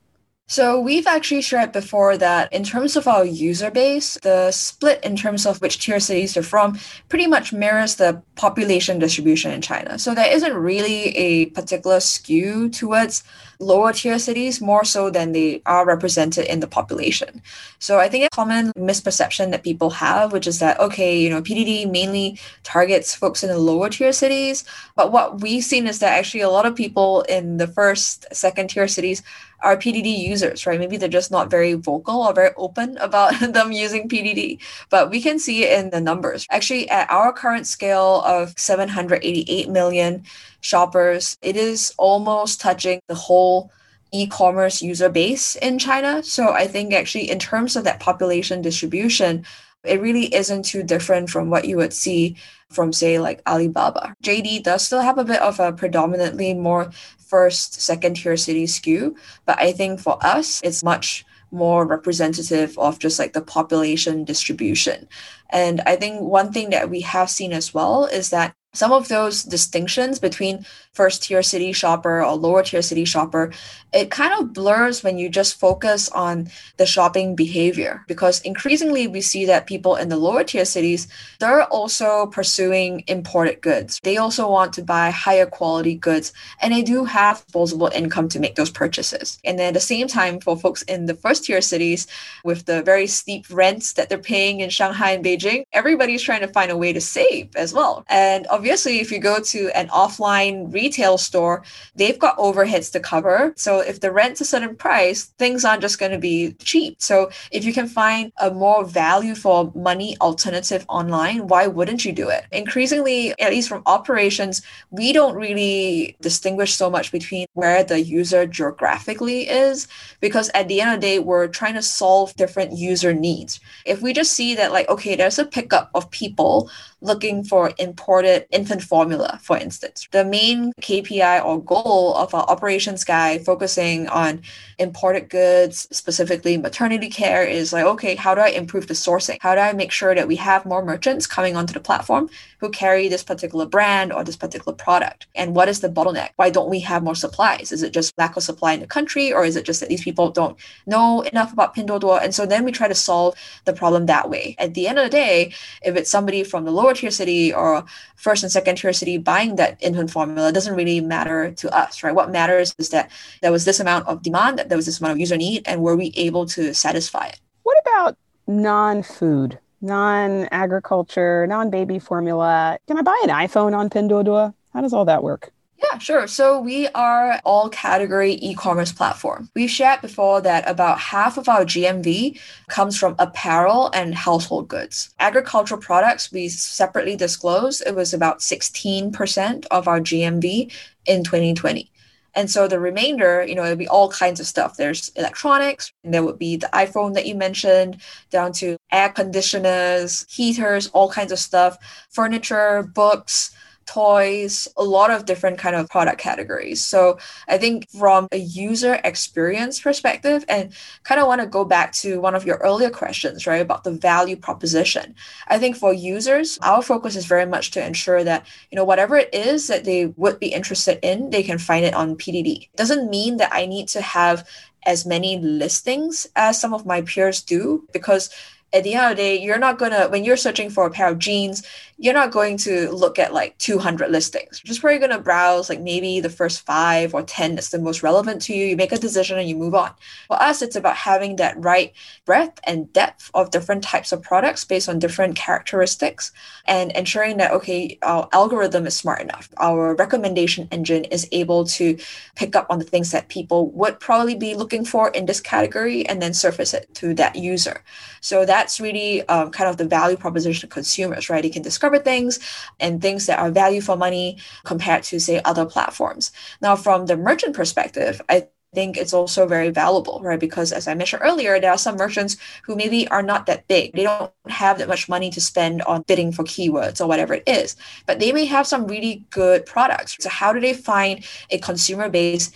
So 0.47 0.79
we've 0.79 1.07
actually 1.07 1.41
shared 1.41 1.71
before 1.71 2.17
that 2.17 2.51
in 2.51 2.63
terms 2.63 2.97
of 2.97 3.07
our 3.07 3.23
user 3.23 3.71
base, 3.71 4.17
the 4.23 4.51
split 4.51 5.03
in 5.03 5.15
terms 5.15 5.45
of 5.45 5.61
which 5.61 5.83
tier 5.83 6.01
cities 6.01 6.33
they're 6.33 6.43
from 6.43 6.77
pretty 7.07 7.27
much 7.27 7.53
mirrors 7.53 7.95
the 7.95 8.21
population 8.35 8.99
distribution 8.99 9.51
in 9.51 9.61
China. 9.61 9.97
So 9.97 10.13
there 10.13 10.31
isn't 10.31 10.53
really 10.53 11.15
a 11.15 11.45
particular 11.47 12.01
skew 12.01 12.69
towards 12.69 13.23
lower 13.59 13.93
tier 13.93 14.19
cities 14.19 14.59
more 14.59 14.83
so 14.83 15.09
than 15.09 15.31
they 15.31 15.61
are 15.65 15.85
represented 15.85 16.45
in 16.47 16.59
the 16.59 16.67
population. 16.67 17.41
So 17.79 17.99
I 17.99 18.09
think 18.09 18.25
a 18.25 18.35
common 18.35 18.73
misperception 18.73 19.51
that 19.51 19.63
people 19.63 19.91
have, 19.91 20.33
which 20.33 20.47
is 20.47 20.59
that, 20.59 20.79
okay, 20.79 21.17
you 21.17 21.29
know, 21.29 21.41
PDD 21.41 21.89
mainly 21.89 22.37
targets 22.63 23.15
folks 23.15 23.43
in 23.43 23.49
the 23.49 23.57
lower 23.57 23.89
tier 23.89 24.11
cities. 24.11 24.65
But 24.95 25.13
what 25.13 25.41
we've 25.41 25.63
seen 25.63 25.87
is 25.87 25.99
that 25.99 26.17
actually 26.17 26.41
a 26.41 26.49
lot 26.49 26.65
of 26.65 26.75
people 26.75 27.21
in 27.23 27.57
the 27.57 27.67
first, 27.67 28.25
second 28.33 28.69
tier 28.69 28.87
cities 28.89 29.23
are 29.63 29.77
PDD 29.77 30.17
users, 30.17 30.65
right? 30.65 30.79
Maybe 30.79 30.97
they're 30.97 31.09
just 31.09 31.31
not 31.31 31.49
very 31.49 31.73
vocal 31.73 32.21
or 32.21 32.33
very 32.33 32.51
open 32.57 32.97
about 33.01 33.39
them 33.53 33.71
using 33.71 34.07
PDD, 34.09 34.59
but 34.89 35.09
we 35.09 35.21
can 35.21 35.39
see 35.39 35.63
it 35.63 35.79
in 35.79 35.89
the 35.89 36.01
numbers. 36.01 36.45
Actually, 36.51 36.89
at 36.89 37.09
our 37.09 37.33
current 37.33 37.65
scale 37.65 38.21
of 38.25 38.53
788 38.57 39.69
million, 39.69 40.23
shoppers. 40.63 41.37
It 41.41 41.57
is 41.57 41.93
almost 41.97 42.61
touching 42.61 43.01
the 43.07 43.15
whole 43.15 43.71
e-commerce 44.11 44.81
user 44.81 45.09
base 45.09 45.55
in 45.57 45.77
China. 45.77 46.23
So 46.23 46.53
I 46.53 46.67
think 46.67 46.93
actually 46.93 47.29
in 47.29 47.39
terms 47.39 47.75
of 47.75 47.83
that 47.83 47.99
population 47.99 48.61
distribution, 48.61 49.45
it 49.83 50.01
really 50.01 50.33
isn't 50.33 50.63
too 50.63 50.81
different 50.81 51.29
from 51.29 51.49
what 51.49 51.65
you 51.65 51.75
would 51.77 51.93
see 51.93 52.37
from 52.69 52.93
say 52.93 53.19
like 53.19 53.41
Alibaba. 53.45 54.15
JD 54.23 54.63
does 54.63 54.85
still 54.85 55.01
have 55.01 55.17
a 55.17 55.25
bit 55.25 55.41
of 55.41 55.59
a 55.59 55.73
predominantly 55.73 56.53
more 56.53 56.91
first, 57.33 57.81
second 57.81 58.13
tier 58.13 58.37
city 58.37 58.67
skew, 58.67 59.15
but 59.47 59.57
I 59.57 59.71
think 59.71 59.99
for 59.99 60.23
us 60.23 60.61
it's 60.63 60.83
much 60.83 61.25
more 61.49 61.81
representative 61.83 62.77
of 62.77 62.99
just 62.99 63.17
like 63.17 63.33
the 63.33 63.41
population 63.41 64.23
distribution. 64.23 65.07
And 65.49 65.81
I 65.87 65.95
think 65.95 66.21
one 66.21 66.51
thing 66.51 66.69
that 66.69 66.91
we 66.91 67.01
have 67.01 67.31
seen 67.31 67.51
as 67.51 67.73
well 67.73 68.05
is 68.05 68.29
that 68.29 68.53
some 68.73 68.91
of 68.91 69.07
those 69.07 69.43
distinctions 69.43 70.19
between 70.19 70.65
first 70.93 71.23
tier 71.23 71.41
city 71.41 71.71
shopper 71.71 72.23
or 72.23 72.35
lower 72.35 72.63
tier 72.63 72.81
city 72.81 73.05
shopper, 73.05 73.51
it 73.93 74.11
kind 74.11 74.33
of 74.39 74.53
blurs 74.53 75.03
when 75.03 75.17
you 75.17 75.29
just 75.29 75.59
focus 75.59 76.09
on 76.09 76.49
the 76.77 76.85
shopping 76.85 77.35
behavior 77.35 78.03
because 78.07 78.41
increasingly 78.41 79.07
we 79.07 79.21
see 79.21 79.45
that 79.45 79.67
people 79.67 79.95
in 79.95 80.09
the 80.09 80.17
lower 80.17 80.43
tier 80.43 80.65
cities, 80.65 81.07
they're 81.39 81.63
also 81.65 82.27
pursuing 82.27 83.03
imported 83.07 83.61
goods. 83.61 83.99
They 84.03 84.17
also 84.17 84.49
want 84.49 84.73
to 84.73 84.83
buy 84.83 85.09
higher 85.11 85.45
quality 85.45 85.95
goods 85.95 86.33
and 86.61 86.73
they 86.73 86.81
do 86.81 87.05
have 87.05 87.43
disposable 87.45 87.91
income 87.93 88.29
to 88.29 88.39
make 88.39 88.55
those 88.55 88.69
purchases. 88.71 89.39
And 89.43 89.59
then 89.59 89.69
at 89.69 89.73
the 89.73 89.79
same 89.79 90.07
time, 90.07 90.39
for 90.39 90.57
folks 90.57 90.81
in 90.83 91.05
the 91.05 91.15
first 91.15 91.45
tier 91.45 91.61
cities 91.61 92.07
with 92.43 92.65
the 92.65 92.81
very 92.81 93.07
steep 93.07 93.45
rents 93.49 93.93
that 93.93 94.09
they're 94.09 94.17
paying 94.17 94.59
in 94.59 94.69
Shanghai 94.69 95.11
and 95.11 95.23
Beijing, 95.23 95.63
everybody's 95.73 96.23
trying 96.23 96.41
to 96.41 96.47
find 96.47 96.71
a 96.71 96.77
way 96.77 96.93
to 96.93 97.01
save 97.01 97.55
as 97.55 97.73
well. 97.73 98.05
And 98.09 98.47
obviously, 98.63 99.01
if 99.01 99.11
you 99.11 99.19
go 99.19 99.41
to 99.41 99.69
an 99.77 99.89
offline 99.89 100.73
retail 100.73 101.17
store, 101.17 101.65
they've 101.97 102.17
got 102.17 102.37
overheads 102.37 102.89
to 102.93 102.99
cover. 103.01 103.53
So 103.57 103.81
if 103.81 103.99
the 103.99 104.09
rent's 104.09 104.39
a 104.39 104.45
certain 104.45 104.73
price, 104.73 105.25
things 105.37 105.65
aren't 105.65 105.81
just 105.81 105.99
going 105.99 106.13
to 106.13 106.17
be 106.17 106.53
cheap. 106.63 107.01
So 107.01 107.29
if 107.51 107.65
you 107.65 107.73
can 107.73 107.89
find 107.89 108.31
a 108.39 108.51
more 108.51 108.85
value 108.85 109.35
for 109.35 109.69
money 109.75 110.15
alternative 110.21 110.85
online, 110.87 111.49
why 111.49 111.67
wouldn't 111.67 112.05
you 112.05 112.13
do 112.13 112.29
it? 112.29 112.45
Increasingly, 112.53 113.37
at 113.37 113.51
least 113.51 113.67
from 113.67 113.83
operations, 113.85 114.61
we 114.91 115.11
don't 115.11 115.35
really 115.35 116.15
distinguish 116.21 116.73
so 116.73 116.89
much 116.89 117.11
between 117.11 117.47
where 117.55 117.83
the 117.83 117.99
user 117.99 118.47
geographically 118.47 119.49
is 119.49 119.89
because 120.21 120.49
at 120.53 120.69
the 120.69 120.79
end 120.79 120.93
of 120.93 121.01
the 121.01 121.07
day, 121.07 121.19
we're 121.19 121.49
trying 121.49 121.73
to 121.73 121.81
solve 121.81 122.33
different 122.37 122.77
user 122.77 123.13
needs. 123.13 123.59
If 123.85 124.01
we 124.01 124.13
just 124.13 124.31
see 124.31 124.55
that, 124.55 124.71
like, 124.71 124.87
okay, 124.87 125.17
there's 125.17 125.37
a 125.37 125.43
pickup 125.43 125.91
of 125.93 126.09
people 126.11 126.69
looking 127.03 127.43
for 127.43 127.73
imported 127.77 128.45
infant 128.53 128.83
formula, 128.83 129.39
for 129.41 129.57
instance. 129.57 130.07
The 130.11 130.23
main 130.23 130.71
KPI 130.81 131.43
or 131.43 131.61
goal 131.61 132.15
of 132.15 132.33
our 132.33 132.43
operations 132.43 133.03
guy 133.03 133.39
focusing 133.39 134.07
on 134.07 134.41
imported 134.79 135.29
goods, 135.29 135.87
specifically 135.91 136.57
maternity 136.57 137.09
care, 137.09 137.43
is 137.43 137.73
like, 137.73 137.85
okay, 137.85 138.15
how 138.15 138.35
do 138.35 138.41
I 138.41 138.49
improve 138.49 138.87
the 138.87 138.93
sourcing? 138.93 139.37
How 139.41 139.55
do 139.55 139.61
I 139.61 139.73
make 139.73 139.91
sure 139.91 140.13
that 140.15 140.27
we 140.27 140.35
have 140.37 140.65
more 140.65 140.85
merchants 140.85 141.27
coming 141.27 141.55
onto 141.55 141.73
the 141.73 141.79
platform 141.79 142.29
who 142.59 142.69
carry 142.69 143.07
this 143.07 143.23
particular 143.23 143.65
brand 143.65 144.13
or 144.13 144.23
this 144.23 144.37
particular 144.37 144.75
product? 144.75 145.27
And 145.35 145.55
what 145.55 145.69
is 145.69 145.79
the 145.79 145.89
bottleneck? 145.89 146.29
Why 146.35 146.49
don't 146.49 146.69
we 146.69 146.79
have 146.81 147.03
more 147.03 147.15
supplies? 147.15 147.71
Is 147.71 147.83
it 147.83 147.93
just 147.93 148.17
lack 148.17 148.37
of 148.37 148.43
supply 148.43 148.73
in 148.73 148.79
the 148.79 148.87
country, 148.87 149.33
or 149.33 149.43
is 149.43 149.55
it 149.55 149.65
just 149.65 149.79
that 149.79 149.89
these 149.89 150.03
people 150.03 150.29
don't 150.29 150.57
know 150.85 151.21
enough 151.21 151.51
about 151.51 151.75
Pinduoduo? 151.75 152.21
And 152.23 152.35
so 152.35 152.45
then 152.45 152.63
we 152.63 152.71
try 152.71 152.87
to 152.87 152.95
solve 152.95 153.35
the 153.65 153.73
problem 153.73 154.05
that 154.05 154.29
way. 154.29 154.55
At 154.59 154.75
the 154.75 154.87
end 154.87 154.99
of 154.99 155.05
the 155.05 155.09
day, 155.09 155.53
if 155.81 155.95
it's 155.95 156.09
somebody 156.09 156.43
from 156.43 156.65
the 156.65 156.71
lower 156.71 156.93
tier 156.93 157.11
city 157.11 157.53
or 157.53 157.83
first 158.15 158.42
and 158.43 158.51
second 158.51 158.75
tier 158.77 158.93
city 158.93 159.17
buying 159.17 159.55
that 159.55 159.77
infant 159.79 160.11
formula 160.11 160.51
doesn't 160.51 160.75
really 160.75 161.01
matter 161.01 161.51
to 161.51 161.75
us, 161.75 162.03
right? 162.03 162.13
What 162.13 162.31
matters 162.31 162.75
is 162.77 162.89
that 162.89 163.11
there 163.41 163.51
was 163.51 163.65
this 163.65 163.79
amount 163.79 164.07
of 164.07 164.21
demand, 164.21 164.59
that 164.59 164.69
there 164.69 164.77
was 164.77 164.85
this 164.85 164.99
amount 164.99 165.13
of 165.13 165.19
user 165.19 165.37
need, 165.37 165.63
and 165.65 165.81
were 165.81 165.95
we 165.95 166.11
able 166.15 166.45
to 166.47 166.73
satisfy 166.73 167.27
it? 167.27 167.39
What 167.63 167.77
about 167.85 168.17
non 168.47 169.03
food, 169.03 169.59
non 169.81 170.47
agriculture, 170.51 171.47
non 171.47 171.69
baby 171.69 171.99
formula? 171.99 172.77
Can 172.87 172.97
I 172.97 173.01
buy 173.01 173.19
an 173.23 173.29
iPhone 173.29 173.75
on 173.75 173.89
Pinduoduo? 173.89 174.53
How 174.73 174.81
does 174.81 174.93
all 174.93 175.05
that 175.05 175.23
work? 175.23 175.51
Yeah, 175.91 175.97
sure. 175.97 176.27
So 176.27 176.59
we 176.59 176.87
are 176.89 177.41
all 177.43 177.69
category 177.69 178.33
e-commerce 178.41 178.91
platform. 178.93 179.49
We've 179.53 179.69
shared 179.69 180.01
before 180.01 180.39
that 180.41 180.67
about 180.69 180.99
half 180.99 181.37
of 181.37 181.49
our 181.49 181.65
GMV 181.65 182.39
comes 182.69 182.97
from 182.97 183.15
apparel 183.19 183.89
and 183.93 184.15
household 184.15 184.69
goods. 184.69 185.13
Agricultural 185.19 185.81
products 185.81 186.31
we 186.31 186.47
separately 186.47 187.15
disclose 187.15 187.81
it 187.81 187.95
was 187.95 188.13
about 188.13 188.39
16% 188.39 189.65
of 189.71 189.87
our 189.87 189.99
GMV 189.99 190.71
in 191.05 191.23
2020. 191.23 191.91
And 192.35 192.49
so 192.49 192.67
the 192.67 192.79
remainder, 192.79 193.45
you 193.45 193.53
know, 193.53 193.63
it'll 193.63 193.75
be 193.75 193.87
all 193.87 194.09
kinds 194.09 194.39
of 194.39 194.47
stuff. 194.47 194.77
There's 194.77 195.09
electronics, 195.09 195.91
and 196.03 196.13
there 196.13 196.23
would 196.23 196.39
be 196.39 196.55
the 196.55 196.69
iPhone 196.73 197.13
that 197.13 197.27
you 197.27 197.35
mentioned, 197.35 198.01
down 198.31 198.53
to 198.53 198.77
air 198.91 199.09
conditioners, 199.09 200.25
heaters, 200.29 200.87
all 200.87 201.11
kinds 201.11 201.31
of 201.31 201.37
stuff, 201.37 201.77
furniture, 202.09 202.89
books, 202.95 203.51
toys, 203.85 204.67
a 204.77 204.83
lot 204.83 205.11
of 205.11 205.25
different 205.25 205.57
kind 205.57 205.75
of 205.75 205.89
product 205.89 206.19
categories. 206.19 206.83
So 206.83 207.17
I 207.47 207.57
think 207.57 207.89
from 207.89 208.27
a 208.31 208.37
user 208.37 208.99
experience 209.03 209.79
perspective, 209.79 210.45
and 210.47 210.73
kind 211.03 211.19
of 211.19 211.27
want 211.27 211.41
to 211.41 211.47
go 211.47 211.65
back 211.65 211.91
to 211.93 212.19
one 212.19 212.35
of 212.35 212.45
your 212.45 212.57
earlier 212.57 212.89
questions, 212.89 213.45
right, 213.47 213.61
about 213.61 213.83
the 213.83 213.91
value 213.91 214.35
proposition. 214.35 215.15
I 215.47 215.57
think 215.57 215.75
for 215.75 215.93
users, 215.93 216.57
our 216.61 216.81
focus 216.81 217.15
is 217.15 217.25
very 217.25 217.45
much 217.45 217.71
to 217.71 217.85
ensure 217.85 218.23
that, 218.23 218.45
you 218.71 218.75
know, 218.75 218.83
whatever 218.83 219.17
it 219.17 219.33
is 219.33 219.67
that 219.67 219.83
they 219.83 220.07
would 220.17 220.39
be 220.39 220.47
interested 220.47 220.99
in, 221.01 221.29
they 221.29 221.43
can 221.43 221.57
find 221.57 221.85
it 221.85 221.93
on 221.93 222.15
PDD. 222.15 222.63
It 222.63 222.77
doesn't 222.77 223.09
mean 223.09 223.37
that 223.37 223.53
I 223.53 223.65
need 223.65 223.87
to 223.89 224.01
have 224.01 224.47
as 224.85 225.05
many 225.05 225.39
listings 225.39 226.27
as 226.35 226.59
some 226.59 226.73
of 226.73 226.85
my 226.85 227.01
peers 227.01 227.41
do 227.41 227.87
because 227.93 228.29
at 228.73 228.83
the 228.83 228.95
end 228.95 229.05
of 229.05 229.09
the 229.11 229.23
day, 229.23 229.39
you're 229.39 229.59
not 229.59 229.77
gonna 229.77 230.09
when 230.09 230.23
you're 230.23 230.35
searching 230.35 230.69
for 230.69 230.85
a 230.87 230.91
pair 230.91 231.07
of 231.07 231.19
jeans, 231.19 231.63
you're 231.97 232.13
not 232.13 232.31
going 232.31 232.57
to 232.57 232.91
look 232.91 233.19
at 233.19 233.33
like 233.33 233.57
200 233.59 234.09
listings. 234.09 234.59
Just 234.59 234.81
where 234.81 234.91
you're 234.91 234.99
just 234.99 235.03
probably 235.03 235.07
going 235.07 235.19
to 235.19 235.23
browse 235.23 235.69
like 235.69 235.81
maybe 235.81 236.19
the 236.19 236.29
first 236.29 236.65
five 236.65 237.13
or 237.13 237.23
10 237.23 237.55
that's 237.55 237.69
the 237.69 237.79
most 237.79 238.03
relevant 238.03 238.41
to 238.43 238.53
you. 238.53 238.65
You 238.65 238.75
make 238.75 238.91
a 238.91 238.97
decision 238.97 239.37
and 239.37 239.47
you 239.47 239.55
move 239.55 239.75
on. 239.75 239.91
For 240.27 240.41
us, 240.41 240.61
it's 240.61 240.75
about 240.75 240.95
having 240.95 241.35
that 241.37 241.55
right 241.57 241.93
breadth 242.25 242.59
and 242.65 242.91
depth 242.93 243.29
of 243.33 243.51
different 243.51 243.83
types 243.83 244.11
of 244.11 244.21
products 244.21 244.65
based 244.65 244.89
on 244.89 244.99
different 244.99 245.35
characteristics 245.35 246.31
and 246.65 246.91
ensuring 246.93 247.37
that, 247.37 247.51
okay, 247.51 247.97
our 248.01 248.27
algorithm 248.33 248.85
is 248.87 248.95
smart 248.95 249.21
enough. 249.21 249.49
Our 249.57 249.95
recommendation 249.95 250.67
engine 250.71 251.05
is 251.05 251.27
able 251.31 251.65
to 251.65 251.97
pick 252.35 252.55
up 252.55 252.67
on 252.69 252.79
the 252.79 252.85
things 252.85 253.11
that 253.11 253.29
people 253.29 253.69
would 253.71 253.99
probably 253.99 254.35
be 254.35 254.55
looking 254.55 254.85
for 254.85 255.09
in 255.09 255.25
this 255.25 255.39
category 255.39 256.05
and 256.07 256.21
then 256.21 256.33
surface 256.33 256.73
it 256.73 256.93
to 256.95 257.13
that 257.15 257.35
user. 257.35 257.83
So 258.21 258.45
that's 258.45 258.79
really 258.79 259.27
um, 259.27 259.51
kind 259.51 259.69
of 259.69 259.77
the 259.77 259.85
value 259.85 260.17
proposition 260.17 260.69
to 260.69 260.73
consumers, 260.73 261.29
right? 261.29 261.41
They 261.41 261.49
can 261.49 261.61
discover 261.61 261.92
things 261.99 262.39
and 262.79 263.01
things 263.01 263.25
that 263.25 263.39
are 263.39 263.51
value 263.51 263.81
for 263.81 263.95
money 263.95 264.37
compared 264.63 265.03
to, 265.03 265.19
say, 265.19 265.41
other 265.45 265.65
platforms. 265.65 266.31
Now, 266.61 266.75
from 266.75 267.05
the 267.05 267.17
merchant 267.17 267.55
perspective, 267.55 268.21
I 268.29 268.47
think 268.73 268.97
it's 268.97 269.13
also 269.13 269.45
very 269.45 269.69
valuable, 269.69 270.19
right? 270.23 270.39
Because 270.39 270.71
as 270.71 270.87
I 270.87 270.95
mentioned 270.95 271.21
earlier, 271.23 271.59
there 271.59 271.71
are 271.71 271.77
some 271.77 271.95
merchants 271.95 272.37
who 272.63 272.75
maybe 272.75 273.07
are 273.09 273.21
not 273.21 273.45
that 273.45 273.67
big. 273.67 273.93
They 273.93 274.03
don't 274.03 274.31
have 274.47 274.79
that 274.79 274.87
much 274.87 275.07
money 275.07 275.29
to 275.31 275.41
spend 275.41 275.81
on 275.83 276.03
bidding 276.07 276.31
for 276.31 276.43
keywords 276.43 276.99
or 276.99 277.07
whatever 277.07 277.35
it 277.35 277.43
is, 277.47 277.75
but 278.05 278.19
they 278.19 278.31
may 278.31 278.45
have 278.45 278.67
some 278.67 278.87
really 278.87 279.25
good 279.29 279.65
products. 279.65 280.17
So 280.19 280.29
how 280.29 280.53
do 280.53 280.59
they 280.59 280.73
find 280.73 281.23
a 281.49 281.59
consumer 281.59 282.09
base 282.09 282.51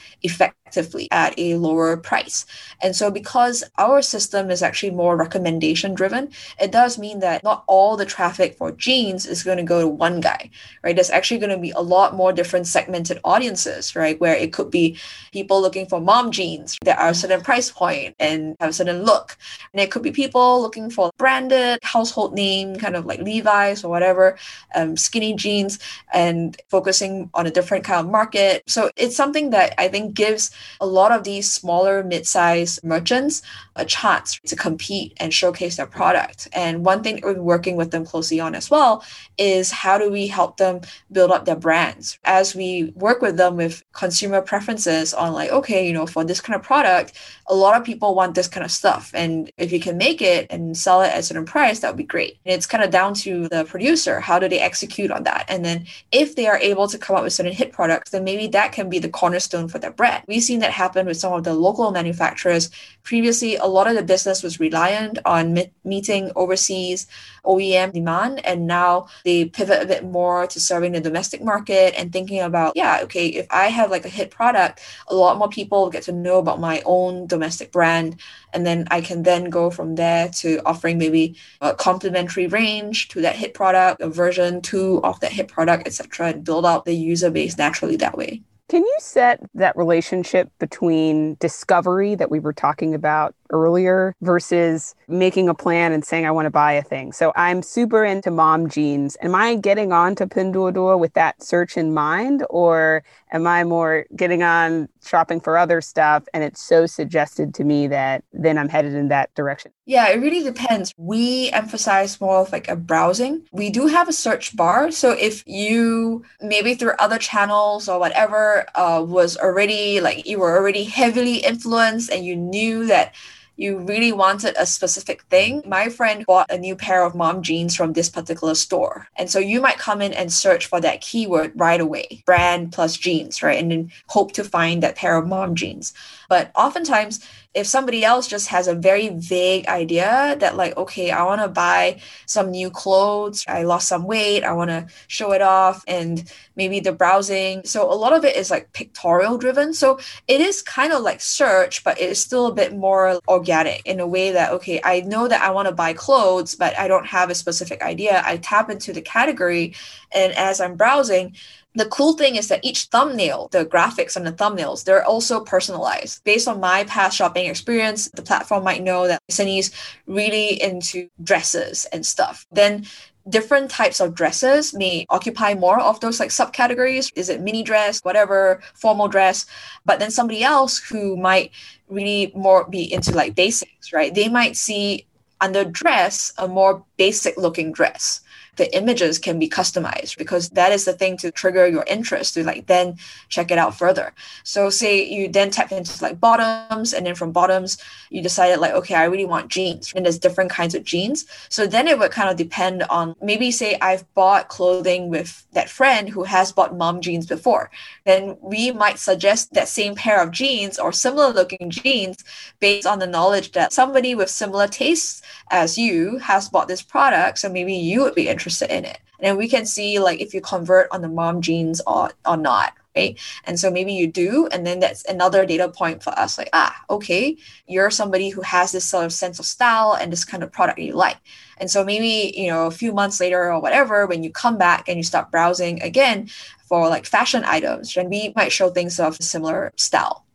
effectively 0.67 1.07
at 1.11 1.33
a 1.37 1.55
lower 1.55 1.97
price? 1.97 2.45
And 2.81 2.95
so 2.95 3.09
because 3.09 3.63
our 3.77 4.01
system 4.01 4.51
is 4.51 4.61
actually 4.61 4.91
more 4.91 5.15
recommendation 5.15 5.93
driven, 5.93 6.29
it 6.59 6.71
does 6.71 6.97
mean 6.97 7.19
that 7.19 7.43
not 7.43 7.63
all 7.67 7.97
the 7.97 8.05
traffic 8.05 8.57
for 8.57 8.71
jeans 8.71 9.25
is 9.25 9.43
going 9.43 9.57
to 9.57 9.63
go 9.63 9.81
to 9.81 9.87
one 9.87 10.19
guy, 10.19 10.49
right? 10.83 10.95
There's 10.95 11.09
actually 11.09 11.39
going 11.39 11.51
to 11.51 11.57
be 11.57 11.71
a 11.71 11.81
lot 11.81 12.15
more 12.15 12.33
different 12.33 12.67
segmented 12.67 13.19
audiences, 13.23 13.95
right? 13.95 14.19
Where 14.19 14.35
it 14.35 14.53
could 14.53 14.69
be 14.69 14.97
people 15.31 15.61
looking 15.61 15.87
for 15.87 16.01
mom 16.01 16.31
jeans 16.31 16.77
that 16.83 16.99
are 16.99 17.09
a 17.09 17.15
certain 17.15 17.41
price 17.41 17.71
point 17.71 18.15
and 18.19 18.55
have 18.59 18.69
a 18.69 18.73
certain 18.73 19.03
look. 19.03 19.37
And 19.73 19.81
it 19.81 19.91
could 19.91 20.03
be 20.03 20.11
people 20.11 20.61
looking 20.61 20.89
for 20.89 21.11
branded 21.17 21.79
household 21.83 22.33
name, 22.33 22.75
kind 22.75 22.95
of 22.95 23.05
like 23.05 23.21
Levi's 23.21 23.83
or 23.83 23.89
whatever, 23.89 24.37
um, 24.75 24.97
skinny 24.97 25.33
jeans, 25.33 25.79
and 26.13 26.59
focusing 26.69 27.29
on 27.33 27.47
a 27.47 27.51
different 27.51 27.83
kind 27.83 28.05
of 28.05 28.11
market. 28.11 28.63
So 28.67 28.91
it's 28.95 29.15
something 29.15 29.49
that 29.51 29.73
I 29.77 29.87
think 29.87 30.13
gives 30.13 30.51
a 30.79 30.85
lot 30.85 31.11
of 31.11 31.23
these 31.23 31.51
smaller, 31.51 32.03
mid-sized 32.03 32.83
merchants 32.83 33.41
uh, 33.75 33.77
a 33.77 33.85
chance 33.85 34.39
to 34.45 34.55
compete 34.55 35.13
and 35.17 35.33
showcase 35.33 35.77
their 35.77 35.85
product. 35.85 36.47
And 36.51 36.83
one 36.83 37.03
thing 37.03 37.19
we're 37.21 37.39
working 37.39 37.75
with 37.75 37.91
them 37.91 38.05
closely 38.05 38.39
on 38.39 38.55
as 38.55 38.71
well 38.71 39.03
is 39.37 39.71
how 39.71 39.97
do 39.97 40.11
we 40.11 40.27
help 40.27 40.57
them 40.57 40.81
build 41.11 41.31
up 41.31 41.45
their 41.45 41.55
brands 41.55 42.17
as 42.23 42.55
we 42.55 42.91
work 42.95 43.21
with 43.21 43.37
them 43.37 43.55
with 43.55 43.83
consumer 43.93 44.41
preferences 44.41 45.13
on 45.13 45.33
like, 45.33 45.51
okay, 45.51 45.87
you 45.87 45.93
know, 45.93 46.07
for 46.07 46.23
this 46.23 46.41
kind 46.41 46.55
of 46.55 46.63
product, 46.63 47.13
a 47.47 47.55
lot 47.55 47.77
of 47.77 47.85
people 47.85 48.15
want 48.15 48.35
this 48.35 48.47
kind 48.47 48.65
of 48.65 48.71
stuff. 48.71 49.11
And 49.13 49.51
if 49.57 49.71
you 49.71 49.79
can 49.79 49.97
make 49.97 50.21
it 50.21 50.47
and 50.49 50.75
sell 50.75 51.01
it 51.01 51.09
at 51.09 51.19
a 51.19 51.23
certain 51.23 51.45
price, 51.45 51.79
that 51.79 51.89
would 51.89 51.97
be 51.97 52.03
great. 52.03 52.39
And 52.45 52.53
it's 52.55 52.65
kind 52.65 52.83
of 52.83 52.89
down 52.89 53.13
to 53.15 53.47
the 53.49 53.65
producer. 53.65 54.19
How 54.19 54.39
do 54.39 54.49
they 54.49 54.59
execute 54.59 55.11
on 55.11 55.23
that? 55.23 55.45
And 55.47 55.63
then 55.63 55.85
if 56.11 56.35
they 56.35 56.47
are 56.47 56.57
able 56.57 56.87
to 56.87 56.97
come 56.97 57.15
up 57.15 57.23
with 57.23 57.33
certain 57.33 57.53
hit 57.53 57.71
products, 57.71 58.11
then 58.11 58.23
maybe 58.23 58.47
that 58.47 58.71
can 58.71 58.89
be 58.89 58.99
the 58.99 59.09
cornerstone 59.09 59.67
for 59.67 59.79
their 59.79 59.91
brand. 59.91 60.23
We 60.27 60.39
seen 60.47 60.59
that 60.61 60.71
happen 60.71 61.05
with 61.05 61.17
some 61.17 61.33
of 61.33 61.43
the 61.43 61.53
local 61.53 61.91
manufacturers. 61.91 62.71
Previously, 63.03 63.55
a 63.57 63.65
lot 63.65 63.87
of 63.87 63.95
the 63.95 64.03
business 64.03 64.41
was 64.41 64.59
reliant 64.59 65.19
on 65.25 65.53
me- 65.53 65.71
meeting 65.83 66.31
overseas 66.35 67.07
OEM 67.45 67.93
demand, 67.93 68.45
and 68.45 68.67
now 68.67 69.07
they 69.23 69.45
pivot 69.45 69.83
a 69.83 69.85
bit 69.85 70.03
more 70.03 70.47
to 70.47 70.59
serving 70.59 70.93
the 70.93 71.01
domestic 71.01 71.43
market 71.43 71.93
and 71.97 72.11
thinking 72.11 72.41
about, 72.41 72.73
yeah, 72.75 72.99
okay, 73.03 73.27
if 73.27 73.47
I 73.49 73.67
have 73.67 73.91
like 73.91 74.05
a 74.05 74.09
hit 74.09 74.31
product, 74.31 74.81
a 75.07 75.15
lot 75.15 75.37
more 75.37 75.49
people 75.49 75.89
get 75.89 76.03
to 76.03 76.11
know 76.11 76.39
about 76.39 76.59
my 76.59 76.81
own 76.85 77.27
domestic 77.27 77.71
brand, 77.71 78.19
and 78.53 78.65
then 78.65 78.87
I 78.89 79.01
can 79.01 79.23
then 79.23 79.49
go 79.49 79.69
from 79.69 79.95
there 79.95 80.29
to 80.41 80.59
offering 80.65 80.97
maybe 80.97 81.37
a 81.61 81.73
complementary 81.73 82.47
range 82.47 83.09
to 83.09 83.21
that 83.21 83.35
hit 83.35 83.53
product, 83.53 84.01
a 84.01 84.09
version 84.09 84.61
two 84.61 85.01
of 85.03 85.19
that 85.19 85.31
hit 85.31 85.47
product, 85.47 85.87
etc., 85.87 86.29
and 86.29 86.43
build 86.43 86.65
out 86.65 86.85
the 86.85 86.93
user 86.93 87.29
base 87.29 87.57
naturally 87.57 87.97
that 87.97 88.17
way. 88.17 88.41
Can 88.69 88.83
you 88.83 88.97
set 88.99 89.39
that 89.53 89.77
relationship 89.77 90.51
between 90.59 91.35
discovery 91.35 92.15
that 92.15 92.29
we 92.29 92.39
were 92.39 92.51
talking 92.51 92.93
about 92.93 93.33
earlier 93.49 94.15
versus 94.21 94.95
making 95.07 95.49
a 95.49 95.53
plan 95.53 95.91
and 95.91 96.03
saying 96.03 96.25
I 96.25 96.31
want 96.31 96.45
to 96.45 96.51
buy 96.51 96.73
a 96.73 96.83
thing. 96.83 97.11
So 97.11 97.31
I'm 97.35 97.61
super 97.61 98.03
into 98.03 98.31
mom 98.31 98.69
jeans. 98.69 99.17
Am 99.21 99.35
I 99.35 99.55
getting 99.55 99.91
on 99.91 100.15
to 100.15 100.27
Pinduoduo 100.27 100.99
with 100.99 101.13
that 101.13 101.41
search 101.41 101.77
in 101.77 101.93
mind 101.93 102.45
or 102.49 103.03
am 103.31 103.47
I 103.47 103.63
more 103.63 104.05
getting 104.15 104.43
on 104.43 104.89
shopping 105.05 105.39
for 105.39 105.57
other 105.57 105.81
stuff 105.81 106.23
and 106.33 106.43
it's 106.43 106.61
so 106.61 106.85
suggested 106.85 107.53
to 107.55 107.63
me 107.63 107.87
that 107.87 108.23
then 108.33 108.57
I'm 108.57 108.69
headed 108.69 108.93
in 108.93 109.07
that 109.09 109.33
direction? 109.35 109.71
Yeah, 109.85 110.09
it 110.09 110.19
really 110.19 110.43
depends. 110.43 110.93
We 110.97 111.49
emphasize 111.51 112.19
more 112.19 112.39
of 112.39 112.51
like 112.51 112.67
a 112.67 112.75
browsing. 112.75 113.47
We 113.51 113.69
do 113.69 113.87
have 113.87 114.09
a 114.09 114.13
search 114.13 114.55
bar. 114.55 114.91
So 114.91 115.11
if 115.11 115.43
you 115.47 116.25
maybe 116.41 116.75
through 116.75 116.93
other 116.99 117.17
channels 117.17 117.87
or 117.87 117.99
whatever 117.99 118.65
uh, 118.75 119.03
was 119.07 119.37
already 119.37 120.01
like 120.01 120.25
you 120.25 120.39
were 120.39 120.57
already 120.57 120.83
heavily 120.83 121.37
influenced 121.37 122.11
and 122.11 122.25
you 122.25 122.35
knew 122.35 122.85
that 122.87 123.15
you 123.57 123.79
really 123.79 124.11
wanted 124.11 124.55
a 124.57 124.65
specific 124.65 125.23
thing, 125.23 125.63
my 125.65 125.89
friend 125.89 126.25
bought 126.25 126.51
a 126.51 126.57
new 126.57 126.75
pair 126.75 127.03
of 127.03 127.15
mom 127.15 127.41
jeans 127.41 127.75
from 127.75 127.93
this 127.93 128.09
particular 128.09 128.55
store. 128.55 129.07
And 129.17 129.29
so 129.29 129.39
you 129.39 129.59
might 129.59 129.79
come 129.79 130.01
in 130.01 130.13
and 130.13 130.31
search 130.31 130.67
for 130.67 130.79
that 130.81 131.01
keyword 131.01 131.51
right 131.55 131.81
away 131.81 132.23
brand 132.25 132.71
plus 132.71 132.95
jeans, 132.95 133.41
right? 133.41 133.59
And 133.59 133.71
then 133.71 133.91
hope 134.07 134.31
to 134.33 134.43
find 134.43 134.83
that 134.83 134.95
pair 134.95 135.17
of 135.17 135.27
mom 135.27 135.55
jeans. 135.55 135.93
But 136.29 136.51
oftentimes, 136.55 137.19
if 137.53 137.65
somebody 137.67 138.03
else 138.03 138.27
just 138.27 138.47
has 138.47 138.67
a 138.67 138.75
very 138.75 139.09
vague 139.09 139.67
idea 139.67 140.35
that 140.39 140.55
like 140.55 140.75
okay 140.77 141.11
i 141.11 141.23
want 141.23 141.41
to 141.41 141.47
buy 141.47 141.99
some 142.25 142.51
new 142.51 142.69
clothes 142.69 143.43
i 143.47 143.63
lost 143.63 143.87
some 143.87 144.05
weight 144.05 144.43
i 144.43 144.53
want 144.53 144.69
to 144.69 144.85
show 145.07 145.31
it 145.31 145.41
off 145.41 145.83
and 145.87 146.31
maybe 146.55 146.79
the 146.79 146.91
browsing. 146.91 147.61
So 147.63 147.91
a 147.91 147.95
lot 147.95 148.13
of 148.13 148.25
it 148.25 148.35
is 148.35 148.51
like 148.51 148.73
pictorial 148.73 149.37
driven. 149.37 149.73
So 149.73 149.99
it 150.27 150.41
is 150.41 150.61
kind 150.61 150.91
of 150.91 151.03
like 151.03 151.21
search 151.21 151.83
but 151.83 151.99
it 152.01 152.09
is 152.09 152.19
still 152.19 152.47
a 152.47 152.53
bit 152.53 152.75
more 152.75 153.19
organic 153.27 153.81
in 153.85 153.99
a 153.99 154.07
way 154.07 154.31
that 154.31 154.51
okay 154.51 154.81
i 154.83 155.01
know 155.01 155.27
that 155.27 155.41
i 155.41 155.51
want 155.51 155.67
to 155.67 155.73
buy 155.73 155.93
clothes 155.93 156.55
but 156.55 156.77
i 156.77 156.87
don't 156.87 157.05
have 157.05 157.29
a 157.29 157.35
specific 157.35 157.81
idea. 157.81 158.21
I 158.25 158.37
tap 158.37 158.69
into 158.69 158.91
the 158.91 159.01
category 159.01 159.75
and 160.11 160.33
as 160.33 160.59
i'm 160.59 160.75
browsing 160.75 161.35
the 161.77 161.85
cool 161.85 162.13
thing 162.13 162.35
is 162.35 162.47
that 162.47 162.65
each 162.65 162.85
thumbnail, 162.85 163.49
the 163.51 163.63
graphics 163.63 164.17
on 164.17 164.23
the 164.23 164.31
thumbnails, 164.31 164.83
they're 164.83 165.05
also 165.05 165.39
personalized. 165.39 166.23
Based 166.23 166.47
on 166.47 166.59
my 166.59 166.83
past 166.85 167.15
shopping 167.15 167.45
experience, 167.45 168.09
the 168.15 168.23
platform 168.23 168.63
might 168.63 168.81
know 168.81 169.07
that 169.07 169.21
Sunny's 169.29 169.71
really 170.07 170.59
into 170.59 171.07
dresses 171.21 171.85
and 171.93 172.03
stuff. 172.03 172.47
Then 172.51 172.87
different 173.29 173.69
types 173.69 173.99
of 173.99 174.15
dresses 174.15 174.73
may 174.73 175.05
occupy 175.09 175.53
more 175.53 175.79
of 175.79 175.99
those 175.99 176.19
like 176.19 176.31
subcategories. 176.31 177.11
Is 177.15 177.29
it 177.29 177.41
mini 177.41 177.61
dress, 177.61 177.99
whatever, 177.99 178.59
formal 178.73 179.07
dress? 179.07 179.45
But 179.85 179.99
then 179.99 180.09
somebody 180.09 180.43
else 180.43 180.79
who 180.79 181.15
might 181.15 181.51
really 181.89 182.31
more 182.33 182.67
be 182.67 182.91
into 182.91 183.11
like 183.11 183.35
basics, 183.35 183.93
right? 183.93 184.15
They 184.15 184.29
might 184.29 184.57
see 184.57 185.05
under 185.41 185.63
dress 185.63 186.33
a 186.39 186.47
more 186.47 186.83
basic 186.97 187.37
looking 187.37 187.71
dress 187.71 188.21
the 188.57 188.75
images 188.75 189.19
can 189.19 189.39
be 189.39 189.47
customized 189.47 190.17
because 190.17 190.49
that 190.49 190.71
is 190.71 190.85
the 190.85 190.93
thing 190.93 191.15
to 191.17 191.31
trigger 191.31 191.67
your 191.67 191.85
interest 191.87 192.33
to 192.33 192.43
like 192.43 192.65
then 192.67 192.97
check 193.29 193.51
it 193.51 193.57
out 193.57 193.77
further. 193.77 194.13
So 194.43 194.69
say 194.69 195.07
you 195.07 195.29
then 195.29 195.51
tap 195.51 195.71
into 195.71 196.01
like 196.03 196.19
bottoms 196.19 196.93
and 196.93 197.05
then 197.05 197.15
from 197.15 197.31
bottoms 197.31 197.77
you 198.09 198.21
decided 198.21 198.59
like 198.59 198.73
okay 198.73 198.95
I 198.95 199.05
really 199.05 199.25
want 199.25 199.49
jeans 199.49 199.93
and 199.95 200.05
there's 200.05 200.19
different 200.19 200.51
kinds 200.51 200.75
of 200.75 200.83
jeans. 200.83 201.25
So 201.49 201.67
then 201.67 201.87
it 201.87 201.97
would 201.99 202.11
kind 202.11 202.29
of 202.29 202.35
depend 202.35 202.83
on 202.83 203.15
maybe 203.21 203.51
say 203.51 203.77
I've 203.79 204.11
bought 204.13 204.49
clothing 204.49 205.09
with 205.09 205.45
that 205.53 205.69
friend 205.69 206.09
who 206.09 206.23
has 206.23 206.51
bought 206.51 206.75
mom 206.75 207.01
jeans 207.01 207.25
before. 207.25 207.69
Then 208.05 208.37
we 208.41 208.71
might 208.71 208.99
suggest 208.99 209.53
that 209.53 209.67
same 209.67 209.95
pair 209.95 210.21
of 210.21 210.31
jeans 210.31 210.79
or 210.79 210.91
similar 210.91 211.31
looking 211.31 211.69
jeans 211.69 212.23
based 212.59 212.87
on 212.87 212.99
the 212.99 213.07
knowledge 213.07 213.51
that 213.51 213.71
somebody 213.71 214.15
with 214.15 214.29
similar 214.29 214.67
tastes 214.67 215.21
as 215.51 215.77
you 215.77 216.17
has 216.17 216.49
bought 216.49 216.67
this 216.67 216.81
product 216.81 217.39
so 217.39 217.49
maybe 217.49 217.73
you 217.73 218.01
would 218.01 218.15
be 218.15 218.27
interested 218.27 218.46
interested 218.47 218.75
in 218.75 218.85
it. 218.85 218.99
And 219.19 219.37
we 219.37 219.47
can 219.47 219.65
see 219.65 219.99
like 219.99 220.21
if 220.21 220.33
you 220.33 220.41
convert 220.41 220.87
on 220.91 221.01
the 221.01 221.09
mom 221.09 221.41
jeans 221.41 221.81
or, 221.85 222.11
or 222.25 222.37
not. 222.37 222.73
Right? 222.95 223.19
And 223.43 223.59
so 223.59 223.69
maybe 223.69 223.93
you 223.93 224.07
do, 224.07 224.47
and 224.47 224.65
then 224.65 224.79
that's 224.79 225.05
another 225.05 225.45
data 225.45 225.69
point 225.69 226.01
for 226.01 226.09
us. 226.17 226.35
Like, 226.35 226.49
ah, 226.53 226.75
okay, 226.89 227.37
you're 227.67 227.91
somebody 227.91 228.29
who 228.29 228.41
has 228.41 228.71
this 228.71 228.85
sort 228.85 229.05
of 229.05 229.13
sense 229.13 229.37
of 229.37 229.45
style 229.45 229.93
and 229.93 230.11
this 230.11 230.25
kind 230.25 230.41
of 230.41 230.51
product 230.51 230.79
you 230.79 230.93
like. 230.93 231.17
And 231.59 231.69
so 231.69 231.83
maybe, 231.83 232.33
you 232.35 232.47
know, 232.47 232.65
a 232.65 232.71
few 232.71 232.91
months 232.93 233.19
later 233.19 233.53
or 233.53 233.61
whatever, 233.61 234.07
when 234.07 234.23
you 234.23 234.31
come 234.31 234.57
back 234.57 234.89
and 234.89 234.97
you 234.97 235.03
start 235.03 235.29
browsing 235.29 235.79
again 235.83 236.27
for 236.65 236.89
like 236.89 237.05
fashion 237.05 237.43
items, 237.45 237.93
then 237.93 238.09
we 238.09 238.33
might 238.35 238.51
show 238.51 238.71
things 238.71 238.99
of 238.99 239.15
similar 239.21 239.73
style. 239.75 240.25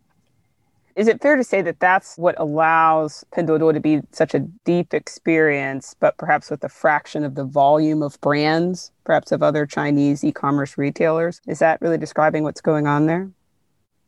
Is 0.94 1.08
it 1.08 1.22
fair 1.22 1.36
to 1.36 1.44
say 1.44 1.62
that 1.62 1.80
that's 1.80 2.16
what 2.18 2.34
allows 2.38 3.24
Pinduoduo 3.32 3.72
to 3.72 3.80
be 3.80 4.02
such 4.12 4.34
a 4.34 4.40
deep 4.64 4.92
experience, 4.92 5.94
but 5.98 6.16
perhaps 6.18 6.50
with 6.50 6.62
a 6.64 6.68
fraction 6.68 7.24
of 7.24 7.34
the 7.34 7.44
volume 7.44 8.02
of 8.02 8.20
brands, 8.20 8.92
perhaps 9.04 9.32
of 9.32 9.42
other 9.42 9.64
Chinese 9.64 10.22
e 10.22 10.32
commerce 10.32 10.76
retailers? 10.76 11.40
Is 11.46 11.60
that 11.60 11.80
really 11.80 11.98
describing 11.98 12.42
what's 12.42 12.60
going 12.60 12.86
on 12.86 13.06
there? 13.06 13.30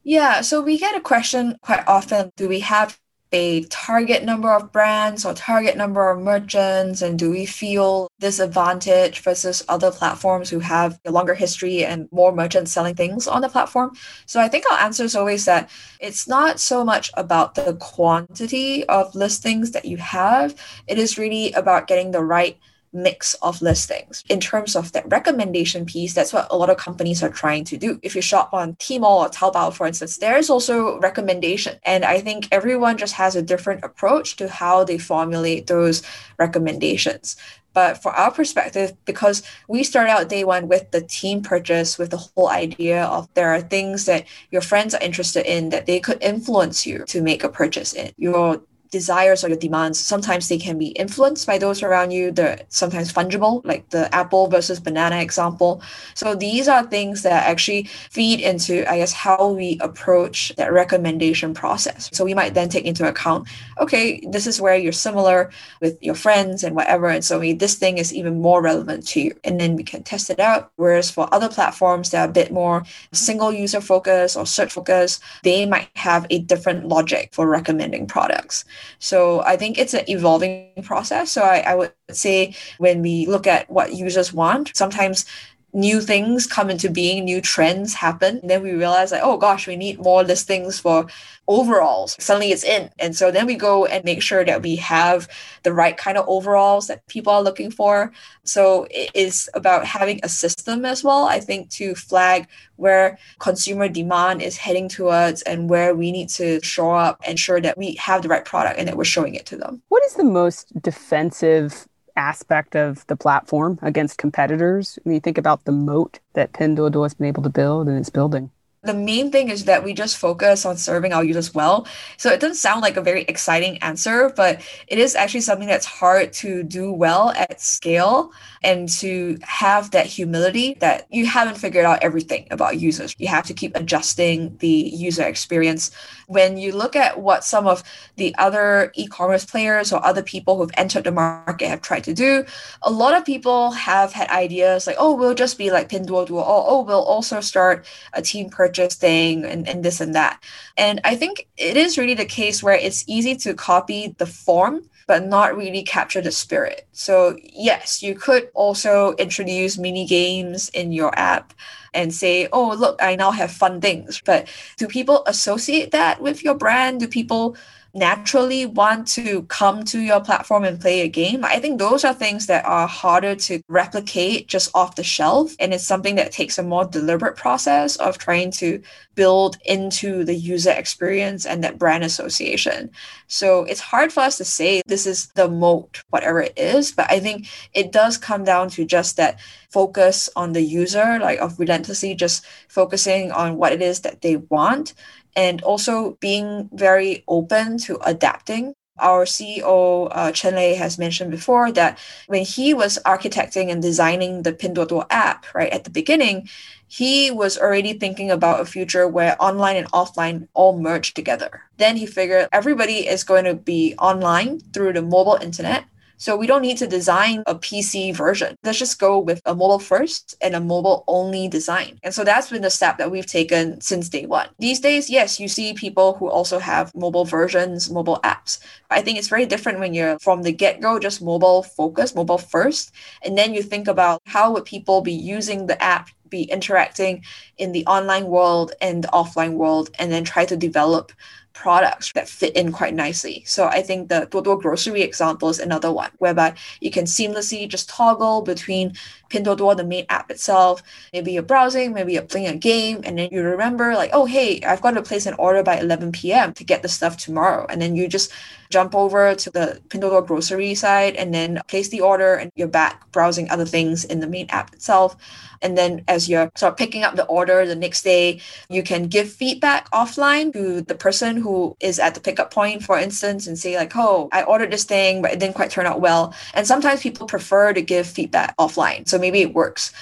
Yeah, 0.02 0.42
so 0.42 0.60
we 0.60 0.78
get 0.78 0.96
a 0.96 1.00
question 1.00 1.56
quite 1.62 1.86
often 1.88 2.30
do 2.36 2.48
we 2.48 2.60
have 2.60 3.00
a 3.34 3.64
target 3.64 4.22
number 4.22 4.48
of 4.54 4.70
brands 4.70 5.24
or 5.24 5.34
target 5.34 5.76
number 5.76 6.08
of 6.08 6.22
merchants? 6.22 7.02
And 7.02 7.18
do 7.18 7.30
we 7.30 7.44
feel 7.44 8.08
disadvantage 8.20 9.20
versus 9.20 9.64
other 9.68 9.90
platforms 9.90 10.48
who 10.48 10.60
have 10.60 11.00
a 11.04 11.10
longer 11.10 11.34
history 11.34 11.84
and 11.84 12.08
more 12.12 12.32
merchants 12.32 12.70
selling 12.70 12.94
things 12.94 13.26
on 13.26 13.42
the 13.42 13.48
platform? 13.48 13.90
So 14.26 14.40
I 14.40 14.48
think 14.48 14.64
our 14.70 14.78
answer 14.78 15.02
is 15.02 15.16
always 15.16 15.44
that 15.46 15.68
it's 16.00 16.28
not 16.28 16.60
so 16.60 16.84
much 16.84 17.10
about 17.14 17.56
the 17.56 17.74
quantity 17.74 18.84
of 18.86 19.14
listings 19.16 19.72
that 19.72 19.84
you 19.84 19.96
have, 19.96 20.54
it 20.86 20.98
is 20.98 21.18
really 21.18 21.50
about 21.52 21.88
getting 21.88 22.12
the 22.12 22.22
right 22.22 22.56
mix 22.94 23.34
of 23.42 23.60
listings. 23.60 24.24
In 24.28 24.40
terms 24.40 24.76
of 24.76 24.92
that 24.92 25.08
recommendation 25.10 25.84
piece, 25.84 26.14
that's 26.14 26.32
what 26.32 26.46
a 26.50 26.56
lot 26.56 26.70
of 26.70 26.76
companies 26.76 27.22
are 27.22 27.30
trying 27.30 27.64
to 27.64 27.76
do. 27.76 27.98
If 28.02 28.14
you 28.14 28.22
shop 28.22 28.54
on 28.54 28.74
Tmall 28.76 29.26
or 29.26 29.28
Taobao, 29.28 29.72
for 29.74 29.86
instance, 29.86 30.18
there 30.18 30.36
is 30.36 30.48
also 30.48 30.98
recommendation. 31.00 31.78
And 31.84 32.04
I 32.04 32.20
think 32.20 32.48
everyone 32.52 32.96
just 32.96 33.14
has 33.14 33.36
a 33.36 33.42
different 33.42 33.84
approach 33.84 34.36
to 34.36 34.48
how 34.48 34.84
they 34.84 34.98
formulate 34.98 35.66
those 35.66 36.02
recommendations. 36.38 37.36
But 37.74 38.00
for 38.00 38.12
our 38.12 38.30
perspective, 38.30 38.92
because 39.04 39.42
we 39.68 39.82
start 39.82 40.08
out 40.08 40.28
day 40.28 40.44
one 40.44 40.68
with 40.68 40.92
the 40.92 41.00
team 41.00 41.42
purchase, 41.42 41.98
with 41.98 42.10
the 42.10 42.16
whole 42.16 42.48
idea 42.48 43.04
of 43.04 43.28
there 43.34 43.52
are 43.52 43.60
things 43.60 44.06
that 44.06 44.26
your 44.52 44.62
friends 44.62 44.94
are 44.94 45.02
interested 45.02 45.44
in 45.44 45.70
that 45.70 45.86
they 45.86 45.98
could 45.98 46.22
influence 46.22 46.86
you 46.86 47.04
to 47.06 47.20
make 47.20 47.42
a 47.42 47.48
purchase 47.48 47.92
in. 47.92 48.12
Your 48.16 48.62
desires 48.94 49.42
or 49.42 49.48
your 49.48 49.58
demands, 49.58 49.98
sometimes 49.98 50.48
they 50.48 50.60
can 50.66 50.78
be 50.78 50.90
influenced 51.04 51.44
by 51.50 51.58
those 51.58 51.82
around 51.82 52.12
you. 52.12 52.30
They're 52.30 52.60
sometimes 52.68 53.12
fungible, 53.12 53.54
like 53.64 53.90
the 53.90 54.04
apple 54.14 54.46
versus 54.46 54.78
banana 54.78 55.18
example. 55.20 55.82
So 56.14 56.26
these 56.46 56.68
are 56.68 56.82
things 56.84 57.22
that 57.26 57.40
actually 57.52 57.82
feed 58.16 58.38
into, 58.40 58.74
I 58.92 58.98
guess, 58.98 59.12
how 59.12 59.40
we 59.50 59.78
approach 59.80 60.52
that 60.58 60.72
recommendation 60.72 61.54
process. 61.54 62.08
So 62.12 62.24
we 62.24 62.34
might 62.34 62.54
then 62.54 62.68
take 62.68 62.84
into 62.84 63.04
account, 63.08 63.48
okay, 63.80 64.06
this 64.34 64.46
is 64.46 64.60
where 64.60 64.76
you're 64.76 65.04
similar 65.08 65.50
with 65.80 65.98
your 66.00 66.14
friends 66.14 66.62
and 66.62 66.76
whatever. 66.76 67.08
And 67.08 67.24
so 67.24 67.40
maybe 67.40 67.58
this 67.58 67.74
thing 67.74 67.98
is 67.98 68.14
even 68.14 68.40
more 68.40 68.62
relevant 68.62 69.06
to 69.08 69.20
you. 69.20 69.32
And 69.42 69.60
then 69.60 69.74
we 69.74 69.82
can 69.82 70.04
test 70.04 70.30
it 70.30 70.38
out. 70.38 70.70
Whereas 70.76 71.10
for 71.10 71.26
other 71.34 71.48
platforms 71.48 72.10
that 72.10 72.20
are 72.22 72.30
a 72.30 72.32
bit 72.32 72.52
more 72.52 72.84
single 73.12 73.52
user 73.52 73.80
focused 73.80 74.36
or 74.36 74.46
search 74.46 74.72
focused, 74.72 75.20
they 75.42 75.66
might 75.66 75.90
have 75.96 76.26
a 76.30 76.38
different 76.38 76.86
logic 76.86 77.30
for 77.32 77.48
recommending 77.48 78.06
products. 78.06 78.64
So 78.98 79.42
I 79.42 79.56
think 79.56 79.78
it's 79.78 79.94
an 79.94 80.04
evolving 80.08 80.70
process. 80.82 81.30
So 81.32 81.42
I, 81.42 81.58
I 81.60 81.74
would 81.74 81.92
say 82.10 82.54
when 82.78 83.02
we 83.02 83.26
look 83.26 83.46
at 83.46 83.70
what 83.70 83.94
users 83.94 84.32
want, 84.32 84.76
sometimes 84.76 85.26
new 85.74 86.00
things 86.00 86.46
come 86.46 86.70
into 86.70 86.88
being, 86.88 87.24
new 87.24 87.40
trends 87.40 87.94
happen. 87.94 88.38
And 88.38 88.48
then 88.48 88.62
we 88.62 88.72
realize 88.72 89.10
like, 89.10 89.22
oh 89.24 89.36
gosh, 89.36 89.66
we 89.66 89.76
need 89.76 89.98
more 89.98 90.22
listings 90.22 90.78
for 90.78 91.06
overalls. 91.48 92.16
Suddenly 92.20 92.52
it's 92.52 92.62
in. 92.64 92.90
And 92.98 93.14
so 93.14 93.30
then 93.30 93.46
we 93.46 93.56
go 93.56 93.84
and 93.84 94.04
make 94.04 94.22
sure 94.22 94.44
that 94.44 94.62
we 94.62 94.76
have 94.76 95.28
the 95.64 95.72
right 95.72 95.96
kind 95.96 96.16
of 96.16 96.26
overalls 96.28 96.86
that 96.86 97.06
people 97.08 97.32
are 97.32 97.42
looking 97.42 97.72
for. 97.72 98.12
So 98.44 98.86
it 98.90 99.10
is 99.14 99.50
about 99.54 99.84
having 99.84 100.20
a 100.22 100.28
system 100.28 100.84
as 100.84 101.02
well, 101.02 101.26
I 101.26 101.40
think, 101.40 101.70
to 101.70 101.94
flag 101.96 102.46
where 102.76 103.18
consumer 103.40 103.88
demand 103.88 104.42
is 104.42 104.56
heading 104.56 104.88
towards 104.88 105.42
and 105.42 105.68
where 105.68 105.94
we 105.94 106.12
need 106.12 106.28
to 106.30 106.62
show 106.62 106.92
up, 106.92 107.20
ensure 107.28 107.60
that 107.60 107.76
we 107.76 107.94
have 107.96 108.22
the 108.22 108.28
right 108.28 108.44
product 108.44 108.78
and 108.78 108.86
that 108.86 108.96
we're 108.96 109.04
showing 109.04 109.34
it 109.34 109.46
to 109.46 109.56
them. 109.56 109.82
What 109.88 110.04
is 110.04 110.14
the 110.14 110.24
most 110.24 110.72
defensive 110.80 111.88
aspect 112.16 112.76
of 112.76 113.06
the 113.06 113.16
platform 113.16 113.78
against 113.82 114.18
competitors 114.18 114.98
when 115.02 115.14
you 115.14 115.20
think 115.20 115.38
about 115.38 115.64
the 115.64 115.72
moat 115.72 116.20
that 116.34 116.52
Pinduoduo 116.52 117.04
has 117.04 117.14
been 117.14 117.26
able 117.26 117.42
to 117.42 117.48
build 117.50 117.88
and 117.88 117.98
it's 117.98 118.10
building? 118.10 118.50
The 118.84 118.94
main 118.94 119.30
thing 119.30 119.48
is 119.48 119.64
that 119.64 119.82
we 119.82 119.94
just 119.94 120.18
focus 120.18 120.66
on 120.66 120.76
serving 120.76 121.12
our 121.12 121.24
users 121.24 121.54
well. 121.54 121.86
So 122.18 122.30
it 122.30 122.40
doesn't 122.40 122.56
sound 122.56 122.82
like 122.82 122.96
a 122.96 123.00
very 123.00 123.22
exciting 123.22 123.78
answer, 123.78 124.32
but 124.36 124.60
it 124.88 124.98
is 124.98 125.16
actually 125.16 125.40
something 125.40 125.66
that's 125.66 125.86
hard 125.86 126.32
to 126.34 126.62
do 126.62 126.92
well 126.92 127.30
at 127.30 127.60
scale 127.60 128.32
and 128.62 128.88
to 128.88 129.38
have 129.42 129.90
that 129.92 130.06
humility 130.06 130.76
that 130.80 131.06
you 131.10 131.26
haven't 131.26 131.56
figured 131.56 131.84
out 131.84 132.02
everything 132.02 132.46
about 132.50 132.78
users. 132.78 133.14
You 133.18 133.28
have 133.28 133.46
to 133.46 133.54
keep 133.54 133.74
adjusting 133.74 134.56
the 134.58 134.68
user 134.68 135.22
experience. 135.22 135.90
When 136.26 136.58
you 136.58 136.72
look 136.72 136.94
at 136.94 137.20
what 137.20 137.44
some 137.44 137.66
of 137.66 137.82
the 138.16 138.34
other 138.36 138.92
e 138.94 139.06
commerce 139.06 139.44
players 139.44 139.92
or 139.92 140.04
other 140.04 140.22
people 140.22 140.58
who've 140.58 140.70
entered 140.76 141.04
the 141.04 141.12
market 141.12 141.68
have 141.68 141.80
tried 141.80 142.04
to 142.04 142.14
do, 142.14 142.44
a 142.82 142.90
lot 142.90 143.16
of 143.16 143.24
people 143.24 143.70
have 143.72 144.12
had 144.12 144.28
ideas 144.28 144.86
like, 144.86 144.96
oh, 144.98 145.14
we'll 145.14 145.34
just 145.34 145.56
be 145.56 145.70
like 145.70 145.88
Pinduoduo, 145.88 146.32
or 146.32 146.64
oh, 146.68 146.82
we'll 146.82 147.02
also 147.02 147.40
start 147.40 147.86
a 148.12 148.20
team 148.20 148.50
purchase 148.50 148.73
thing 148.74 149.44
and, 149.44 149.68
and 149.68 149.84
this 149.84 150.00
and 150.00 150.14
that. 150.14 150.42
And 150.76 151.00
I 151.04 151.16
think 151.16 151.48
it 151.56 151.76
is 151.76 151.98
really 151.98 152.14
the 152.14 152.24
case 152.24 152.62
where 152.62 152.74
it's 152.76 153.04
easy 153.06 153.36
to 153.36 153.54
copy 153.54 154.14
the 154.18 154.26
form 154.26 154.88
but 155.06 155.26
not 155.26 155.56
really 155.56 155.82
capture 155.82 156.20
the 156.20 156.30
spirit. 156.30 156.86
So, 156.92 157.36
yes, 157.42 158.02
you 158.02 158.14
could 158.14 158.48
also 158.54 159.14
introduce 159.16 159.78
mini 159.78 160.06
games 160.06 160.70
in 160.70 160.92
your 160.92 161.16
app 161.18 161.52
and 161.92 162.12
say, 162.12 162.48
oh, 162.52 162.74
look, 162.74 163.00
I 163.02 163.14
now 163.16 163.30
have 163.30 163.50
fun 163.50 163.80
things. 163.80 164.20
But 164.24 164.48
do 164.76 164.88
people 164.88 165.22
associate 165.26 165.90
that 165.92 166.20
with 166.20 166.42
your 166.42 166.54
brand? 166.54 167.00
Do 167.00 167.08
people 167.08 167.56
naturally 167.94 168.66
want 168.66 169.06
to 169.06 169.42
come 169.44 169.84
to 169.84 170.00
your 170.00 170.20
platform 170.20 170.64
and 170.64 170.80
play 170.80 171.00
a 171.00 171.08
game. 171.08 171.44
I 171.44 171.60
think 171.60 171.78
those 171.78 172.04
are 172.04 172.12
things 172.12 172.46
that 172.46 172.64
are 172.64 172.88
harder 172.88 173.36
to 173.36 173.62
replicate 173.68 174.48
just 174.48 174.70
off 174.74 174.96
the 174.96 175.04
shelf. 175.04 175.54
And 175.60 175.72
it's 175.72 175.86
something 175.86 176.16
that 176.16 176.32
takes 176.32 176.58
a 176.58 176.62
more 176.62 176.84
deliberate 176.84 177.36
process 177.36 177.96
of 177.96 178.18
trying 178.18 178.50
to 178.52 178.82
build 179.14 179.58
into 179.64 180.24
the 180.24 180.34
user 180.34 180.72
experience 180.72 181.46
and 181.46 181.62
that 181.62 181.78
brand 181.78 182.02
association. 182.02 182.90
So 183.28 183.64
it's 183.64 183.80
hard 183.80 184.12
for 184.12 184.20
us 184.20 184.36
to 184.38 184.44
say 184.44 184.82
this 184.86 185.06
is 185.06 185.28
the 185.28 185.48
moat, 185.48 186.02
whatever 186.10 186.40
it 186.40 186.54
is, 186.56 186.90
but 186.90 187.10
I 187.10 187.20
think 187.20 187.48
it 187.74 187.92
does 187.92 188.18
come 188.18 188.44
down 188.44 188.70
to 188.70 188.84
just 188.84 189.16
that 189.16 189.38
focus 189.70 190.28
on 190.36 190.52
the 190.52 190.62
user, 190.62 191.18
like 191.20 191.38
of 191.38 191.58
relentlessly 191.58 192.14
just 192.14 192.44
focusing 192.68 193.30
on 193.32 193.56
what 193.56 193.72
it 193.72 193.82
is 193.82 194.00
that 194.00 194.22
they 194.22 194.36
want 194.36 194.94
and 195.36 195.62
also 195.62 196.16
being 196.20 196.68
very 196.72 197.24
open 197.28 197.78
to 197.78 197.98
adapting. 198.04 198.74
Our 199.00 199.24
CEO, 199.24 200.08
uh, 200.12 200.30
Chen 200.30 200.54
Lei, 200.54 200.74
has 200.74 200.98
mentioned 200.98 201.32
before 201.32 201.72
that 201.72 201.98
when 202.28 202.44
he 202.44 202.74
was 202.74 202.98
architecting 203.04 203.70
and 203.70 203.82
designing 203.82 204.42
the 204.42 204.52
Pinduoduo 204.52 205.06
app, 205.10 205.46
right, 205.52 205.72
at 205.72 205.82
the 205.82 205.90
beginning, 205.90 206.48
he 206.86 207.32
was 207.32 207.58
already 207.58 207.94
thinking 207.94 208.30
about 208.30 208.60
a 208.60 208.64
future 208.64 209.08
where 209.08 209.36
online 209.42 209.76
and 209.76 209.90
offline 209.90 210.46
all 210.54 210.78
merge 210.78 211.12
together. 211.12 211.62
Then 211.76 211.96
he 211.96 212.06
figured 212.06 212.48
everybody 212.52 213.08
is 213.08 213.24
going 213.24 213.46
to 213.46 213.54
be 213.54 213.96
online 213.98 214.60
through 214.72 214.92
the 214.92 215.02
mobile 215.02 215.38
internet 215.42 215.86
so 216.16 216.36
we 216.36 216.46
don't 216.46 216.62
need 216.62 216.78
to 216.78 216.86
design 216.86 217.42
a 217.46 217.54
PC 217.54 218.14
version. 218.14 218.56
Let's 218.62 218.78
just 218.78 218.98
go 218.98 219.18
with 219.18 219.40
a 219.44 219.54
mobile 219.54 219.78
first 219.78 220.34
and 220.40 220.54
a 220.54 220.60
mobile 220.60 221.04
only 221.08 221.48
design. 221.48 221.98
And 222.02 222.14
so 222.14 222.24
that's 222.24 222.50
been 222.50 222.62
the 222.62 222.70
step 222.70 222.98
that 222.98 223.10
we've 223.10 223.26
taken 223.26 223.80
since 223.80 224.08
day 224.08 224.26
one. 224.26 224.48
These 224.58 224.80
days, 224.80 225.10
yes, 225.10 225.40
you 225.40 225.48
see 225.48 225.74
people 225.74 226.14
who 226.14 226.28
also 226.28 226.58
have 226.58 226.94
mobile 226.94 227.24
versions, 227.24 227.90
mobile 227.90 228.20
apps. 228.24 228.58
I 228.90 229.02
think 229.02 229.18
it's 229.18 229.28
very 229.28 229.46
different 229.46 229.80
when 229.80 229.94
you're 229.94 230.18
from 230.18 230.42
the 230.42 230.52
get 230.52 230.80
go, 230.80 230.98
just 230.98 231.22
mobile 231.22 231.62
focused, 231.62 232.14
mobile 232.14 232.38
first. 232.38 232.92
And 233.22 233.36
then 233.36 233.54
you 233.54 233.62
think 233.62 233.88
about 233.88 234.22
how 234.26 234.52
would 234.52 234.64
people 234.64 235.00
be 235.00 235.12
using 235.12 235.66
the 235.66 235.82
app 235.82 236.10
be 236.30 236.44
interacting 236.44 237.22
in 237.58 237.70
the 237.72 237.86
online 237.86 238.26
world 238.26 238.72
and 238.80 239.04
the 239.04 239.08
offline 239.08 239.52
world 239.52 239.90
and 239.98 240.10
then 240.10 240.24
try 240.24 240.44
to 240.44 240.56
develop 240.56 241.12
products 241.54 242.12
that 242.12 242.28
fit 242.28 242.54
in 242.56 242.72
quite 242.72 242.94
nicely. 242.94 243.42
So 243.46 243.66
I 243.66 243.80
think 243.80 244.08
the 244.08 244.26
Duoduo 244.30 244.60
grocery 244.60 245.02
example 245.02 245.48
is 245.48 245.60
another 245.60 245.92
one 245.92 246.10
whereby 246.18 246.54
you 246.80 246.90
can 246.90 247.04
seamlessly 247.04 247.66
just 247.68 247.88
toggle 247.88 248.42
between 248.42 248.94
Pinduoduo, 249.34 249.76
the 249.76 249.84
main 249.84 250.06
app 250.08 250.30
itself. 250.30 250.82
Maybe 251.12 251.32
you're 251.32 251.42
browsing, 251.42 251.92
maybe 251.92 252.12
you're 252.12 252.22
playing 252.22 252.48
a 252.48 252.56
game, 252.56 253.00
and 253.04 253.18
then 253.18 253.28
you 253.32 253.42
remember 253.42 253.94
like, 253.94 254.10
oh 254.12 254.26
hey, 254.26 254.62
I've 254.62 254.82
got 254.82 254.92
to 254.92 255.02
place 255.02 255.26
an 255.26 255.34
order 255.34 255.62
by 255.62 255.78
11 255.78 256.12
p.m. 256.12 256.52
to 256.54 256.64
get 256.64 256.82
the 256.82 256.88
stuff 256.88 257.16
tomorrow, 257.16 257.66
and 257.68 257.82
then 257.82 257.96
you 257.96 258.06
just 258.08 258.32
jump 258.70 258.94
over 258.94 259.34
to 259.34 259.50
the 259.50 259.80
Pinduoduo 259.88 260.26
grocery 260.26 260.74
side 260.74 261.14
and 261.16 261.32
then 261.32 261.60
place 261.68 261.88
the 261.88 262.00
order, 262.00 262.34
and 262.34 262.50
you're 262.54 262.68
back 262.68 263.10
browsing 263.12 263.50
other 263.50 263.66
things 263.66 264.04
in 264.04 264.20
the 264.20 264.26
main 264.26 264.46
app 264.50 264.72
itself. 264.72 265.16
And 265.62 265.78
then 265.78 266.04
as 266.08 266.28
you're 266.28 266.50
sort 266.56 266.72
of 266.72 266.76
picking 266.76 267.04
up 267.04 267.16
the 267.16 267.24
order 267.24 267.64
the 267.66 267.74
next 267.74 268.02
day, 268.02 268.40
you 268.68 268.82
can 268.82 269.04
give 269.06 269.32
feedback 269.32 269.90
offline 269.92 270.52
to 270.52 270.82
the 270.82 270.94
person 270.94 271.38
who 271.38 271.74
is 271.80 271.98
at 271.98 272.14
the 272.14 272.20
pickup 272.20 272.52
point, 272.52 272.82
for 272.82 272.98
instance, 272.98 273.46
and 273.46 273.58
say 273.58 273.76
like, 273.76 273.96
oh, 273.96 274.28
I 274.30 274.42
ordered 274.42 274.72
this 274.72 274.84
thing, 274.84 275.22
but 275.22 275.32
it 275.32 275.38
didn't 275.38 275.54
quite 275.54 275.70
turn 275.70 275.86
out 275.86 276.02
well. 276.02 276.34
And 276.52 276.66
sometimes 276.66 277.00
people 277.02 277.26
prefer 277.26 277.72
to 277.72 277.80
give 277.80 278.06
feedback 278.06 278.54
offline. 278.58 279.08
So 279.08 279.18
maybe 279.24 279.40
it 279.40 279.54
works. 279.54 279.92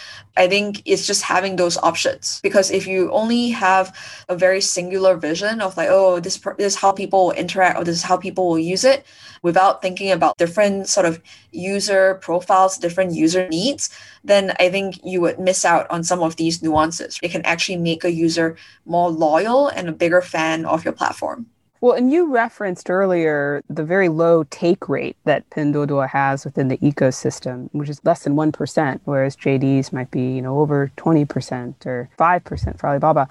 I 0.43 0.49
think 0.49 0.83
it's 0.85 1.07
just 1.07 1.23
having 1.23 1.57
those 1.57 1.77
options 1.91 2.41
because 2.43 2.71
if 2.71 2.85
you 2.87 3.13
only 3.13 3.51
have 3.51 3.87
a 4.29 4.37
very 4.45 4.63
singular 4.77 5.15
vision 5.29 5.61
of 5.61 5.77
like, 5.77 5.91
oh, 5.91 6.21
this, 6.21 6.37
this 6.59 6.75
is 6.75 6.81
how 6.83 6.91
people 6.91 7.19
will 7.27 7.39
interact 7.45 7.79
or 7.79 7.85
this 7.85 7.97
is 8.01 8.03
how 8.11 8.17
people 8.17 8.45
will 8.49 8.59
use 8.75 8.85
it 8.85 9.05
without 9.43 9.83
thinking 9.83 10.11
about 10.11 10.39
different 10.39 10.89
sort 10.89 11.07
of 11.07 11.21
user 11.51 12.15
profiles, 12.23 12.79
different 12.79 13.13
user 13.13 13.49
needs, 13.49 13.91
then 14.25 14.55
I 14.59 14.71
think 14.71 15.01
you 15.05 15.21
would 15.21 15.39
miss 15.39 15.65
out 15.65 15.87
on 15.91 16.03
some 16.05 16.23
of 16.23 16.37
these 16.37 16.63
nuances. 16.63 17.19
It 17.23 17.31
can 17.31 17.45
actually 17.45 17.79
make 17.79 18.05
a 18.05 18.13
user 18.27 18.57
more 18.87 19.11
loyal 19.11 19.69
and 19.69 19.89
a 19.89 19.93
bigger 19.93 20.23
fan 20.23 20.65
of 20.65 20.85
your 20.85 20.95
platform. 20.95 21.47
Well, 21.83 21.97
and 21.97 22.13
you 22.13 22.33
referenced 22.33 22.89
earlier 22.91 23.61
the 23.69 23.83
very 23.83 24.09
low 24.09 24.45
take 24.45 24.89
rate 24.89 25.17
that 25.25 25.51
Pinduoduo 25.51 26.09
has 26.09 26.45
within 26.45 26.69
the 26.69 26.77
ecosystem, 26.79 27.69
which 27.73 27.89
is 27.89 28.01
less 28.05 28.23
than 28.23 28.37
1%, 28.37 29.01
whereas 29.05 29.35
JD's 29.35 29.93
might 29.93 30.09
be, 30.13 30.21
you 30.21 30.41
know, 30.41 30.61
over 30.61 30.93
20% 30.97 31.85
or 31.85 32.09
5% 32.17 32.79
for 32.79 32.89
Alibaba. 32.89 33.27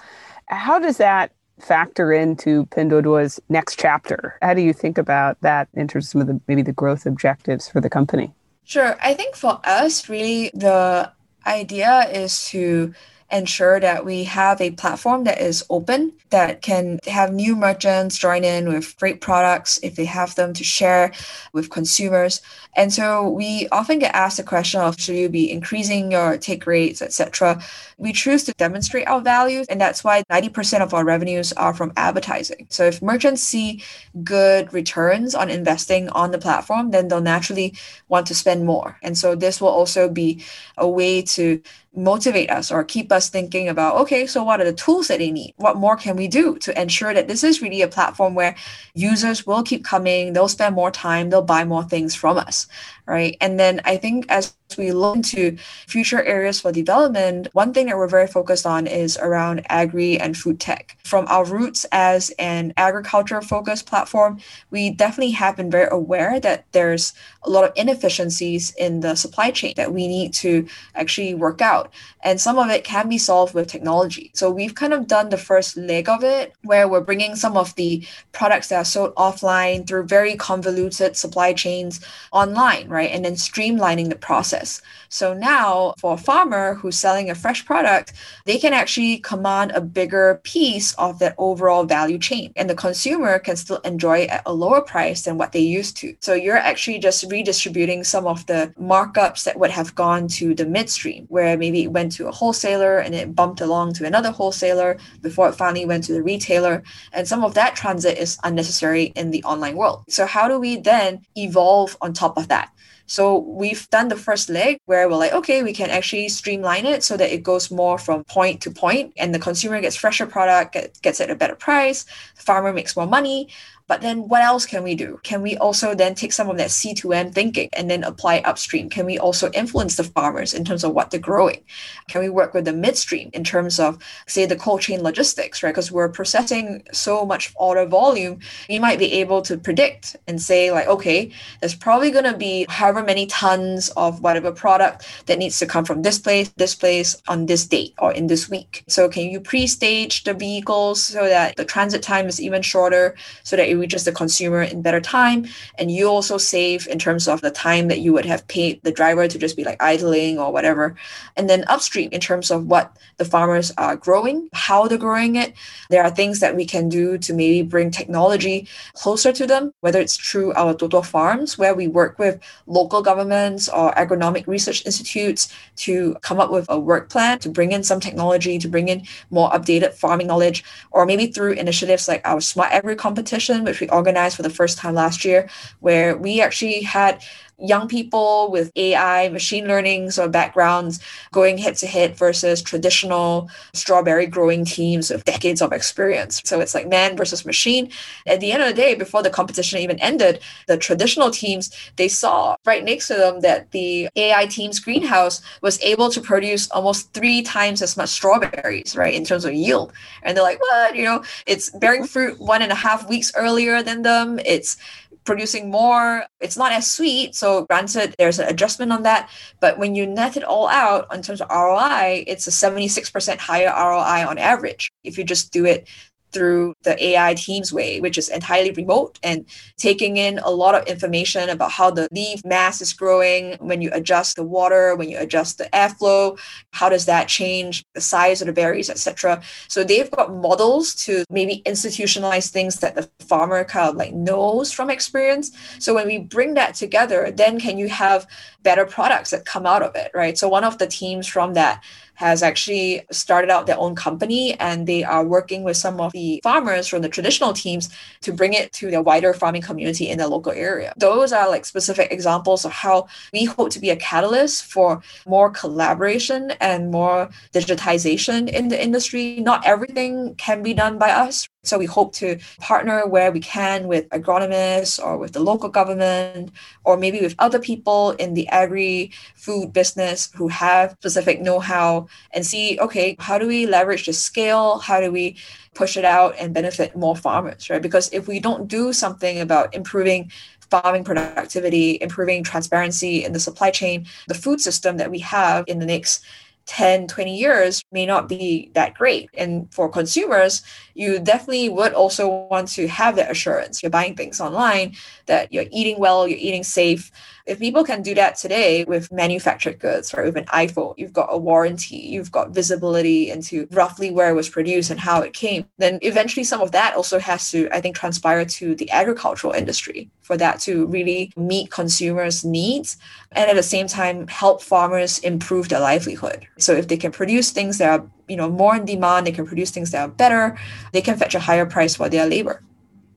How 0.48 0.78
does 0.78 0.98
that 0.98 1.32
factor 1.60 2.12
into 2.12 2.66
Pinduoduo's 2.66 3.40
next 3.48 3.78
chapter? 3.78 4.36
How 4.42 4.52
do 4.52 4.60
you 4.60 4.74
think 4.74 4.98
about 4.98 5.40
that 5.40 5.68
in 5.72 5.88
terms 5.88 6.04
of 6.04 6.10
some 6.10 6.20
of 6.20 6.26
the 6.26 6.38
maybe 6.46 6.60
the 6.60 6.72
growth 6.74 7.06
objectives 7.06 7.70
for 7.70 7.80
the 7.80 7.88
company? 7.88 8.34
Sure. 8.64 8.98
I 9.02 9.14
think 9.14 9.34
for 9.34 9.62
us, 9.64 10.10
really, 10.10 10.50
the 10.52 11.10
idea 11.46 12.06
is 12.12 12.44
to 12.48 12.92
ensure 13.32 13.80
that 13.80 14.04
we 14.04 14.24
have 14.24 14.60
a 14.60 14.70
platform 14.72 15.24
that 15.24 15.40
is 15.40 15.64
open, 15.70 16.12
that 16.30 16.62
can 16.62 16.98
have 17.06 17.32
new 17.32 17.56
merchants 17.56 18.18
join 18.18 18.44
in 18.44 18.68
with 18.68 18.96
great 18.98 19.20
products 19.20 19.80
if 19.82 19.96
they 19.96 20.04
have 20.04 20.34
them 20.34 20.52
to 20.54 20.64
share 20.64 21.12
with 21.52 21.70
consumers. 21.70 22.40
And 22.74 22.92
so 22.92 23.28
we 23.28 23.68
often 23.72 23.98
get 23.98 24.14
asked 24.14 24.36
the 24.36 24.42
question 24.42 24.80
of 24.80 25.00
should 25.00 25.16
you 25.16 25.28
be 25.28 25.50
increasing 25.50 26.12
your 26.12 26.38
take 26.38 26.66
rates, 26.66 27.02
etc. 27.02 27.62
We 28.02 28.12
choose 28.12 28.42
to 28.44 28.52
demonstrate 28.54 29.06
our 29.06 29.20
values, 29.20 29.64
and 29.68 29.80
that's 29.80 30.02
why 30.02 30.24
90% 30.28 30.80
of 30.80 30.92
our 30.92 31.04
revenues 31.04 31.52
are 31.52 31.72
from 31.72 31.92
advertising. 31.96 32.66
So 32.68 32.84
if 32.86 33.00
merchants 33.00 33.42
see 33.42 33.80
good 34.24 34.72
returns 34.72 35.36
on 35.36 35.48
investing 35.48 36.08
on 36.08 36.32
the 36.32 36.38
platform, 36.38 36.90
then 36.90 37.06
they'll 37.06 37.20
naturally 37.20 37.76
want 38.08 38.26
to 38.26 38.34
spend 38.34 38.66
more. 38.66 38.98
And 39.04 39.16
so 39.16 39.36
this 39.36 39.60
will 39.60 39.68
also 39.68 40.08
be 40.08 40.44
a 40.76 40.88
way 40.88 41.22
to 41.22 41.62
motivate 41.94 42.50
us 42.50 42.72
or 42.72 42.82
keep 42.82 43.12
us 43.12 43.28
thinking 43.28 43.68
about 43.68 43.96
okay 43.96 44.26
so 44.26 44.42
what 44.42 44.60
are 44.60 44.64
the 44.64 44.72
tools 44.72 45.08
that 45.08 45.18
they 45.18 45.30
need 45.30 45.52
what 45.56 45.76
more 45.76 45.94
can 45.94 46.16
we 46.16 46.26
do 46.26 46.56
to 46.56 46.80
ensure 46.80 47.12
that 47.12 47.28
this 47.28 47.44
is 47.44 47.60
really 47.60 47.82
a 47.82 47.88
platform 47.88 48.34
where 48.34 48.56
users 48.94 49.46
will 49.46 49.62
keep 49.62 49.84
coming 49.84 50.32
they'll 50.32 50.48
spend 50.48 50.74
more 50.74 50.90
time 50.90 51.28
they'll 51.28 51.42
buy 51.42 51.64
more 51.66 51.84
things 51.84 52.14
from 52.14 52.38
us 52.38 52.66
right 53.06 53.36
and 53.40 53.58
then 53.58 53.80
i 53.84 53.96
think 53.96 54.24
as 54.30 54.54
we 54.78 54.92
look 54.92 55.16
into 55.16 55.56
future 55.86 56.22
areas 56.22 56.60
for 56.60 56.72
development, 56.72 57.48
one 57.52 57.72
thing 57.72 57.86
that 57.86 57.96
we're 57.96 58.06
very 58.06 58.26
focused 58.26 58.66
on 58.66 58.86
is 58.86 59.16
around 59.18 59.62
agri 59.68 60.18
and 60.18 60.36
food 60.36 60.60
tech. 60.60 60.96
From 61.04 61.26
our 61.28 61.44
roots 61.44 61.84
as 61.92 62.30
an 62.38 62.72
agriculture 62.76 63.40
focused 63.42 63.86
platform, 63.86 64.38
we 64.70 64.90
definitely 64.90 65.32
have 65.32 65.56
been 65.56 65.70
very 65.70 65.88
aware 65.90 66.40
that 66.40 66.64
there's 66.72 67.12
a 67.42 67.50
lot 67.50 67.64
of 67.64 67.72
inefficiencies 67.76 68.72
in 68.76 69.00
the 69.00 69.14
supply 69.14 69.50
chain 69.50 69.74
that 69.76 69.92
we 69.92 70.06
need 70.06 70.32
to 70.34 70.66
actually 70.94 71.34
work 71.34 71.60
out. 71.60 71.92
And 72.22 72.40
some 72.40 72.58
of 72.58 72.70
it 72.70 72.84
can 72.84 73.08
be 73.08 73.18
solved 73.18 73.54
with 73.54 73.68
technology. 73.68 74.30
So 74.34 74.50
we've 74.50 74.74
kind 74.74 74.92
of 74.92 75.06
done 75.06 75.28
the 75.28 75.36
first 75.36 75.76
leg 75.76 76.08
of 76.08 76.22
it 76.22 76.52
where 76.62 76.88
we're 76.88 77.00
bringing 77.00 77.34
some 77.34 77.56
of 77.56 77.74
the 77.74 78.06
products 78.32 78.68
that 78.68 78.76
are 78.76 78.84
sold 78.84 79.14
offline 79.16 79.86
through 79.86 80.04
very 80.04 80.36
convoluted 80.36 81.16
supply 81.16 81.52
chains 81.52 82.00
online, 82.30 82.88
right? 82.92 83.10
And 83.10 83.24
then 83.24 83.34
streamlining 83.34 84.08
the 84.08 84.16
process. 84.16 84.80
So 85.08 85.34
now 85.34 85.94
for 85.98 86.14
a 86.14 86.18
farmer 86.18 86.74
who's 86.74 86.98
selling 86.98 87.30
a 87.30 87.34
fresh 87.34 87.64
product, 87.64 88.12
they 88.44 88.58
can 88.58 88.72
actually 88.72 89.18
command 89.18 89.72
a 89.72 89.80
bigger 89.80 90.40
piece 90.44 90.94
of 90.94 91.18
that 91.18 91.34
overall 91.38 91.84
value 91.84 92.18
chain. 92.18 92.52
And 92.56 92.68
the 92.70 92.74
consumer 92.74 93.38
can 93.38 93.56
still 93.56 93.78
enjoy 93.78 94.20
it 94.20 94.30
at 94.30 94.42
a 94.46 94.52
lower 94.52 94.80
price 94.80 95.22
than 95.22 95.38
what 95.38 95.52
they 95.52 95.60
used 95.60 95.96
to. 95.98 96.14
So 96.20 96.34
you're 96.34 96.56
actually 96.56 96.98
just 96.98 97.30
redistributing 97.30 98.04
some 98.04 98.26
of 98.26 98.46
the 98.46 98.72
markups 98.80 99.44
that 99.44 99.58
would 99.58 99.70
have 99.70 99.94
gone 99.94 100.28
to 100.28 100.54
the 100.54 100.66
midstream, 100.66 101.26
where 101.28 101.56
maybe 101.56 101.82
it 101.82 101.92
went 101.92 102.12
to 102.12 102.28
a 102.28 102.32
wholesaler 102.32 102.98
and 102.98 103.14
it 103.14 103.34
bumped 103.34 103.60
along 103.60 103.94
to 103.94 104.06
another 104.06 104.30
wholesaler 104.30 104.98
before 105.20 105.48
it 105.48 105.54
finally 105.54 105.86
went 105.86 106.04
to 106.04 106.12
the 106.12 106.22
retailer. 106.22 106.82
And 107.12 107.26
some 107.26 107.44
of 107.44 107.54
that 107.54 107.74
transit 107.74 108.18
is 108.18 108.38
unnecessary 108.44 109.12
in 109.16 109.30
the 109.30 109.42
online 109.44 109.76
world. 109.76 110.04
So, 110.08 110.26
how 110.26 110.48
do 110.48 110.58
we 110.58 110.76
then 110.76 111.24
evolve 111.36 111.96
on 112.00 112.12
top 112.12 112.36
of 112.36 112.48
that? 112.48 112.70
So 113.06 113.38
we've 113.38 113.88
done 113.90 114.08
the 114.08 114.16
first 114.16 114.48
leg 114.48 114.78
where 114.86 115.08
we're 115.08 115.16
like, 115.16 115.32
okay, 115.32 115.62
we 115.62 115.72
can 115.72 115.90
actually 115.90 116.28
streamline 116.28 116.86
it 116.86 117.02
so 117.02 117.16
that 117.16 117.32
it 117.32 117.42
goes 117.42 117.70
more 117.70 117.98
from 117.98 118.24
point 118.24 118.60
to 118.62 118.70
point 118.70 119.12
and 119.16 119.34
the 119.34 119.38
consumer 119.38 119.80
gets 119.80 119.96
fresher 119.96 120.26
product, 120.26 121.02
gets 121.02 121.20
it 121.20 121.24
at 121.24 121.30
a 121.30 121.36
better 121.36 121.56
price, 121.56 122.04
the 122.36 122.42
farmer 122.42 122.72
makes 122.72 122.96
more 122.96 123.06
money. 123.06 123.48
But 123.92 124.00
then 124.00 124.26
what 124.26 124.40
else 124.40 124.64
can 124.64 124.84
we 124.84 124.94
do? 124.94 125.20
Can 125.22 125.42
we 125.42 125.54
also 125.58 125.94
then 125.94 126.14
take 126.14 126.32
some 126.32 126.48
of 126.48 126.56
that 126.56 126.70
C2M 126.70 127.34
thinking 127.34 127.68
and 127.74 127.90
then 127.90 128.04
apply 128.04 128.38
upstream? 128.38 128.88
Can 128.88 129.04
we 129.04 129.18
also 129.18 129.50
influence 129.50 129.96
the 129.96 130.04
farmers 130.04 130.54
in 130.54 130.64
terms 130.64 130.82
of 130.82 130.94
what 130.94 131.10
they're 131.10 131.20
growing? 131.20 131.60
Can 132.08 132.22
we 132.22 132.30
work 132.30 132.54
with 132.54 132.64
the 132.64 132.72
midstream 132.72 133.28
in 133.34 133.44
terms 133.44 133.78
of, 133.78 134.02
say, 134.26 134.46
the 134.46 134.56
cold 134.56 134.80
chain 134.80 135.02
logistics, 135.02 135.62
right? 135.62 135.72
Because 135.72 135.92
we're 135.92 136.08
processing 136.08 136.84
so 136.90 137.26
much 137.26 137.52
order 137.56 137.84
volume, 137.84 138.40
we 138.70 138.78
might 138.78 138.98
be 138.98 139.12
able 139.12 139.42
to 139.42 139.58
predict 139.58 140.16
and 140.26 140.40
say, 140.40 140.70
like, 140.70 140.86
okay, 140.86 141.30
there's 141.60 141.74
probably 141.74 142.10
going 142.10 142.24
to 142.24 142.38
be 142.38 142.64
however 142.70 143.02
many 143.02 143.26
tons 143.26 143.90
of 143.90 144.22
whatever 144.22 144.52
product 144.52 145.06
that 145.26 145.38
needs 145.38 145.58
to 145.58 145.66
come 145.66 145.84
from 145.84 146.00
this 146.00 146.18
place, 146.18 146.48
this 146.56 146.74
place 146.74 147.20
on 147.28 147.44
this 147.44 147.66
date 147.66 147.92
or 147.98 148.10
in 148.10 148.26
this 148.28 148.48
week. 148.48 148.84
So 148.88 149.10
can 149.10 149.24
you 149.28 149.38
pre-stage 149.38 150.24
the 150.24 150.32
vehicles 150.32 151.04
so 151.04 151.28
that 151.28 151.56
the 151.56 151.66
transit 151.66 152.02
time 152.02 152.26
is 152.26 152.40
even 152.40 152.62
shorter 152.62 153.16
so 153.42 153.56
that 153.56 153.68
it 153.68 153.81
reaches 153.82 154.04
the 154.04 154.12
consumer 154.22 154.62
in 154.62 154.80
better 154.80 155.00
time. 155.00 155.46
And 155.78 155.90
you 155.90 156.06
also 156.06 156.38
save 156.38 156.88
in 156.88 156.98
terms 156.98 157.28
of 157.28 157.40
the 157.42 157.50
time 157.50 157.88
that 157.88 158.00
you 158.04 158.12
would 158.14 158.24
have 158.32 158.46
paid 158.48 158.80
the 158.82 158.92
driver 159.00 159.28
to 159.28 159.38
just 159.38 159.56
be 159.56 159.64
like 159.64 159.82
idling 159.82 160.38
or 160.38 160.52
whatever. 160.52 160.94
And 161.36 161.50
then 161.50 161.64
upstream 161.68 162.08
in 162.12 162.20
terms 162.20 162.50
of 162.50 162.66
what 162.66 162.96
the 163.18 163.24
farmers 163.24 163.72
are 163.76 163.96
growing, 163.96 164.48
how 164.52 164.86
they're 164.86 165.06
growing 165.06 165.36
it. 165.36 165.54
There 165.90 166.04
are 166.04 166.10
things 166.10 166.40
that 166.40 166.56
we 166.56 166.64
can 166.64 166.88
do 166.88 167.18
to 167.18 167.34
maybe 167.34 167.62
bring 167.62 167.90
technology 167.90 168.68
closer 168.94 169.32
to 169.32 169.46
them, 169.46 169.74
whether 169.80 170.00
it's 170.00 170.16
through 170.16 170.54
our 170.54 170.74
Duoduo 170.74 171.04
farms, 171.04 171.58
where 171.58 171.74
we 171.74 171.88
work 171.88 172.18
with 172.18 172.40
local 172.66 173.02
governments 173.02 173.68
or 173.68 173.92
agronomic 173.94 174.46
research 174.46 174.86
institutes 174.86 175.52
to 175.84 176.14
come 176.22 176.38
up 176.38 176.50
with 176.50 176.66
a 176.68 176.78
work 176.78 177.10
plan 177.10 177.38
to 177.40 177.48
bring 177.48 177.72
in 177.72 177.82
some 177.82 178.00
technology, 178.00 178.58
to 178.58 178.68
bring 178.68 178.88
in 178.88 179.02
more 179.30 179.50
updated 179.50 179.92
farming 179.94 180.28
knowledge, 180.28 180.64
or 180.92 181.04
maybe 181.04 181.26
through 181.26 181.52
initiatives 181.52 182.08
like 182.08 182.22
our 182.24 182.40
Smart 182.40 182.70
Agri 182.72 182.96
competition, 182.96 183.61
which 183.64 183.80
we 183.80 183.88
organized 183.88 184.36
for 184.36 184.42
the 184.42 184.50
first 184.50 184.78
time 184.78 184.94
last 184.94 185.24
year, 185.24 185.48
where 185.80 186.16
we 186.16 186.40
actually 186.40 186.82
had 186.82 187.22
young 187.62 187.88
people 187.88 188.50
with 188.50 188.72
AI, 188.76 189.28
machine 189.28 189.66
learning 189.66 190.10
sort 190.10 190.26
of 190.26 190.32
backgrounds 190.32 191.00
going 191.32 191.58
head 191.58 191.76
to 191.76 191.86
head 191.86 192.16
versus 192.16 192.60
traditional 192.62 193.48
strawberry 193.72 194.26
growing 194.26 194.64
teams 194.64 195.10
with 195.10 195.24
decades 195.24 195.62
of 195.62 195.72
experience. 195.72 196.42
So 196.44 196.60
it's 196.60 196.74
like 196.74 196.88
man 196.88 197.16
versus 197.16 197.46
machine. 197.46 197.90
At 198.26 198.40
the 198.40 198.52
end 198.52 198.62
of 198.62 198.68
the 198.68 198.74
day, 198.74 198.94
before 198.94 199.22
the 199.22 199.30
competition 199.30 199.78
even 199.78 199.98
ended, 200.00 200.40
the 200.66 200.76
traditional 200.76 201.30
teams, 201.30 201.70
they 201.96 202.08
saw 202.08 202.56
right 202.64 202.84
next 202.84 203.08
to 203.08 203.14
them 203.14 203.40
that 203.40 203.70
the 203.70 204.08
AI 204.16 204.46
team's 204.46 204.80
greenhouse 204.80 205.40
was 205.62 205.80
able 205.82 206.10
to 206.10 206.20
produce 206.20 206.70
almost 206.70 207.12
three 207.14 207.42
times 207.42 207.82
as 207.82 207.96
much 207.96 208.10
strawberries, 208.10 208.96
right, 208.96 209.14
in 209.14 209.24
terms 209.24 209.44
of 209.44 209.54
yield. 209.54 209.92
And 210.22 210.36
they're 210.36 210.44
like, 210.44 210.60
what? 210.60 210.96
You 210.96 211.04
know, 211.04 211.24
it's 211.46 211.70
bearing 211.70 212.04
fruit 212.04 212.40
one 212.40 212.62
and 212.62 212.72
a 212.72 212.76
half 212.76 213.08
weeks 213.08 213.32
earlier 213.36 213.82
than 213.82 214.02
them. 214.02 214.40
It's 214.44 214.76
producing 215.24 215.70
more. 215.70 216.24
It's 216.40 216.56
not 216.56 216.72
as 216.72 216.90
sweet. 216.90 217.34
So 217.34 217.64
granted, 217.66 218.14
there's 218.18 218.38
an 218.38 218.48
adjustment 218.48 218.92
on 218.92 219.02
that. 219.04 219.30
But 219.60 219.78
when 219.78 219.94
you 219.94 220.06
net 220.06 220.36
it 220.36 220.44
all 220.44 220.68
out 220.68 221.12
in 221.14 221.22
terms 221.22 221.40
of 221.40 221.48
ROI, 221.50 222.24
it's 222.26 222.46
a 222.46 222.50
76% 222.50 223.38
higher 223.38 223.68
ROI 223.68 224.28
on 224.28 224.38
average. 224.38 224.90
If 225.04 225.18
you 225.18 225.24
just 225.24 225.52
do 225.52 225.64
it 225.64 225.88
through 226.32 226.74
the 226.82 227.02
AI 227.04 227.34
teams 227.34 227.72
way, 227.72 228.00
which 228.00 228.18
is 228.18 228.28
entirely 228.28 228.72
remote 228.72 229.18
and 229.22 229.46
taking 229.76 230.16
in 230.16 230.38
a 230.38 230.50
lot 230.50 230.74
of 230.74 230.86
information 230.86 231.48
about 231.48 231.70
how 231.70 231.90
the 231.90 232.08
leaf 232.12 232.44
mass 232.44 232.80
is 232.80 232.92
growing 232.92 233.56
when 233.60 233.80
you 233.80 233.90
adjust 233.92 234.36
the 234.36 234.44
water, 234.44 234.96
when 234.96 235.08
you 235.08 235.18
adjust 235.18 235.58
the 235.58 235.68
airflow, 235.72 236.38
how 236.72 236.88
does 236.88 237.06
that 237.06 237.28
change 237.28 237.84
the 237.94 238.00
size 238.00 238.40
of 238.40 238.46
the 238.46 238.52
berries, 238.52 238.90
etc. 238.90 239.42
So 239.68 239.84
they've 239.84 240.10
got 240.10 240.34
models 240.34 240.94
to 241.06 241.24
maybe 241.30 241.62
institutionalize 241.66 242.50
things 242.50 242.80
that 242.80 242.94
the 242.94 243.08
farmer 243.20 243.64
kind 243.64 243.90
of 243.90 243.96
like 243.96 244.12
knows 244.12 244.72
from 244.72 244.90
experience. 244.90 245.50
So 245.78 245.94
when 245.94 246.06
we 246.06 246.18
bring 246.18 246.54
that 246.54 246.74
together, 246.74 247.30
then 247.30 247.60
can 247.60 247.78
you 247.78 247.88
have 247.88 248.26
better 248.62 248.86
products 248.86 249.30
that 249.30 249.44
come 249.44 249.66
out 249.66 249.82
of 249.82 249.94
it, 249.96 250.10
right? 250.14 250.38
So 250.38 250.48
one 250.48 250.64
of 250.64 250.78
the 250.78 250.86
teams 250.86 251.26
from 251.26 251.54
that 251.54 251.82
has 252.14 252.42
actually 252.42 253.02
started 253.10 253.50
out 253.50 253.66
their 253.66 253.78
own 253.78 253.94
company 253.94 254.54
and 254.60 254.86
they 254.86 255.02
are 255.02 255.24
working 255.24 255.62
with 255.62 255.76
some 255.76 256.00
of 256.00 256.12
the 256.12 256.40
farmers 256.42 256.88
from 256.88 257.02
the 257.02 257.08
traditional 257.08 257.52
teams 257.52 257.88
to 258.20 258.32
bring 258.32 258.52
it 258.52 258.72
to 258.72 258.90
the 258.90 259.02
wider 259.02 259.32
farming 259.32 259.62
community 259.62 260.08
in 260.08 260.18
the 260.18 260.28
local 260.28 260.52
area. 260.52 260.92
Those 260.96 261.32
are 261.32 261.48
like 261.48 261.64
specific 261.64 262.12
examples 262.12 262.64
of 262.64 262.72
how 262.72 263.08
we 263.32 263.44
hope 263.44 263.70
to 263.70 263.80
be 263.80 263.90
a 263.90 263.96
catalyst 263.96 264.64
for 264.64 265.02
more 265.26 265.50
collaboration 265.50 266.52
and 266.60 266.90
more 266.90 267.28
digitization 267.52 268.48
in 268.48 268.68
the 268.68 268.82
industry. 268.82 269.40
Not 269.40 269.66
everything 269.66 270.34
can 270.36 270.62
be 270.62 270.74
done 270.74 270.98
by 270.98 271.10
us, 271.10 271.48
so 271.64 271.78
we 271.78 271.86
hope 271.86 272.12
to 272.12 272.38
partner 272.58 273.06
where 273.06 273.30
we 273.30 273.38
can 273.38 273.86
with 273.86 274.08
agronomists 274.08 275.02
or 275.02 275.16
with 275.16 275.32
the 275.32 275.38
local 275.38 275.68
government 275.68 276.50
or 276.82 276.96
maybe 276.96 277.20
with 277.20 277.36
other 277.38 277.60
people 277.60 278.10
in 278.12 278.34
the 278.34 278.48
agri 278.48 279.12
food 279.36 279.72
business 279.72 280.28
who 280.34 280.48
have 280.48 280.90
specific 280.92 281.40
know-how 281.40 282.08
and 282.32 282.44
see, 282.44 282.78
okay, 282.80 283.14
how 283.20 283.38
do 283.38 283.46
we 283.46 283.66
leverage 283.66 284.06
the 284.06 284.12
scale? 284.12 284.78
How 284.78 285.00
do 285.00 285.12
we 285.12 285.36
push 285.74 285.96
it 285.96 286.04
out 286.04 286.34
and 286.36 286.52
benefit 286.52 286.96
more 286.96 287.14
farmers, 287.14 287.70
right? 287.70 287.80
Because 287.80 288.12
if 288.12 288.26
we 288.26 288.40
don't 288.40 288.66
do 288.66 288.92
something 288.92 289.40
about 289.40 289.72
improving 289.72 290.32
farming 290.68 291.04
productivity, 291.04 291.98
improving 292.00 292.42
transparency 292.42 293.24
in 293.24 293.32
the 293.32 293.40
supply 293.40 293.70
chain, 293.70 294.06
the 294.26 294.34
food 294.34 294.60
system 294.60 294.96
that 294.96 295.12
we 295.12 295.20
have 295.20 295.64
in 295.68 295.78
the 295.78 295.86
next 295.86 296.24
10, 296.66 297.08
20 297.08 297.36
years 297.36 297.82
may 297.92 298.06
not 298.06 298.28
be 298.28 298.70
that 298.74 298.94
great. 298.94 299.28
And 299.34 299.72
for 299.72 299.88
consumers, 299.88 300.62
you 300.94 301.18
definitely 301.18 301.68
would 301.68 301.92
also 301.92 302.46
want 302.50 302.68
to 302.68 302.86
have 302.88 303.16
that 303.16 303.30
assurance. 303.30 303.82
You're 303.82 303.90
buying 303.90 304.14
things 304.14 304.40
online, 304.40 304.94
that 305.26 305.52
you're 305.52 305.66
eating 305.70 305.98
well, 305.98 306.28
you're 306.28 306.38
eating 306.38 306.64
safe, 306.64 307.10
if 307.46 307.58
people 307.58 307.84
can 307.84 308.02
do 308.02 308.14
that 308.14 308.36
today 308.36 308.84
with 308.84 309.10
manufactured 309.12 309.78
goods, 309.78 310.12
right, 310.14 310.24
with 310.24 310.36
an 310.36 310.44
iPhone, 310.46 310.94
you've 310.96 311.12
got 311.12 311.28
a 311.30 311.38
warranty, 311.38 311.96
you've 311.96 312.32
got 312.32 312.50
visibility 312.50 313.30
into 313.30 313.66
roughly 313.72 314.10
where 314.10 314.30
it 314.30 314.34
was 314.34 314.48
produced 314.48 314.90
and 314.90 315.00
how 315.00 315.20
it 315.22 315.32
came, 315.32 315.66
then 315.78 315.98
eventually 316.02 316.44
some 316.44 316.60
of 316.60 316.72
that 316.72 316.94
also 316.94 317.18
has 317.18 317.50
to, 317.50 317.68
I 317.72 317.80
think, 317.80 317.96
transpire 317.96 318.44
to 318.44 318.74
the 318.74 318.90
agricultural 318.90 319.52
industry 319.52 320.10
for 320.20 320.36
that 320.36 320.60
to 320.60 320.86
really 320.86 321.32
meet 321.36 321.70
consumers' 321.70 322.44
needs 322.44 322.96
and 323.32 323.50
at 323.50 323.56
the 323.56 323.62
same 323.62 323.86
time 323.86 324.26
help 324.28 324.62
farmers 324.62 325.18
improve 325.20 325.68
their 325.68 325.80
livelihood. 325.80 326.46
So 326.58 326.72
if 326.74 326.88
they 326.88 326.96
can 326.96 327.12
produce 327.12 327.50
things 327.50 327.78
that 327.78 328.00
are 328.00 328.06
you 328.28 328.36
know 328.36 328.48
more 328.48 328.76
in 328.76 328.84
demand, 328.84 329.26
they 329.26 329.32
can 329.32 329.46
produce 329.46 329.70
things 329.70 329.90
that 329.90 330.02
are 330.02 330.08
better, 330.08 330.58
they 330.92 331.02
can 331.02 331.16
fetch 331.16 331.34
a 331.34 331.40
higher 331.40 331.66
price 331.66 331.96
for 331.96 332.08
their 332.08 332.26
labor. 332.26 332.62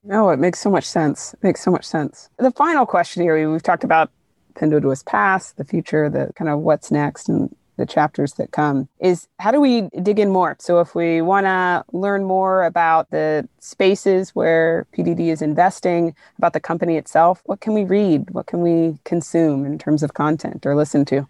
No, 0.06 0.30
it 0.30 0.38
makes 0.38 0.60
so 0.60 0.70
much 0.70 0.86
sense. 0.86 1.34
It 1.34 1.44
makes 1.44 1.64
so 1.64 1.72
much 1.72 1.84
sense. 1.84 2.30
The 2.38 2.52
final 2.52 2.86
question 2.86 3.24
here, 3.24 3.52
we've 3.52 3.64
talked 3.64 3.84
about 3.84 4.12
Pinduoduo's 4.54 5.02
past, 5.04 5.58
the 5.58 5.66
future, 5.66 6.10
the 6.10 6.32
kind 6.36 6.50
of 6.50 6.60
what's 6.60 6.92
next 6.92 7.28
and 7.28 7.54
the 7.78 7.86
chapters 7.86 8.34
that 8.34 8.52
come 8.52 8.88
is 9.00 9.28
how 9.40 9.52
do 9.52 9.60
we 9.60 9.90
dig 10.02 10.20
in 10.20 10.30
more? 10.30 10.56
So 10.60 10.80
if 10.80 10.96
we 10.96 11.22
want 11.22 11.46
to 11.46 11.84
learn 11.92 12.24
more 12.24 12.64
about 12.64 13.10
the 13.10 13.50
spaces 13.60 14.30
where 14.30 14.88
PDD 14.96 15.28
is 15.28 15.42
investing, 15.42 16.16
about 16.38 16.54
the 16.54 16.60
company 16.60 16.96
itself, 16.96 17.42
what 17.46 17.60
can 17.60 17.74
we 17.74 17.84
read? 17.84 18.30
What 18.30 18.46
can 18.46 18.62
we 18.62 18.98
consume 19.04 19.66
in 19.66 19.78
terms 19.78 20.04
of 20.04 20.14
content 20.14 20.66
or 20.66 20.76
listen 20.76 21.04
to? 21.06 21.28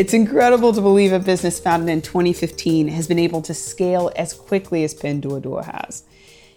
It's 0.00 0.14
incredible 0.14 0.72
to 0.72 0.80
believe 0.80 1.12
a 1.12 1.18
business 1.18 1.60
founded 1.60 1.90
in 1.90 2.00
2015 2.00 2.88
has 2.88 3.06
been 3.06 3.18
able 3.18 3.42
to 3.42 3.52
scale 3.52 4.10
as 4.16 4.32
quickly 4.32 4.82
as 4.82 4.94
Pinduoduo 4.94 5.62
has. 5.62 6.04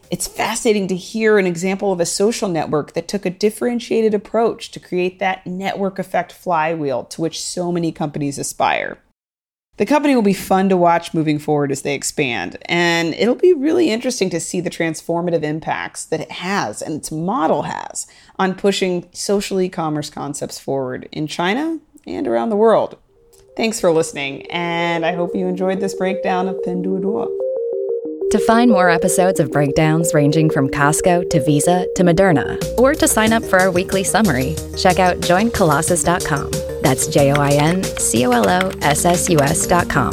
It's 0.09 0.29
fascinating 0.29 0.87
to 0.87 0.95
hear 0.95 1.37
an 1.37 1.45
example 1.45 1.91
of 1.91 1.99
a 1.99 2.05
social 2.05 2.47
network 2.47 2.93
that 2.93 3.09
took 3.09 3.25
a 3.25 3.29
differentiated 3.29 4.13
approach 4.13 4.71
to 4.71 4.79
create 4.79 5.19
that 5.19 5.45
network 5.45 5.99
effect 5.99 6.31
flywheel 6.31 7.03
to 7.03 7.19
which 7.19 7.43
so 7.43 7.69
many 7.69 7.91
companies 7.91 8.39
aspire. 8.39 8.97
The 9.75 9.85
company 9.85 10.15
will 10.15 10.21
be 10.21 10.33
fun 10.33 10.69
to 10.69 10.77
watch 10.77 11.13
moving 11.13 11.37
forward 11.37 11.73
as 11.73 11.81
they 11.81 11.95
expand, 11.95 12.57
and 12.67 13.13
it'll 13.13 13.35
be 13.35 13.51
really 13.51 13.89
interesting 13.89 14.29
to 14.29 14.39
see 14.39 14.61
the 14.61 14.69
transformative 14.69 15.43
impacts 15.43 16.05
that 16.05 16.21
it 16.21 16.31
has 16.31 16.81
and 16.81 16.95
its 16.95 17.11
model 17.11 17.63
has 17.63 18.07
on 18.39 18.55
pushing 18.55 19.09
social 19.11 19.59
e 19.59 19.67
commerce 19.67 20.09
concepts 20.09 20.59
forward 20.59 21.09
in 21.11 21.27
China 21.27 21.79
and 22.07 22.25
around 22.25 22.49
the 22.49 22.55
world. 22.55 22.97
Thanks 23.55 23.79
for 23.79 23.91
listening, 23.91 24.47
and 24.47 25.05
I 25.05 25.13
hope 25.13 25.35
you 25.35 25.47
enjoyed 25.47 25.79
this 25.79 25.93
breakdown 25.93 26.47
of 26.47 26.55
Pinduoduo. 26.65 27.27
To 28.31 28.39
find 28.47 28.71
more 28.71 28.89
episodes 28.89 29.39
of 29.39 29.51
breakdowns 29.51 30.11
ranging 30.11 30.49
from 30.49 30.69
Costco 30.69 31.29
to 31.29 31.43
Visa 31.43 31.85
to 31.95 32.03
Moderna, 32.03 32.57
or 32.79 32.95
to 32.95 33.07
sign 33.07 33.31
up 33.31 33.43
for 33.43 33.59
our 33.59 33.69
weekly 33.69 34.03
summary, 34.03 34.55
check 34.75 34.97
out 34.97 35.17
joincolossus.com. 35.17 36.49
That's 36.81 37.05
J 37.05 37.31
O 37.31 37.35
I 37.35 37.51
N 37.51 37.83
C 37.83 38.25
O 38.25 38.31
L 38.31 38.49
O 38.49 38.71
S 38.81 39.05
S 39.05 39.29
U 39.29 39.39
S.com. 39.39 40.11